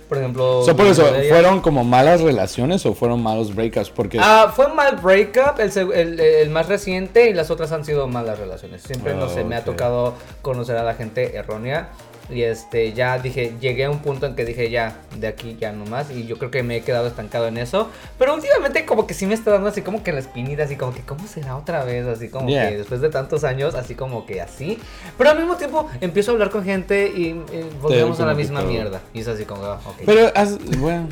Por 0.08 0.16
ejemplo... 0.16 0.60
O 0.60 0.64
sea, 0.64 0.74
por 0.74 0.86
eso. 0.86 1.04
¿fueron 1.28 1.60
como 1.60 1.84
malas 1.84 2.22
relaciones 2.22 2.86
o 2.86 2.94
fueron 2.94 3.22
malos 3.22 3.54
breakups? 3.54 3.90
Porque 3.90 4.18
Ah, 4.18 4.50
fue 4.56 4.64
un 4.64 4.74
mal 4.74 4.96
breakup, 4.96 5.60
el, 5.60 5.92
el, 5.92 6.18
el 6.20 6.48
más 6.48 6.66
reciente, 6.66 7.28
y 7.28 7.34
las 7.34 7.50
otras 7.50 7.72
han 7.72 7.84
sido 7.84 8.08
malas 8.08 8.38
relaciones. 8.38 8.80
Siempre, 8.82 9.12
no 9.12 9.28
sé, 9.28 9.44
me 9.44 9.54
ha 9.54 9.64
tocado 9.64 10.14
conocer 10.40 10.78
a 10.78 10.82
la 10.82 10.94
gente 10.94 11.36
errónea. 11.36 11.90
Y 12.30 12.42
este, 12.42 12.92
ya 12.92 13.18
dije, 13.18 13.54
llegué 13.60 13.84
a 13.86 13.90
un 13.90 14.00
punto 14.00 14.26
en 14.26 14.34
que 14.36 14.44
dije, 14.44 14.70
ya, 14.70 14.96
de 15.16 15.28
aquí 15.28 15.56
ya 15.58 15.72
no 15.72 15.86
más. 15.86 16.10
Y 16.10 16.26
yo 16.26 16.36
creo 16.36 16.50
que 16.50 16.62
me 16.62 16.76
he 16.76 16.80
quedado 16.82 17.06
estancado 17.06 17.48
en 17.48 17.56
eso. 17.56 17.88
Pero 18.18 18.34
últimamente, 18.34 18.84
como 18.84 19.06
que 19.06 19.14
sí 19.14 19.24
me 19.26 19.34
está 19.34 19.52
dando 19.52 19.68
así 19.70 19.80
como 19.82 20.02
que 20.02 20.12
la 20.12 20.20
espinita, 20.20 20.64
así 20.64 20.76
como 20.76 20.92
que, 20.92 21.00
¿cómo 21.00 21.26
será 21.26 21.56
otra 21.56 21.84
vez? 21.84 22.06
Así 22.06 22.28
como 22.28 22.48
Yeah. 22.48 22.68
que 22.68 22.76
después 22.78 23.00
de 23.00 23.08
tantos 23.08 23.44
años, 23.44 23.74
así 23.74 23.94
como 23.94 24.26
que 24.26 24.40
así. 24.42 24.78
Pero 25.16 25.30
al 25.30 25.38
mismo 25.38 25.56
tiempo, 25.56 25.88
empiezo 26.00 26.30
a 26.30 26.34
hablar 26.34 26.50
con 26.50 26.64
gente 26.64 27.10
y, 27.16 27.28
y 27.28 27.70
volvemos 27.80 28.20
a 28.20 28.26
la 28.26 28.34
misma 28.34 28.60
todo. 28.60 28.70
mierda. 28.70 29.00
Y 29.14 29.20
es 29.20 29.28
así 29.28 29.44
como, 29.44 29.62
ok. 29.62 30.02
Pero, 30.04 30.30
has- 30.34 30.58
bueno, 30.78 31.08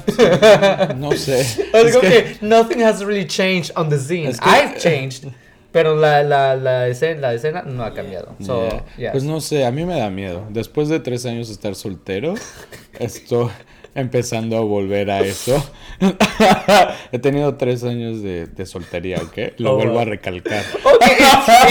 no 0.96 1.12
sé. 1.12 1.40
Es 1.72 1.92
como 1.96 2.00
que- 2.02 2.08
que, 2.10 2.36
nothing 2.42 2.82
has 2.82 3.00
really 3.00 3.26
changed 3.26 3.72
on 3.76 3.88
the 3.88 3.98
scene. 3.98 4.28
Es 4.28 4.40
que- 4.40 4.48
I've 4.48 4.76
changed. 4.78 5.28
Pero 5.76 5.94
la, 5.94 6.22
la, 6.22 6.56
la, 6.56 6.88
escena, 6.88 7.20
la 7.20 7.34
escena 7.34 7.60
no 7.60 7.84
ha 7.84 7.92
cambiado. 7.92 8.34
So, 8.40 8.62
Yeah. 8.66 8.84
yeah. 8.96 9.12
Pues 9.12 9.24
no 9.24 9.42
sé, 9.42 9.66
a 9.66 9.70
mí 9.70 9.84
me 9.84 9.98
da 9.98 10.08
miedo. 10.08 10.46
Después 10.48 10.88
de 10.88 11.00
tres 11.00 11.26
años 11.26 11.48
de 11.48 11.52
estar 11.52 11.74
soltero, 11.74 12.32
estoy 12.98 13.50
empezando 13.94 14.56
a 14.56 14.60
volver 14.60 15.10
a 15.10 15.20
eso. 15.20 15.62
He 17.12 17.18
tenido 17.18 17.56
tres 17.56 17.84
años 17.84 18.22
de, 18.22 18.46
de 18.46 18.64
soltería, 18.64 19.18
¿ok? 19.18 19.52
Lo 19.58 19.72
Oh, 19.72 19.76
vuelvo 19.76 19.92
wow. 19.92 20.00
a 20.02 20.04
recalcar. 20.06 20.64
Ok, 20.82 21.04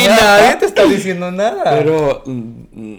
y 0.03 0.07
nadie 0.07 0.55
te 0.57 0.65
está 0.67 0.83
diciendo 0.85 1.31
nada. 1.31 1.63
Pero... 1.75 2.21
mm, 2.27 2.65
mm, 2.73 2.97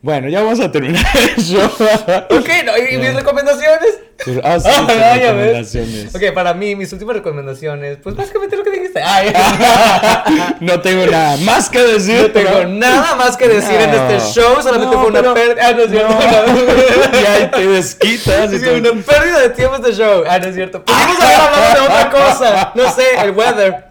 bueno, 0.00 0.28
ya 0.28 0.42
vamos 0.42 0.60
a 0.60 0.70
terminar 0.72 1.04
el 1.36 1.42
show. 1.42 1.64
Ok, 1.64 2.48
no, 2.64 2.72
¿y, 2.78 2.94
y 2.94 2.98
mis 2.98 3.14
recomendaciones? 3.14 4.00
Ah, 4.42 4.58
sí, 4.60 4.68
tus 4.86 4.96
ya 4.96 5.32
ves. 5.32 5.72
recomendaciones. 5.72 6.14
Ok, 6.14 6.22
para 6.34 6.54
mí, 6.54 6.76
mis 6.76 6.92
últimas 6.92 7.16
recomendaciones, 7.16 7.98
pues 8.02 8.14
básicamente 8.16 8.56
lo 8.56 8.62
que 8.64 8.70
dijiste. 8.70 9.02
Ay, 9.02 9.32
No 10.60 10.80
tengo 10.80 11.06
nada 11.06 11.36
más 11.38 11.68
que 11.68 11.80
decir. 11.82 12.20
no 12.22 12.30
tengo 12.30 12.64
nada 12.66 13.16
más 13.16 13.36
que 13.36 13.48
decir 13.48 13.74
en 13.80 13.90
este 13.90 14.20
show, 14.32 14.56
solamente 14.62 14.94
No, 14.96 15.02
fue 15.02 15.10
una 15.10 15.20
pero- 15.20 15.34
pérdida. 15.34 15.66
Ah, 15.68 15.72
no 15.72 15.82
es 15.82 15.90
cierto. 15.90 16.14
Y 17.14 17.26
ahí 17.26 17.50
te 17.50 17.66
desquitas. 17.66 18.50
Sí, 18.50 18.56
una 18.68 18.90
pérdida 19.02 19.40
de 19.40 19.50
tiempo 19.50 19.76
este 19.76 19.92
show. 19.92 20.24
Ah, 20.28 20.38
no 20.38 20.46
es 20.48 20.54
cierto. 20.54 20.84
Pudimos 20.84 21.20
haber 21.20 21.36
hablado 21.40 21.74
de 21.74 21.80
otra 21.80 22.10
cosa. 22.10 22.72
No 22.74 22.90
sé, 22.90 23.04
el 23.22 23.30
weather. 23.32 23.84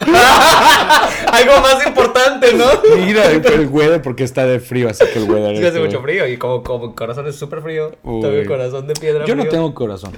Algo 1.32 1.62
más 1.62 1.86
importante, 1.86 2.54
¿no? 2.54 2.66
Mira, 2.96 3.26
el, 3.26 3.68
weather 3.70 4.02
porque 4.02 4.24
está 4.24 4.46
de 4.46 4.60
frío, 4.60 4.90
así 4.90 5.06
que 5.12 5.20
el 5.20 5.30
weather. 5.30 5.60
Que 5.60 5.68
hace 5.68 5.80
mucho 5.80 6.02
frío 6.02 6.28
y 6.28 6.38
como, 6.38 6.64
como 6.64 6.96
corazón 6.96 7.28
es 7.28 7.36
súper 7.36 7.62
frío. 7.62 7.92
Tengo 8.04 8.28
el 8.28 8.48
corazón 8.48 8.88
de 8.88 8.94
piedra 8.94 9.26
Yo 9.26 9.36
no 9.36 9.46
tengo 9.46 9.74
corazón. 9.74 10.13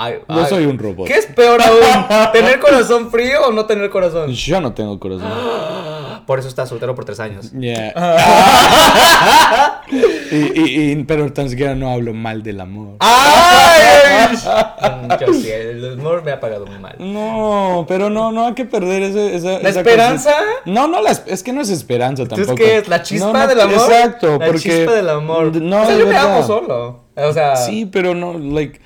Ay, 0.00 0.14
Yo 0.28 0.34
ay. 0.42 0.46
soy 0.48 0.66
un 0.66 0.78
robot. 0.78 1.08
¿Qué 1.08 1.14
es 1.14 1.26
peor 1.26 1.60
aún? 1.60 2.30
¿Tener 2.32 2.60
corazón 2.60 3.10
frío 3.10 3.48
o 3.48 3.52
no 3.52 3.66
tener 3.66 3.90
corazón? 3.90 4.30
Yo 4.32 4.60
no 4.60 4.72
tengo 4.72 4.98
corazón. 5.00 5.28
Por 6.26 6.38
eso 6.38 6.46
estás 6.48 6.68
soltero 6.68 6.94
por 6.94 7.06
tres 7.06 7.20
años. 7.20 7.50
Yeah. 7.52 7.94
y, 10.30 10.60
y, 10.60 10.90
y- 10.92 11.04
pero 11.04 11.32
tan 11.32 11.48
siquiera 11.48 11.74
no 11.74 11.90
hablo 11.90 12.12
mal 12.12 12.42
del 12.42 12.60
amor. 12.60 12.96
¡Ay! 13.00 14.36
Yo 15.20 15.32
sí, 15.32 15.50
el 15.50 15.98
amor 15.98 16.22
me 16.22 16.32
ha 16.32 16.38
pagado 16.40 16.66
muy 16.66 16.78
mal. 16.78 16.96
No, 16.98 17.86
pero 17.88 18.10
no, 18.10 18.30
no 18.30 18.46
hay 18.48 18.54
que 18.54 18.66
perder 18.66 19.02
ese, 19.04 19.36
esa, 19.36 19.58
¿La 19.60 19.68
esa 19.70 19.80
esperanza? 19.80 20.30
cosa. 20.32 20.44
No, 20.66 20.86
no, 20.86 21.00
la 21.00 21.12
es- 21.12 21.22
es 21.26 21.42
que 21.42 21.52
no 21.54 21.62
es 21.62 21.70
esperanza 21.70 22.26
tampoco. 22.26 22.54
¿qué 22.56 22.78
es? 22.78 22.88
¿La 22.88 23.02
chispa 23.02 23.26
No, 23.28 23.32
no, 23.32 23.46
del 23.48 23.60
amor? 23.60 23.74
Exacto, 23.76 24.38
La 24.38 24.46
porque. 24.46 24.60
chispa 24.60 24.92
del 24.92 25.08
amor. 25.08 25.56
No, 25.56 25.82
o 25.82 25.84
sea, 25.86 25.94
es 25.94 25.98
yo 26.00 26.06
me 26.06 26.16
amo 26.16 26.46
solo. 26.46 27.04
O 27.16 27.32
sea, 27.32 27.56
Sí, 27.56 27.86
pero 27.86 28.14
no, 28.14 28.38
like. 28.38 28.80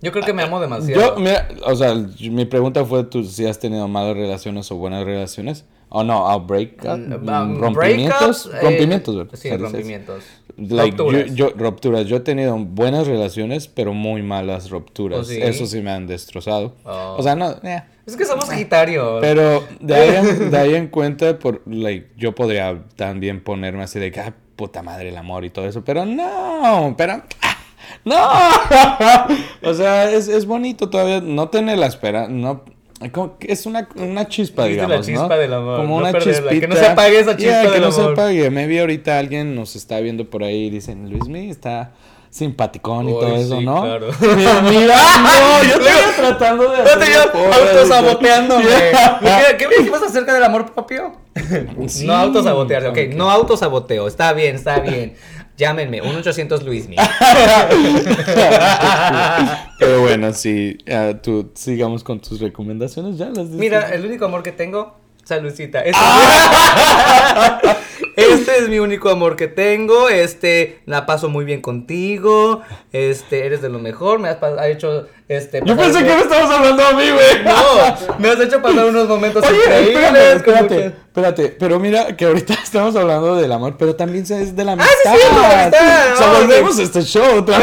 Yo 0.00 0.12
creo 0.12 0.24
que 0.24 0.32
me 0.32 0.42
amo 0.42 0.60
demasiado. 0.60 1.16
Yo, 1.16 1.20
mira, 1.20 1.48
o 1.64 1.74
sea, 1.74 1.94
mi 1.94 2.44
pregunta 2.44 2.84
fue 2.84 3.04
tú 3.04 3.24
si 3.24 3.46
has 3.46 3.58
tenido 3.58 3.86
malas 3.88 4.16
relaciones 4.16 4.70
o 4.70 4.76
buenas 4.76 5.04
relaciones. 5.04 5.64
O 5.90 6.04
no, 6.04 6.22
o 6.26 6.40
break 6.40 6.84
Mm, 6.84 6.88
mm, 6.88 7.14
um, 7.14 7.60
rompimientos. 7.62 7.74
breakups, 7.74 8.46
eh, 8.52 8.58
rompimientos, 8.60 9.16
¿verdad? 9.16 9.34
Sí, 9.38 9.56
rompimientos. 9.56 10.22
Like, 10.58 10.96
Rupturas. 10.98 11.34
Yo, 11.34 11.48
yo- 11.48 11.54
rupturas. 11.56 12.04
Yo 12.06 12.16
he 12.16 12.20
tenido 12.20 12.58
buenas 12.58 13.06
relaciones, 13.06 13.68
pero 13.68 13.94
muy 13.94 14.22
malas 14.22 14.68
rupturas. 14.68 15.20
¿Oh, 15.20 15.24
sí? 15.24 15.40
Eso 15.40 15.64
sí 15.64 15.80
me 15.80 15.90
han 15.90 16.06
destrozado. 16.06 16.74
Oh. 16.84 17.14
O 17.18 17.22
sea, 17.22 17.34
no. 17.36 17.52
eh. 17.62 17.82
Es 18.04 18.16
que 18.16 18.26
somos 18.26 18.46
sagitarios. 18.46 19.18
Pero 19.22 19.64
de 19.80 19.94
ahí, 19.94 20.16
en, 20.16 20.50
de 20.50 20.58
ahí 20.58 20.74
en 20.74 20.88
cuenta, 20.88 21.38
por, 21.38 21.62
like, 21.66 22.08
yo 22.18 22.34
podría 22.34 22.84
también 22.96 23.42
ponerme 23.42 23.82
así 23.82 23.98
de 23.98 24.12
que, 24.12 24.20
ah, 24.20 24.34
puta 24.56 24.82
madre, 24.82 25.08
el 25.08 25.16
amor 25.16 25.46
y 25.46 25.50
todo 25.50 25.66
eso. 25.66 25.82
Pero 25.84 26.04
no, 26.04 26.94
pero. 26.98 27.22
ah, 27.40 27.57
No, 28.04 28.16
o 29.62 29.74
sea, 29.74 30.10
es, 30.10 30.28
es 30.28 30.46
bonito 30.46 30.88
todavía 30.90 31.20
no 31.20 31.48
tener 31.48 31.78
la 31.78 31.86
esperanza, 31.86 32.30
no, 32.30 32.62
que 33.38 33.52
es 33.52 33.66
una, 33.66 33.88
una 33.96 34.26
chispa, 34.28 34.64
Dijiste 34.64 34.82
la 34.82 34.86
digamos, 35.00 35.06
chispa 35.06 35.28
¿no? 35.28 35.36
del 35.36 35.52
amor, 35.54 35.76
Como 35.78 35.88
no 36.00 36.02
una 36.02 36.12
perderla, 36.12 36.50
chispita. 36.50 36.60
que 36.60 36.68
no 36.68 36.76
se 36.76 36.86
apague 36.86 37.18
esa 37.20 37.36
chispa 37.36 37.52
Yeah, 37.52 37.62
que 37.62 37.70
del 37.70 37.82
no 37.82 37.92
se 37.92 38.00
amor. 38.00 38.12
apague. 38.14 38.50
Maybe 38.50 38.80
ahorita 38.80 39.18
alguien 39.18 39.54
nos 39.54 39.76
está 39.76 40.00
viendo 40.00 40.28
por 40.28 40.42
ahí 40.42 40.64
y 40.66 40.70
dicen, 40.70 41.08
Luis 41.10 41.28
Mi 41.28 41.48
está 41.50 41.92
simpaticón 42.30 43.08
y 43.08 43.12
Uy, 43.12 43.20
todo 43.20 43.36
eso, 43.36 43.58
sí, 43.58 43.64
¿no? 43.64 43.82
claro. 43.82 44.08
Mira, 44.36 44.60
mira, 44.62 44.96
no, 45.22 45.62
yo 45.62 45.74
estoy 45.86 46.14
tratando 46.16 46.70
de 46.70 46.82
hacer 46.82 46.98
yo 47.12 47.40
autosaboteándome. 47.54 48.64
Yeah. 48.64 49.18
¿Qué, 49.50 49.56
¿Qué 49.56 49.68
me 49.68 49.76
dijimos 49.76 50.02
acerca 50.02 50.34
del 50.34 50.44
amor 50.44 50.72
propio? 50.72 51.12
Sí, 51.86 52.06
no 52.06 52.14
autosabotearse, 52.14 52.88
ok. 52.88 53.14
No 53.14 53.30
autosaboteo. 53.30 54.06
Está 54.08 54.32
bien, 54.32 54.56
está 54.56 54.80
bien. 54.80 55.14
Llámenme, 55.58 56.00
1-800 56.02 56.62
Luismi. 56.64 56.96
Pero 59.78 60.00
bueno, 60.00 60.32
sí, 60.32 60.78
tú 61.20 61.50
sigamos 61.54 62.02
con 62.04 62.20
tus 62.20 62.40
recomendaciones, 62.40 63.18
ya 63.18 63.26
las 63.26 63.50
diste. 63.50 63.56
Mira, 63.56 63.90
el 63.90 64.06
único 64.06 64.24
amor 64.24 64.42
que 64.44 64.52
tengo, 64.52 64.96
saludcita. 65.24 65.82
Ah. 65.94 67.60
este 68.18 68.58
es 68.58 68.68
mi 68.68 68.78
único 68.78 69.08
amor 69.10 69.36
que 69.36 69.48
tengo. 69.48 70.08
Este, 70.08 70.80
la 70.86 71.06
paso 71.06 71.28
muy 71.28 71.44
bien 71.44 71.60
contigo. 71.60 72.62
Este, 72.92 73.46
eres 73.46 73.62
de 73.62 73.68
lo 73.68 73.78
mejor. 73.78 74.18
Me 74.18 74.28
has 74.28 74.38
hecho, 74.66 75.06
este. 75.28 75.60
Yo 75.64 75.76
pensé 75.76 75.98
que 76.04 76.14
me 76.14 76.20
estabas 76.20 76.50
hablando 76.50 76.84
a 76.84 76.92
mí, 76.92 77.04
güey. 77.10 77.44
No, 77.44 78.18
me 78.18 78.28
has 78.30 78.40
hecho 78.40 78.60
pasar 78.62 78.86
unos 78.86 79.08
momentos 79.08 79.44
Oye, 79.46 79.56
increíbles. 79.56 79.96
espérate, 79.96 80.44
con 80.44 80.54
espérate, 80.54 80.74
muchas- 80.74 80.92
espérate, 81.08 81.48
pero 81.58 81.78
mira 81.80 82.16
que 82.16 82.24
ahorita 82.26 82.54
estamos 82.62 82.94
hablando 82.96 83.36
del 83.36 83.50
amor, 83.52 83.76
pero 83.78 83.94
también 83.96 84.24
es 84.24 84.54
de 84.56 84.64
la 84.64 84.72
amistad. 84.72 84.92
Ah, 85.06 85.14
sí, 85.14 85.34
de 85.34 85.40
la 85.40 85.62
amistad, 85.62 86.12
O 86.12 86.16
sea, 86.16 86.26
no, 86.26 86.38
volvemos 86.40 86.74
sí. 86.76 86.82
a 86.82 86.84
este 86.84 87.02
show 87.02 87.38
otra 87.38 87.58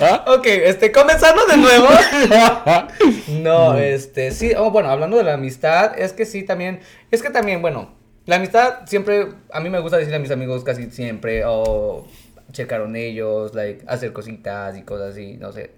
Ah, 0.00 0.24
ok, 0.36 0.46
este, 0.46 0.92
comenzando 0.92 1.44
de 1.46 1.56
nuevo. 1.56 1.86
vez. 1.88 2.84
No, 3.28 3.76
este, 3.78 4.30
sí, 4.30 4.52
oh, 4.56 4.70
bueno, 4.70 4.88
hablando 4.90 5.16
de 5.16 5.24
la 5.24 5.34
amistad, 5.34 5.98
es 5.98 6.12
que 6.12 6.24
sí, 6.26 6.42
también, 6.44 6.80
es 7.10 7.22
que 7.22 7.30
también, 7.30 7.60
bueno, 7.62 7.94
la 8.26 8.36
amistad 8.36 8.86
siempre, 8.86 9.28
a 9.52 9.60
mí 9.60 9.70
me 9.70 9.80
gusta 9.80 9.96
decirle 9.96 10.16
a 10.16 10.20
mis 10.20 10.30
amigos 10.30 10.64
casi 10.64 10.90
siempre, 10.90 11.42
o 11.46 12.06
checaron 12.52 12.94
ellos, 12.96 13.54
like, 13.54 13.84
hacer 13.86 14.12
cositas 14.12 14.76
y 14.78 14.82
cosas 14.82 15.12
así, 15.12 15.36
no 15.38 15.52
sé, 15.52 15.70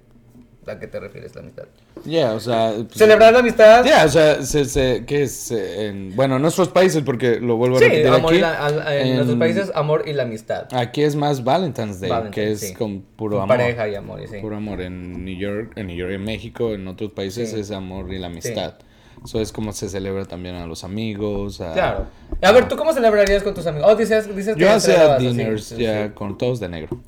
¿a 0.67 0.79
qué 0.79 0.87
te 0.87 1.01
refieres 1.01 1.35
la 1.35 1.41
amistad? 1.43 1.65
Ya, 2.05 2.35
o 2.35 2.41
sea. 2.41 2.73
pues, 2.77 2.93
Celebrar 2.99 3.33
la 3.33 3.39
amistad. 3.39 3.83
Ya, 3.85 4.05
o 4.05 4.09
sea, 4.09 4.43
se, 4.43 4.67
se, 4.67 5.05
¿qué 5.07 5.23
es? 5.23 5.51
Eh, 5.51 5.87
En, 5.87 6.15
bueno, 6.15 6.37
en 6.37 6.43
nuestros 6.43 6.69
países, 6.69 7.03
porque 7.03 7.41
lo 7.41 7.57
vuelvo 7.57 7.77
a 7.77 7.79
Sí, 7.79 7.87
repetir 7.87 8.09
amor 8.09 8.31
aquí. 8.33 8.37
y 8.37 8.41
la- 8.43 8.67
al- 8.67 8.93
en, 8.93 9.07
en- 9.07 9.15
nuestros 9.15 9.39
países, 9.39 9.73
amor 9.75 10.05
y 10.07 10.13
la 10.13 10.25
amistad. 10.25 10.69
Aquí 10.75 11.03
es 11.03 11.17
más 11.17 11.43
Valentine's 11.43 12.01
Day, 12.01 12.11
Valentine's, 12.11 12.35
que 12.35 12.53
es 12.53 12.61
sí. 12.61 12.75
con 12.75 13.01
puro 13.01 13.41
amor. 13.41 13.57
Pareja 13.57 13.89
y 13.89 13.95
amor, 13.95 14.21
y 14.23 14.27
sí. 14.27 14.37
Puro 14.43 14.57
amor. 14.57 14.83
En 14.83 15.25
New 15.25 15.37
York, 15.39 15.73
en 15.77 15.87
New 15.87 15.97
York, 15.97 16.13
en 16.13 16.25
México, 16.25 16.75
en 16.75 16.87
otros 16.87 17.13
países 17.13 17.51
Sí. 17.51 17.61
es 17.61 17.71
amor 17.71 18.13
y 18.13 18.19
la 18.19 18.27
amistad. 18.27 18.75
Eso 19.25 19.41
es 19.41 19.53
como 19.53 19.73
se 19.73 19.89
celebra 19.89 20.25
también 20.25 20.55
a 20.55 20.67
los 20.67 20.85
amigos. 20.85 21.61
A, 21.61 21.73
Claro. 21.73 22.07
A 22.43 22.53
ver, 22.53 22.69
¿tú 22.69 22.77
cómo 22.77 22.93
celebrarías 22.93 23.43
con 23.43 23.55
tus 23.55 23.67
amigos? 23.67 23.89
Oh, 23.91 23.97
dices, 23.97 24.35
dices 24.35 24.55
que 24.55 24.61
Yo 24.63 24.71
hacía 24.71 25.17
así, 25.17 25.27
dinners 25.29 25.71
ya 25.77 26.07
sí. 26.07 26.13
con 26.15 26.39
todos 26.39 26.61
de 26.61 26.69
negro. 26.69 27.01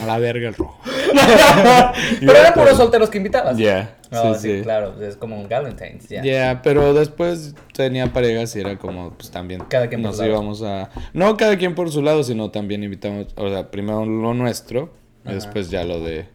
A 0.00 0.06
la 0.06 0.18
verga 0.18 0.48
el 0.48 0.54
rojo. 0.54 0.78
Pero 2.20 2.32
eran 2.32 2.52
puros 2.54 2.76
solteros 2.76 3.10
que 3.10 3.18
invitabas. 3.18 3.56
Ya, 3.56 3.96
Oh, 4.14 4.34
sí, 4.34 4.40
sí, 4.40 4.56
sí. 4.58 4.62
claro, 4.62 5.02
es 5.02 5.16
como 5.16 5.40
un 5.40 5.48
Valentine's, 5.48 6.06
ya. 6.06 6.22
Ya, 6.22 6.60
pero 6.62 6.92
después 6.92 7.54
tenía 7.72 8.12
parejas 8.12 8.54
y 8.56 8.60
era 8.60 8.76
como, 8.76 9.14
pues 9.14 9.30
también 9.30 9.62
Cada 9.68 9.88
quien 9.88 10.02
por 10.02 10.10
nos 10.10 10.16
su 10.18 10.22
lado. 10.22 10.34
íbamos 10.34 10.62
a... 10.62 10.90
No 11.14 11.34
cada 11.38 11.56
quien 11.56 11.74
por 11.74 11.90
su 11.90 12.02
lado, 12.02 12.22
sino 12.22 12.50
también 12.50 12.84
invitamos, 12.84 13.28
o 13.36 13.48
sea, 13.48 13.70
primero 13.70 14.04
lo 14.04 14.34
nuestro 14.34 14.90
y 15.24 15.32
después 15.32 15.70
ya 15.70 15.84
lo 15.84 16.00
de 16.00 16.26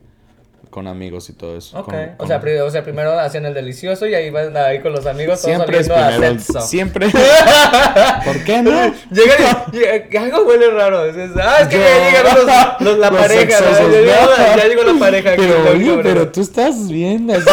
con 0.70 0.88
amigos 0.88 1.30
y 1.30 1.34
todo 1.34 1.58
eso. 1.58 1.78
Ok, 1.80 1.86
con- 1.86 1.96
o, 1.96 2.18
con- 2.18 2.28
sea, 2.28 2.40
pri- 2.42 2.58
o 2.60 2.70
sea, 2.70 2.84
primero 2.84 3.18
hacían 3.20 3.46
el 3.46 3.54
delicioso 3.54 4.06
y 4.08 4.14
ahí 4.16 4.30
van 4.30 4.56
ahí 4.58 4.80
con 4.80 4.92
los 4.92 5.06
amigos 5.06 5.42
todos 5.42 5.56
siempre 5.56 5.80
es 5.80 5.90
oliendo 5.90 6.06
a 6.06 6.10
primero, 6.10 6.40
sexo. 6.40 6.62
siempre... 6.62 7.08
¿Por 8.26 8.44
qué 8.44 8.62
no? 8.62 8.94
Llegan 9.12 9.38
y, 9.74 10.14
y 10.14 10.18
algo 10.18 10.44
huele 10.46 10.70
raro. 10.72 11.06
dices, 11.08 11.32
ah, 11.42 11.60
es 11.62 11.68
que 11.68 11.78
Yo- 11.78 11.82
ya 11.84 12.06
llegaron 12.10 12.46
los, 12.46 12.82
los- 12.82 12.98
la 13.00 13.10
Los 13.12 13.20
pareja. 13.22 13.60
¿no? 13.62 13.72
Ya, 13.72 13.88
llegó, 13.90 14.58
ya 14.58 14.68
llegó 14.68 14.84
la 14.84 15.00
pareja. 15.00 15.32
Pero 15.38 15.72
oye, 15.72 16.00
pero 16.04 16.30
tú 16.32 16.42
estás 16.42 16.88
bien. 16.90 17.30
así. 17.32 17.44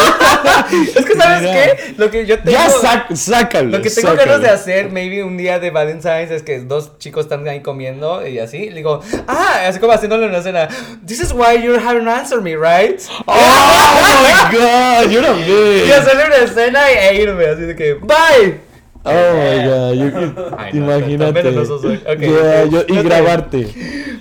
Que, 1.14 1.22
¿sabes 1.22 1.50
qué? 1.50 1.94
Lo 1.96 2.10
que 2.10 2.26
yo 2.26 2.38
tengo. 2.38 2.50
Ya 2.52 2.68
sac- 2.68 3.14
sácalo. 3.14 3.70
Lo 3.70 3.82
que 3.82 3.90
tengo 3.90 4.08
sácalo. 4.10 4.26
ganas 4.32 4.42
de 4.42 4.48
hacer, 4.50 4.90
maybe 4.90 5.22
un 5.22 5.36
día 5.36 5.58
de 5.58 5.70
Valentine's, 5.70 6.30
es 6.30 6.42
que 6.42 6.60
dos 6.60 6.98
chicos 6.98 7.24
están 7.26 7.46
ahí 7.48 7.60
comiendo 7.60 8.26
y 8.26 8.38
así. 8.38 8.68
Le 8.70 8.76
digo, 8.76 9.00
ah, 9.26 9.64
así 9.66 9.78
como 9.78 9.92
haciéndole 9.92 10.26
una 10.26 10.42
cena. 10.42 10.68
This 11.06 11.20
is 11.20 11.32
why 11.32 11.60
you're 11.62 11.80
having 11.80 12.04
to 12.04 12.10
answer 12.10 12.40
me, 12.40 12.56
right? 12.56 13.00
Oh 13.26 14.22
my 14.22 14.56
god, 14.56 15.10
you're 15.10 15.26
a 15.26 15.32
bitch. 15.34 15.86
Y 15.88 15.92
hacerle 15.92 16.24
una 16.26 16.36
escena 16.36 16.90
e 16.90 17.16
irme, 17.16 17.46
así 17.46 17.62
de 17.62 17.76
que, 17.76 17.94
bye. 17.94 18.60
Oh 19.06 19.10
my 19.10 19.66
god, 19.68 19.94
no, 20.72 20.78
imagínate. 20.78 21.32
tan 21.32 21.34
venenoso 21.34 21.78
soy. 21.78 21.96
Ok, 21.96 22.20
Yeah, 22.20 22.64
yo- 22.64 22.84
y 22.88 23.02
grabarte. 23.02 23.68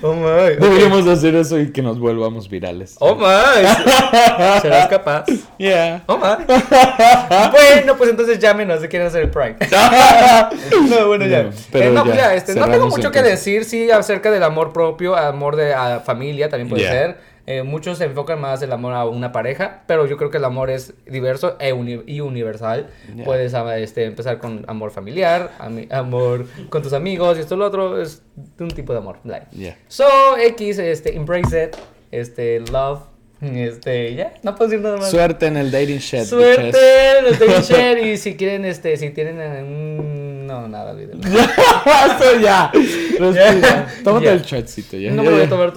Oh 0.02 0.14
my. 0.14 0.56
Deberíamos 0.60 1.08
hacer 1.08 1.36
eso 1.36 1.58
y 1.60 1.72
que 1.72 1.82
nos 1.82 1.98
volvamos 2.00 2.50
virales. 2.50 2.98
Oh 3.00 3.16
my. 3.16 3.26
¿Serás 4.62 4.88
capaz? 4.90 5.26
Yeah. 5.58 6.04
Oh 6.08 6.18
my. 6.18 6.44
bueno, 7.52 7.96
pues 7.98 8.10
entonces 8.10 8.40
llámenos 8.40 8.82
si 8.82 8.88
quieren 8.90 9.08
hacer 9.08 9.24
el 9.24 9.30
prank. 9.30 9.58
no, 10.90 11.08
bueno, 11.08 11.26
ya. 11.28 11.44
No, 11.44 11.50
pero 11.72 11.86
Eh, 11.86 11.92
no, 11.92 12.06
ya, 12.08 12.16
ya, 12.16 12.34
este, 12.36 12.56
no 12.56 12.68
tengo 12.70 12.88
mucho 12.88 13.12
que 13.12 13.22
decir, 13.22 13.64
sí, 13.66 13.90
acerca 13.92 14.32
del 14.32 14.44
amor 14.44 14.74
propio, 14.74 15.16
amor 15.16 15.56
de 15.56 15.74
a 15.74 16.02
familia 16.02 16.50
también 16.50 16.70
puede 16.70 16.84
Ya. 16.84 16.90
ser. 16.92 17.33
Eh, 17.46 17.62
muchos 17.64 17.98
se 17.98 18.06
enfocan 18.06 18.39
más 18.39 18.62
el 18.62 18.72
amor 18.72 18.94
a 18.94 19.06
una 19.06 19.32
pareja, 19.34 19.84
pero 19.86 20.06
yo 20.06 20.16
creo 20.16 20.30
que 20.30 20.38
el 20.38 20.46
amor 20.46 20.70
es 20.70 20.94
diverso 21.06 21.58
e 21.60 21.74
uni- 21.74 22.02
y 22.08 22.22
universal. 22.22 22.88
Puedes 23.26 23.54
ah, 23.54 23.78
este, 23.78 24.06
empezar 24.06 24.38
con 24.39 24.64
amor 24.68 24.91
familiar, 24.91 25.52
ami- 25.60 25.91
amor 25.91 26.46
con 26.70 26.82
tus 26.82 26.94
amigos 26.94 27.38
y 27.38 27.41
esto 27.41 27.58
lo 27.58 27.66
otro 27.66 28.02
es 28.02 28.22
un 28.60 28.70
tipo 28.70 28.94
de 28.94 29.00
amor. 29.00 29.18
like. 29.26 29.48
Yeah. 29.52 29.76
So, 29.89 30.06
X, 30.38 30.80
este, 30.80 31.16
embrace 31.18 31.66
it, 31.66 31.76
este, 32.12 32.62
love, 32.72 33.02
este, 33.44 34.16
ya, 34.16 34.34
no 34.44 34.56
puedo 34.56 34.70
decir 34.72 34.84
nada 34.84 34.98
más. 34.98 35.10
Suerte 35.12 35.48
en 35.48 35.58
el 35.58 35.72
dating 35.72 36.00
shit. 36.00 36.24
Suerte, 36.24 36.64
bitches. 36.68 37.24
los 37.24 37.39
dating 37.39 37.62
share, 37.64 38.00
y 38.08 38.18
si 38.18 38.36
quieren, 38.36 38.66
este, 38.66 38.96
si 38.98 39.10
tienen, 39.12 39.38
eh, 39.41 39.64
mm, 39.64 40.48
no, 40.48 40.68
nada, 40.68 40.91
olvídenlo. 40.91 41.22
Eso 41.28 42.39
ya. 42.41 42.72
Respira. 42.74 43.88
Tómate 44.04 44.26
Ya. 44.26 44.32
el 44.34 44.41
shotcito 44.41 44.98
ya. 44.98 45.12
No 45.12 45.24
ya, 45.24 45.30
me 45.30 45.36
voy 45.36 45.41
a 45.41 45.44
ya. 45.46 45.50
tomar 45.50 45.74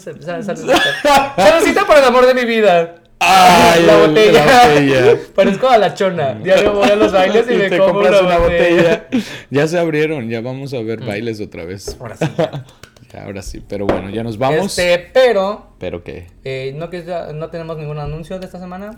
sal- 0.00 0.44
saludcita. 0.44 1.86
Por 1.86 1.96
el 1.98 2.04
amor 2.04 2.26
de 2.26 2.34
mi 2.34 2.44
vida. 2.44 2.96
Ay, 3.22 3.82
la 3.84 4.02
el- 4.02 4.08
botella. 4.08 4.46
la 4.46 4.68
botella. 4.68 5.16
Parezco 5.34 5.68
a 5.68 5.76
la 5.78 5.92
chona. 5.94 6.34
Diario 6.34 6.72
voy 6.72 6.88
a 6.88 6.96
los 6.96 7.12
bailes 7.12 7.44
y, 7.50 7.52
Y 7.52 7.56
me 7.56 7.68
te 7.68 7.76
como 7.78 7.92
compras 7.94 8.20
una, 8.22 8.28
una 8.30 8.38
botella. 8.38 9.04
botella. 9.10 9.24
Ya 9.50 9.66
se 9.68 9.78
abrieron, 9.78 10.28
ya 10.30 10.40
vamos 10.40 10.72
a 10.72 10.80
ver 10.80 11.00
bailes 11.04 11.38
otra 11.40 11.64
vez. 11.66 11.96
Ahora 12.00 12.16
sí. 12.16 12.24
Ya, 12.38 12.64
ahora 13.18 13.42
sí, 13.42 13.62
pero 13.66 13.86
bueno, 13.86 14.10
ya 14.10 14.22
nos 14.22 14.38
vamos. 14.38 14.78
Este, 14.78 15.10
pero, 15.12 15.66
Pero 15.78 16.02
que 16.04 16.28
eh, 16.44 16.72
¿no, 16.76 16.90
que 16.90 17.04
ya- 17.04 17.32
no 17.32 17.48
tenemos 17.50 17.76
ningún 17.78 17.98
anuncio 17.98 18.38
de 18.38 18.46
esta 18.46 18.58
semana. 18.58 18.94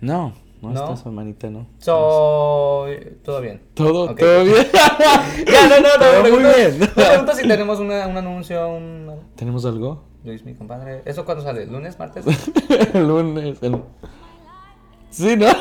no, 0.00 0.32
no, 0.62 0.70
¿No? 0.70 0.84
esta 0.92 0.96
semanita 0.96 1.50
no. 1.50 1.66
So, 1.78 2.86
todo 3.24 3.40
bien. 3.40 3.60
Todo, 3.74 4.14
todo 4.14 4.44
bien. 4.44 4.56
Ya, 5.52 5.68
no, 5.68 5.76
no, 5.80 5.88
no. 5.88 5.98
Todo 5.98 6.20
muy 6.20 6.30
pregunto- 6.30 6.56
bien. 6.56 6.78
Me 6.78 6.86
pregunto 6.86 7.34
si 7.34 7.48
tenemos 7.48 7.78
una- 7.80 8.06
un 8.06 8.16
anuncio, 8.16 8.68
un... 8.68 9.10
¿Tenemos 9.36 9.64
algo? 9.66 10.04
Luis, 10.24 10.44
mi 10.44 10.54
compadre. 10.54 11.02
¿Eso 11.04 11.24
cuándo 11.24 11.42
sale? 11.42 11.66
¿Lunes, 11.66 11.98
martes? 11.98 12.24
lunes. 12.94 13.58
el- 13.62 13.82
Sí, 15.12 15.36
¿no? 15.36 15.46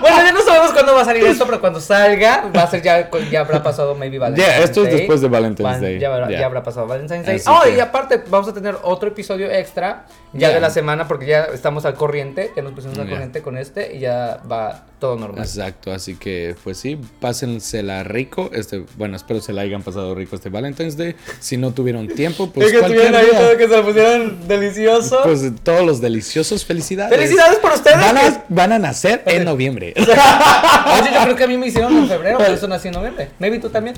Bueno, 0.00 0.16
ya 0.24 0.32
no 0.32 0.42
sabemos 0.42 0.72
cuándo 0.72 0.94
va 0.94 1.02
a 1.02 1.04
salir 1.04 1.24
esto, 1.24 1.46
pero 1.46 1.60
cuando 1.60 1.80
salga, 1.80 2.50
va 2.54 2.62
a 2.62 2.70
ser 2.70 2.82
ya, 2.82 3.10
ya 3.30 3.40
habrá 3.40 3.62
pasado 3.62 3.94
maybe 3.94 4.18
Valentine's 4.18 4.48
Ya, 4.48 4.58
esto 4.62 4.84
es 4.86 4.92
después 4.92 5.20
de 5.20 5.28
Valentine's 5.28 5.80
Day. 5.80 5.98
Ya, 5.98 6.12
habrá, 6.14 6.30
Ya. 6.30 6.40
ya 6.40 6.46
habrá 6.46 6.62
pasado 6.62 6.86
Valentine's 6.86 7.26
Day. 7.26 7.36
Así 7.36 7.48
Oh, 7.48 7.62
que- 7.64 7.76
y 7.76 7.80
aparte, 7.80 8.22
vamos 8.28 8.48
a 8.48 8.52
tener 8.54 8.76
otro 8.82 9.08
episodio 9.08 9.50
extra 9.50 10.04
ya 10.32 10.50
de 10.50 10.60
la 10.60 10.70
semana, 10.70 11.08
porque 11.08 11.26
ya 11.26 11.44
estamos 11.54 11.84
al 11.86 11.94
corriente, 11.94 12.52
ya 12.54 12.62
nos 12.62 12.72
pusimos 12.72 12.98
al 12.98 13.08
corriente 13.08 13.42
con 13.42 13.56
este 13.56 13.96
y 13.96 14.00
ya 14.00 14.38
va 14.50 14.84
todo 15.00 15.16
normal. 15.16 15.42
Exacto, 15.44 15.92
así 15.92 16.14
que 16.16 16.54
pues 16.62 16.78
sí, 16.78 16.98
pásensela 17.20 18.02
rico. 18.04 18.50
Este, 18.52 18.84
bueno, 18.96 19.16
espero 19.16 19.40
se 19.40 19.52
la 19.52 19.62
hayan 19.62 19.82
pasado 19.82 20.14
rico 20.14 20.36
este 20.36 20.48
Valentine's 20.50 20.96
Day. 20.96 21.16
Si 21.40 21.56
no 21.56 21.72
tuvieron 21.72 22.06
tiempo, 22.08 22.50
pues 22.50 22.66
Es 22.68 22.72
que 22.72 22.78
cualquier 22.80 23.14
ahí 23.16 23.26
todo, 23.30 23.56
que 23.56 23.68
se 23.68 23.76
lo 23.76 23.84
pusieron 23.84 24.46
delicioso. 24.48 25.20
Pues 25.24 25.42
todos 25.62 25.84
los 25.84 26.00
deliciosos, 26.00 26.64
felicidades. 26.64 27.14
¡Felicidades 27.16 27.58
por 27.58 27.72
ustedes! 27.72 27.98
Van 28.00 28.16
a, 28.26 28.44
van 28.48 28.72
a 28.72 28.78
nacer 28.78 29.22
en 29.26 29.44
noviembre. 29.44 29.94
Oye, 29.98 31.10
yo 31.14 31.22
creo 31.22 31.36
que 31.36 31.44
a 31.44 31.46
mí 31.46 31.56
me 31.56 31.66
hicieron 31.66 31.96
en 31.96 32.08
febrero, 32.08 32.38
por 32.38 32.46
eso 32.48 32.68
nací 32.68 32.88
en 32.88 32.94
noviembre. 32.94 33.30
Maybe 33.38 33.58
tú 33.58 33.70
también. 33.70 33.96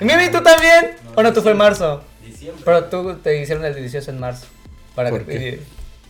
Maybe 0.00 0.28
tú 0.28 0.42
también. 0.42 0.92
O 1.14 1.22
no, 1.22 1.32
tú 1.32 1.42
fue 1.42 1.52
en 1.52 1.58
marzo. 1.58 2.02
Diciembre. 2.24 2.62
Pero 2.64 2.84
tú 2.84 3.14
te 3.16 3.40
hicieron 3.40 3.64
el 3.64 3.74
delicioso 3.74 4.10
en 4.10 4.18
marzo. 4.18 4.46
Para 4.94 5.10
¿Por 5.10 5.24
que 5.24 5.32
qué? 5.32 5.60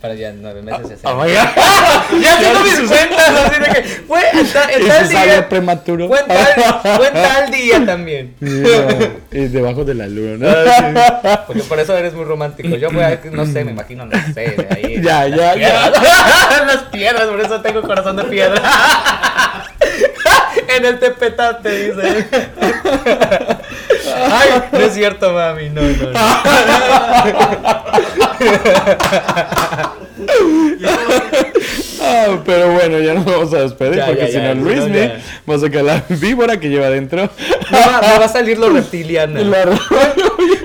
Para 0.00 0.14
ya 0.14 0.32
nueve 0.34 0.62
meses. 0.62 1.02
ya 1.02 1.10
Oh 1.10 1.22
sea. 1.22 1.24
my 1.26 1.30
God. 1.30 2.22
ya 2.22 2.38
tengo 2.38 2.60
mis 2.60 2.80
cuentas, 2.88 3.28
así 3.28 3.60
de 3.60 3.66
que 3.68 3.82
fue 4.08 4.20
en, 4.32 4.46
ta- 4.50 4.70
en 4.72 4.88
tal 4.88 5.06
se 5.06 5.12
día. 5.12 5.48
prematuro. 5.48 6.08
Fue 6.08 6.20
en 6.20 6.26
tal, 6.26 6.96
fue 6.96 7.06
en 7.08 7.12
tal 7.12 7.50
día 7.50 7.84
también. 7.84 8.34
Yeah, 8.40 9.10
y 9.30 9.48
debajo 9.48 9.84
de 9.84 9.94
la 9.94 10.06
luna, 10.06 10.48
¿no? 10.48 11.40
Porque 11.46 11.62
por 11.64 11.78
eso 11.78 11.94
eres 11.98 12.14
muy 12.14 12.24
romántico. 12.24 12.70
Yo 12.76 12.90
voy 12.90 13.02
a, 13.02 13.20
no 13.30 13.44
sé, 13.44 13.62
me 13.64 13.72
imagino, 13.72 14.06
no 14.06 14.18
sé, 14.32 14.40
de 14.56 14.66
ahí. 14.70 15.00
Ya, 15.02 15.26
ya, 15.28 15.54
ya. 15.54 15.92
En 16.62 16.66
las 16.66 16.82
piedras, 16.90 17.26
por 17.26 17.40
eso 17.40 17.60
tengo 17.60 17.82
corazón 17.82 18.16
de 18.16 18.24
piedra. 18.24 18.62
en 20.76 20.84
el 20.86 20.98
tepetate, 20.98 21.70
dice. 21.92 22.26
Ay, 24.32 24.48
no 24.72 24.78
es 24.78 24.94
cierto, 24.94 25.30
mami. 25.34 25.68
No, 25.70 25.82
no, 25.82 26.10
no. 26.10 26.20
Ah, 32.02 32.40
pero 32.44 32.72
bueno, 32.72 32.98
ya 33.00 33.14
nos 33.14 33.24
vamos 33.24 33.52
a 33.54 33.58
despedir 33.62 33.96
Ya, 33.96 34.06
porque 34.06 34.28
si 34.28 34.38
no, 34.38 34.54
Luis 34.54 34.86
me 34.88 35.12
va 35.48 35.54
a 35.54 35.58
sacar 35.58 35.84
la 35.84 36.02
víbora 36.08 36.58
que 36.58 36.68
lleva 36.68 36.86
adentro. 36.86 37.28
Va, 37.72 38.00
me 38.00 38.18
va 38.18 38.24
a 38.24 38.28
salir 38.28 38.58
lo 38.58 38.68
reptiliana. 38.74 39.40
La- 39.40 39.66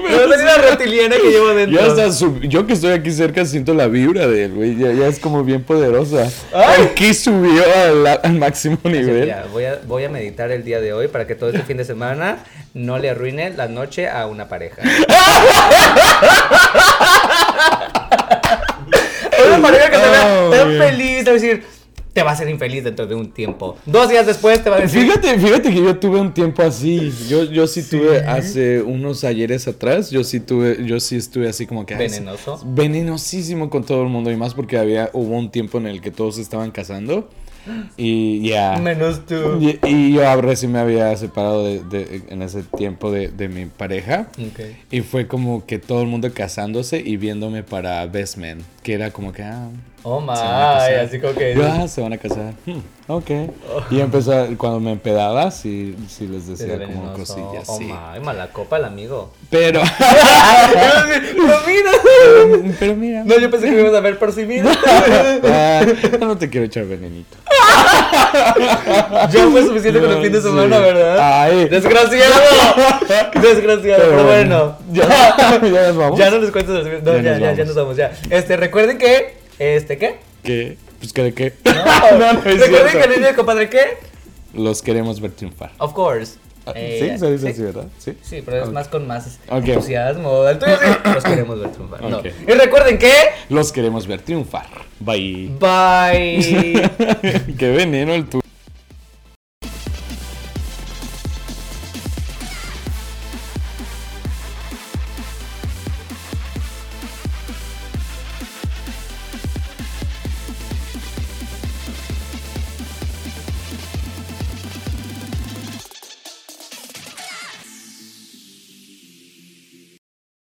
Me 0.05 0.15
va 0.15 0.23
a 0.25 0.29
salir 0.29 0.45
la 0.45 0.57
reptiliana 0.69 1.15
que 1.17 1.29
llevo 1.29 1.47
dentro. 1.53 1.79
Ya 1.81 1.87
hasta 1.87 2.11
su- 2.11 2.39
yo 2.41 2.65
que 2.65 2.73
estoy 2.73 2.91
aquí 2.93 3.11
cerca 3.11 3.43
siento 3.45 3.73
la 3.73 3.87
vibra 3.87 4.27
de 4.27 4.45
él, 4.45 4.53
güey. 4.53 4.77
Ya, 4.77 4.91
ya 4.93 5.07
es 5.07 5.19
como 5.19 5.43
bien 5.43 5.63
poderosa. 5.63 6.29
Ay. 6.53 6.91
Ki 6.95 7.13
subió 7.13 7.63
al, 7.83 8.07
al 8.23 8.33
máximo 8.33 8.77
nivel. 8.83 9.27
Ya, 9.27 9.45
voy, 9.51 9.65
a, 9.65 9.79
voy 9.85 10.03
a 10.05 10.09
meditar 10.09 10.51
el 10.51 10.63
día 10.63 10.79
de 10.79 10.93
hoy 10.93 11.07
para 11.09 11.27
que 11.27 11.35
todo 11.35 11.49
este 11.49 11.63
fin 11.63 11.77
de 11.77 11.85
semana 11.85 12.37
no 12.73 12.97
le 12.99 13.09
arruine 13.09 13.49
la 13.51 13.67
noche 13.67 14.07
a 14.07 14.25
una 14.27 14.47
pareja. 14.47 14.81
una 19.47 19.61
pareja 19.61 19.89
que 19.89 19.95
se 19.97 20.09
vea 20.09 20.25
Oh, 20.45 20.49
tan 20.49 20.54
bien. 20.67 20.81
feliz, 20.83 21.27
a 21.27 21.31
decir, 21.33 21.63
te 22.13 22.23
va 22.23 22.29
a 22.29 22.33
hacer 22.33 22.47
infeliz 22.49 22.83
dentro 22.83 23.05
de 23.07 23.13
un 23.15 23.31
tiempo. 23.33 23.77
Dos 23.85 24.07
días 24.09 24.25
después 24.25 24.63
te 24.63 24.69
va 24.69 24.77
a 24.77 24.79
decir, 24.79 25.01
Fíjate, 25.01 25.37
fíjate 25.37 25.69
que 25.69 25.81
yo 25.83 25.97
tuve 25.99 26.19
un 26.21 26.33
tiempo 26.33 26.61
así. 26.63 27.11
Yo, 27.27 27.43
yo 27.43 27.67
sí, 27.67 27.83
tuve 27.83 28.19
hace 28.19 28.81
unos 28.81 29.23
ayeres 29.25 29.67
atrás. 29.67 30.11
Yo 30.11 30.23
sí 30.23 30.39
tuve, 30.39 30.85
yo 30.85 30.99
sí 31.01 31.17
estuve 31.17 31.49
así 31.49 31.65
como 31.65 31.85
que 31.85 31.95
venenoso. 31.95 32.61
venenosísimo 32.65 33.69
con 33.69 33.83
todo 33.83 34.01
el 34.03 34.09
mundo 34.09 34.31
y 34.31 34.37
más 34.37 34.53
porque 34.53 34.77
había 34.77 35.09
hubo 35.13 35.37
un 35.37 35.51
tiempo 35.51 35.77
en 35.77 35.87
el 35.87 35.99
que 36.01 36.11
todos 36.11 36.37
estaban 36.37 36.71
casando 36.71 37.29
y 37.97 38.47
ya 38.47 38.77
Menos 38.77 39.25
tú. 39.25 39.59
y, 39.59 39.79
y 39.87 40.13
yo 40.13 40.41
recién 40.41 40.71
me 40.71 40.79
había 40.79 41.15
separado 41.17 41.65
de, 41.65 41.83
de- 41.83 42.21
en 42.29 42.41
ese 42.43 42.61
tiempo 42.61 43.11
de, 43.11 43.29
de 43.29 43.49
mi 43.49 43.65
pareja 43.65 44.27
Ok. 44.39 44.59
y 44.91 45.01
fue 45.01 45.27
como 45.27 45.65
que 45.65 45.79
todo 45.79 46.01
el 46.03 46.07
mundo 46.07 46.31
casándose 46.31 47.01
y 47.03 47.17
viéndome 47.17 47.63
para 47.63 48.05
Best 48.05 48.37
Man 48.37 48.59
que 48.83 48.93
era 48.93 49.09
como 49.11 49.33
que 49.33 49.41
ah 49.43 49.67
Oh 50.07 50.21
my, 50.21 50.29
así 51.03 51.19
como 51.19 51.33
que... 51.33 51.55
"Ah, 51.63 51.87
se 51.87 51.99
van 51.99 52.13
a 52.13 52.17
casar 52.19 52.53
Hmm, 52.67 52.77
ok 53.07 53.31
y 53.89 53.99
empezó 54.01 54.31
cuando 54.55 54.79
me 54.79 54.91
empedaba 54.91 55.49
sí, 55.49 55.95
sí 56.07 56.27
les 56.27 56.45
decía 56.47 56.75
Era 56.75 56.85
como 56.85 57.01
venenoso. 57.11 57.33
cosillas 57.35 57.67
Oh 57.67 57.77
sí 57.79 57.85
my, 57.85 58.19
mala 58.23 58.47
copa 58.49 58.77
el 58.77 58.85
amigo. 58.85 59.33
pero 59.49 59.81
Pero 61.33 61.55
mira. 61.67 61.91
pero 62.79 62.95
mira 62.95 63.23
No, 63.23 63.39
yo 63.39 63.49
pensé 63.49 63.65
que 63.65 63.71
me 63.71 63.79
ibas 63.81 63.95
a 63.95 63.99
ver 64.01 64.19
por 64.19 64.31
sí 64.31 64.45
mismo. 64.45 64.69
ah, 65.43 65.83
no 66.19 66.37
te 66.37 66.51
quiero 66.51 66.67
echar 66.67 66.85
venenito 66.85 67.37
Ya 69.31 69.47
fue 69.49 69.63
suficiente 69.63 69.99
con 69.99 70.11
el 70.11 70.21
fin 70.21 70.31
de 70.31 70.41
Sí. 70.41 70.47
semana, 70.47 70.77
¿verdad? 70.79 71.17
Ay. 71.41 71.67
Desgraciado. 71.69 72.35
Desgraciado, 73.41 74.03
pero, 74.09 74.23
bueno. 74.23 74.77
ya, 74.91 75.59
ya 75.61 75.87
nos 75.87 75.97
vamos 75.97 76.19
Ya 76.19 76.29
no 76.29 76.37
les 76.37 76.51
cuento 76.51 76.73
No, 76.73 76.83
Ya 77.15 77.21
ya, 77.21 77.31
nos 77.31 77.39
ya, 77.39 77.53
ya 77.53 77.65
nos 77.65 77.75
vamos, 77.75 77.97
ya. 77.97 78.11
Este, 78.29 78.55
recuerden 78.57 78.97
que. 78.99 79.44
Este, 79.59 79.97
¿qué? 79.97 80.15
¿Qué? 80.43 80.77
Pues 80.99 81.13
que 81.13 81.23
de 81.23 81.33
qué. 81.33 81.53
No, 81.65 81.73
No, 82.17 82.33
no 82.33 82.39
es 82.39 82.59
recuerden 82.59 82.89
cierto. 82.91 83.09
que 83.09 83.15
niño 83.15 83.27
de 83.27 83.35
compadre, 83.35 83.69
¿qué? 83.69 83.97
Los 84.53 84.81
queremos 84.81 85.19
ver 85.19 85.31
triunfar. 85.31 85.71
Of 85.79 85.93
course. 85.93 86.37
Ah, 86.65 86.71
Eh, 86.75 87.11
sí, 87.13 87.19
se 87.19 87.31
dice 87.31 87.45
sí. 87.45 87.51
así, 87.51 87.61
¿verdad? 87.61 87.85
Sí. 87.99 88.17
Sí, 88.23 88.41
pero 88.43 88.57
es 88.63 88.67
Ok. 88.69 88.73
más 88.73 88.87
con 88.87 89.05
más 89.07 89.39
Ok. 89.49 89.67
entusiasmo. 89.67 90.47
El 90.47 90.57
tuyo 90.57 90.77
sí. 90.77 90.87
Los 91.13 91.23
queremos 91.23 91.59
ver 91.59 91.71
triunfar. 91.71 92.01
No. 92.01 92.17
Ok. 92.17 92.25
Y 92.47 92.51
recuerden 92.53 92.97
que. 92.97 93.11
Los 93.49 93.71
queremos 93.71 94.07
ver 94.07 94.21
triunfar. 94.21 94.65
Bye. 94.99 95.51
Bye. 95.59 96.89
Qué 97.57 97.69
veneno 97.71 98.13
el 98.15 98.25
tuyo. 98.27 98.41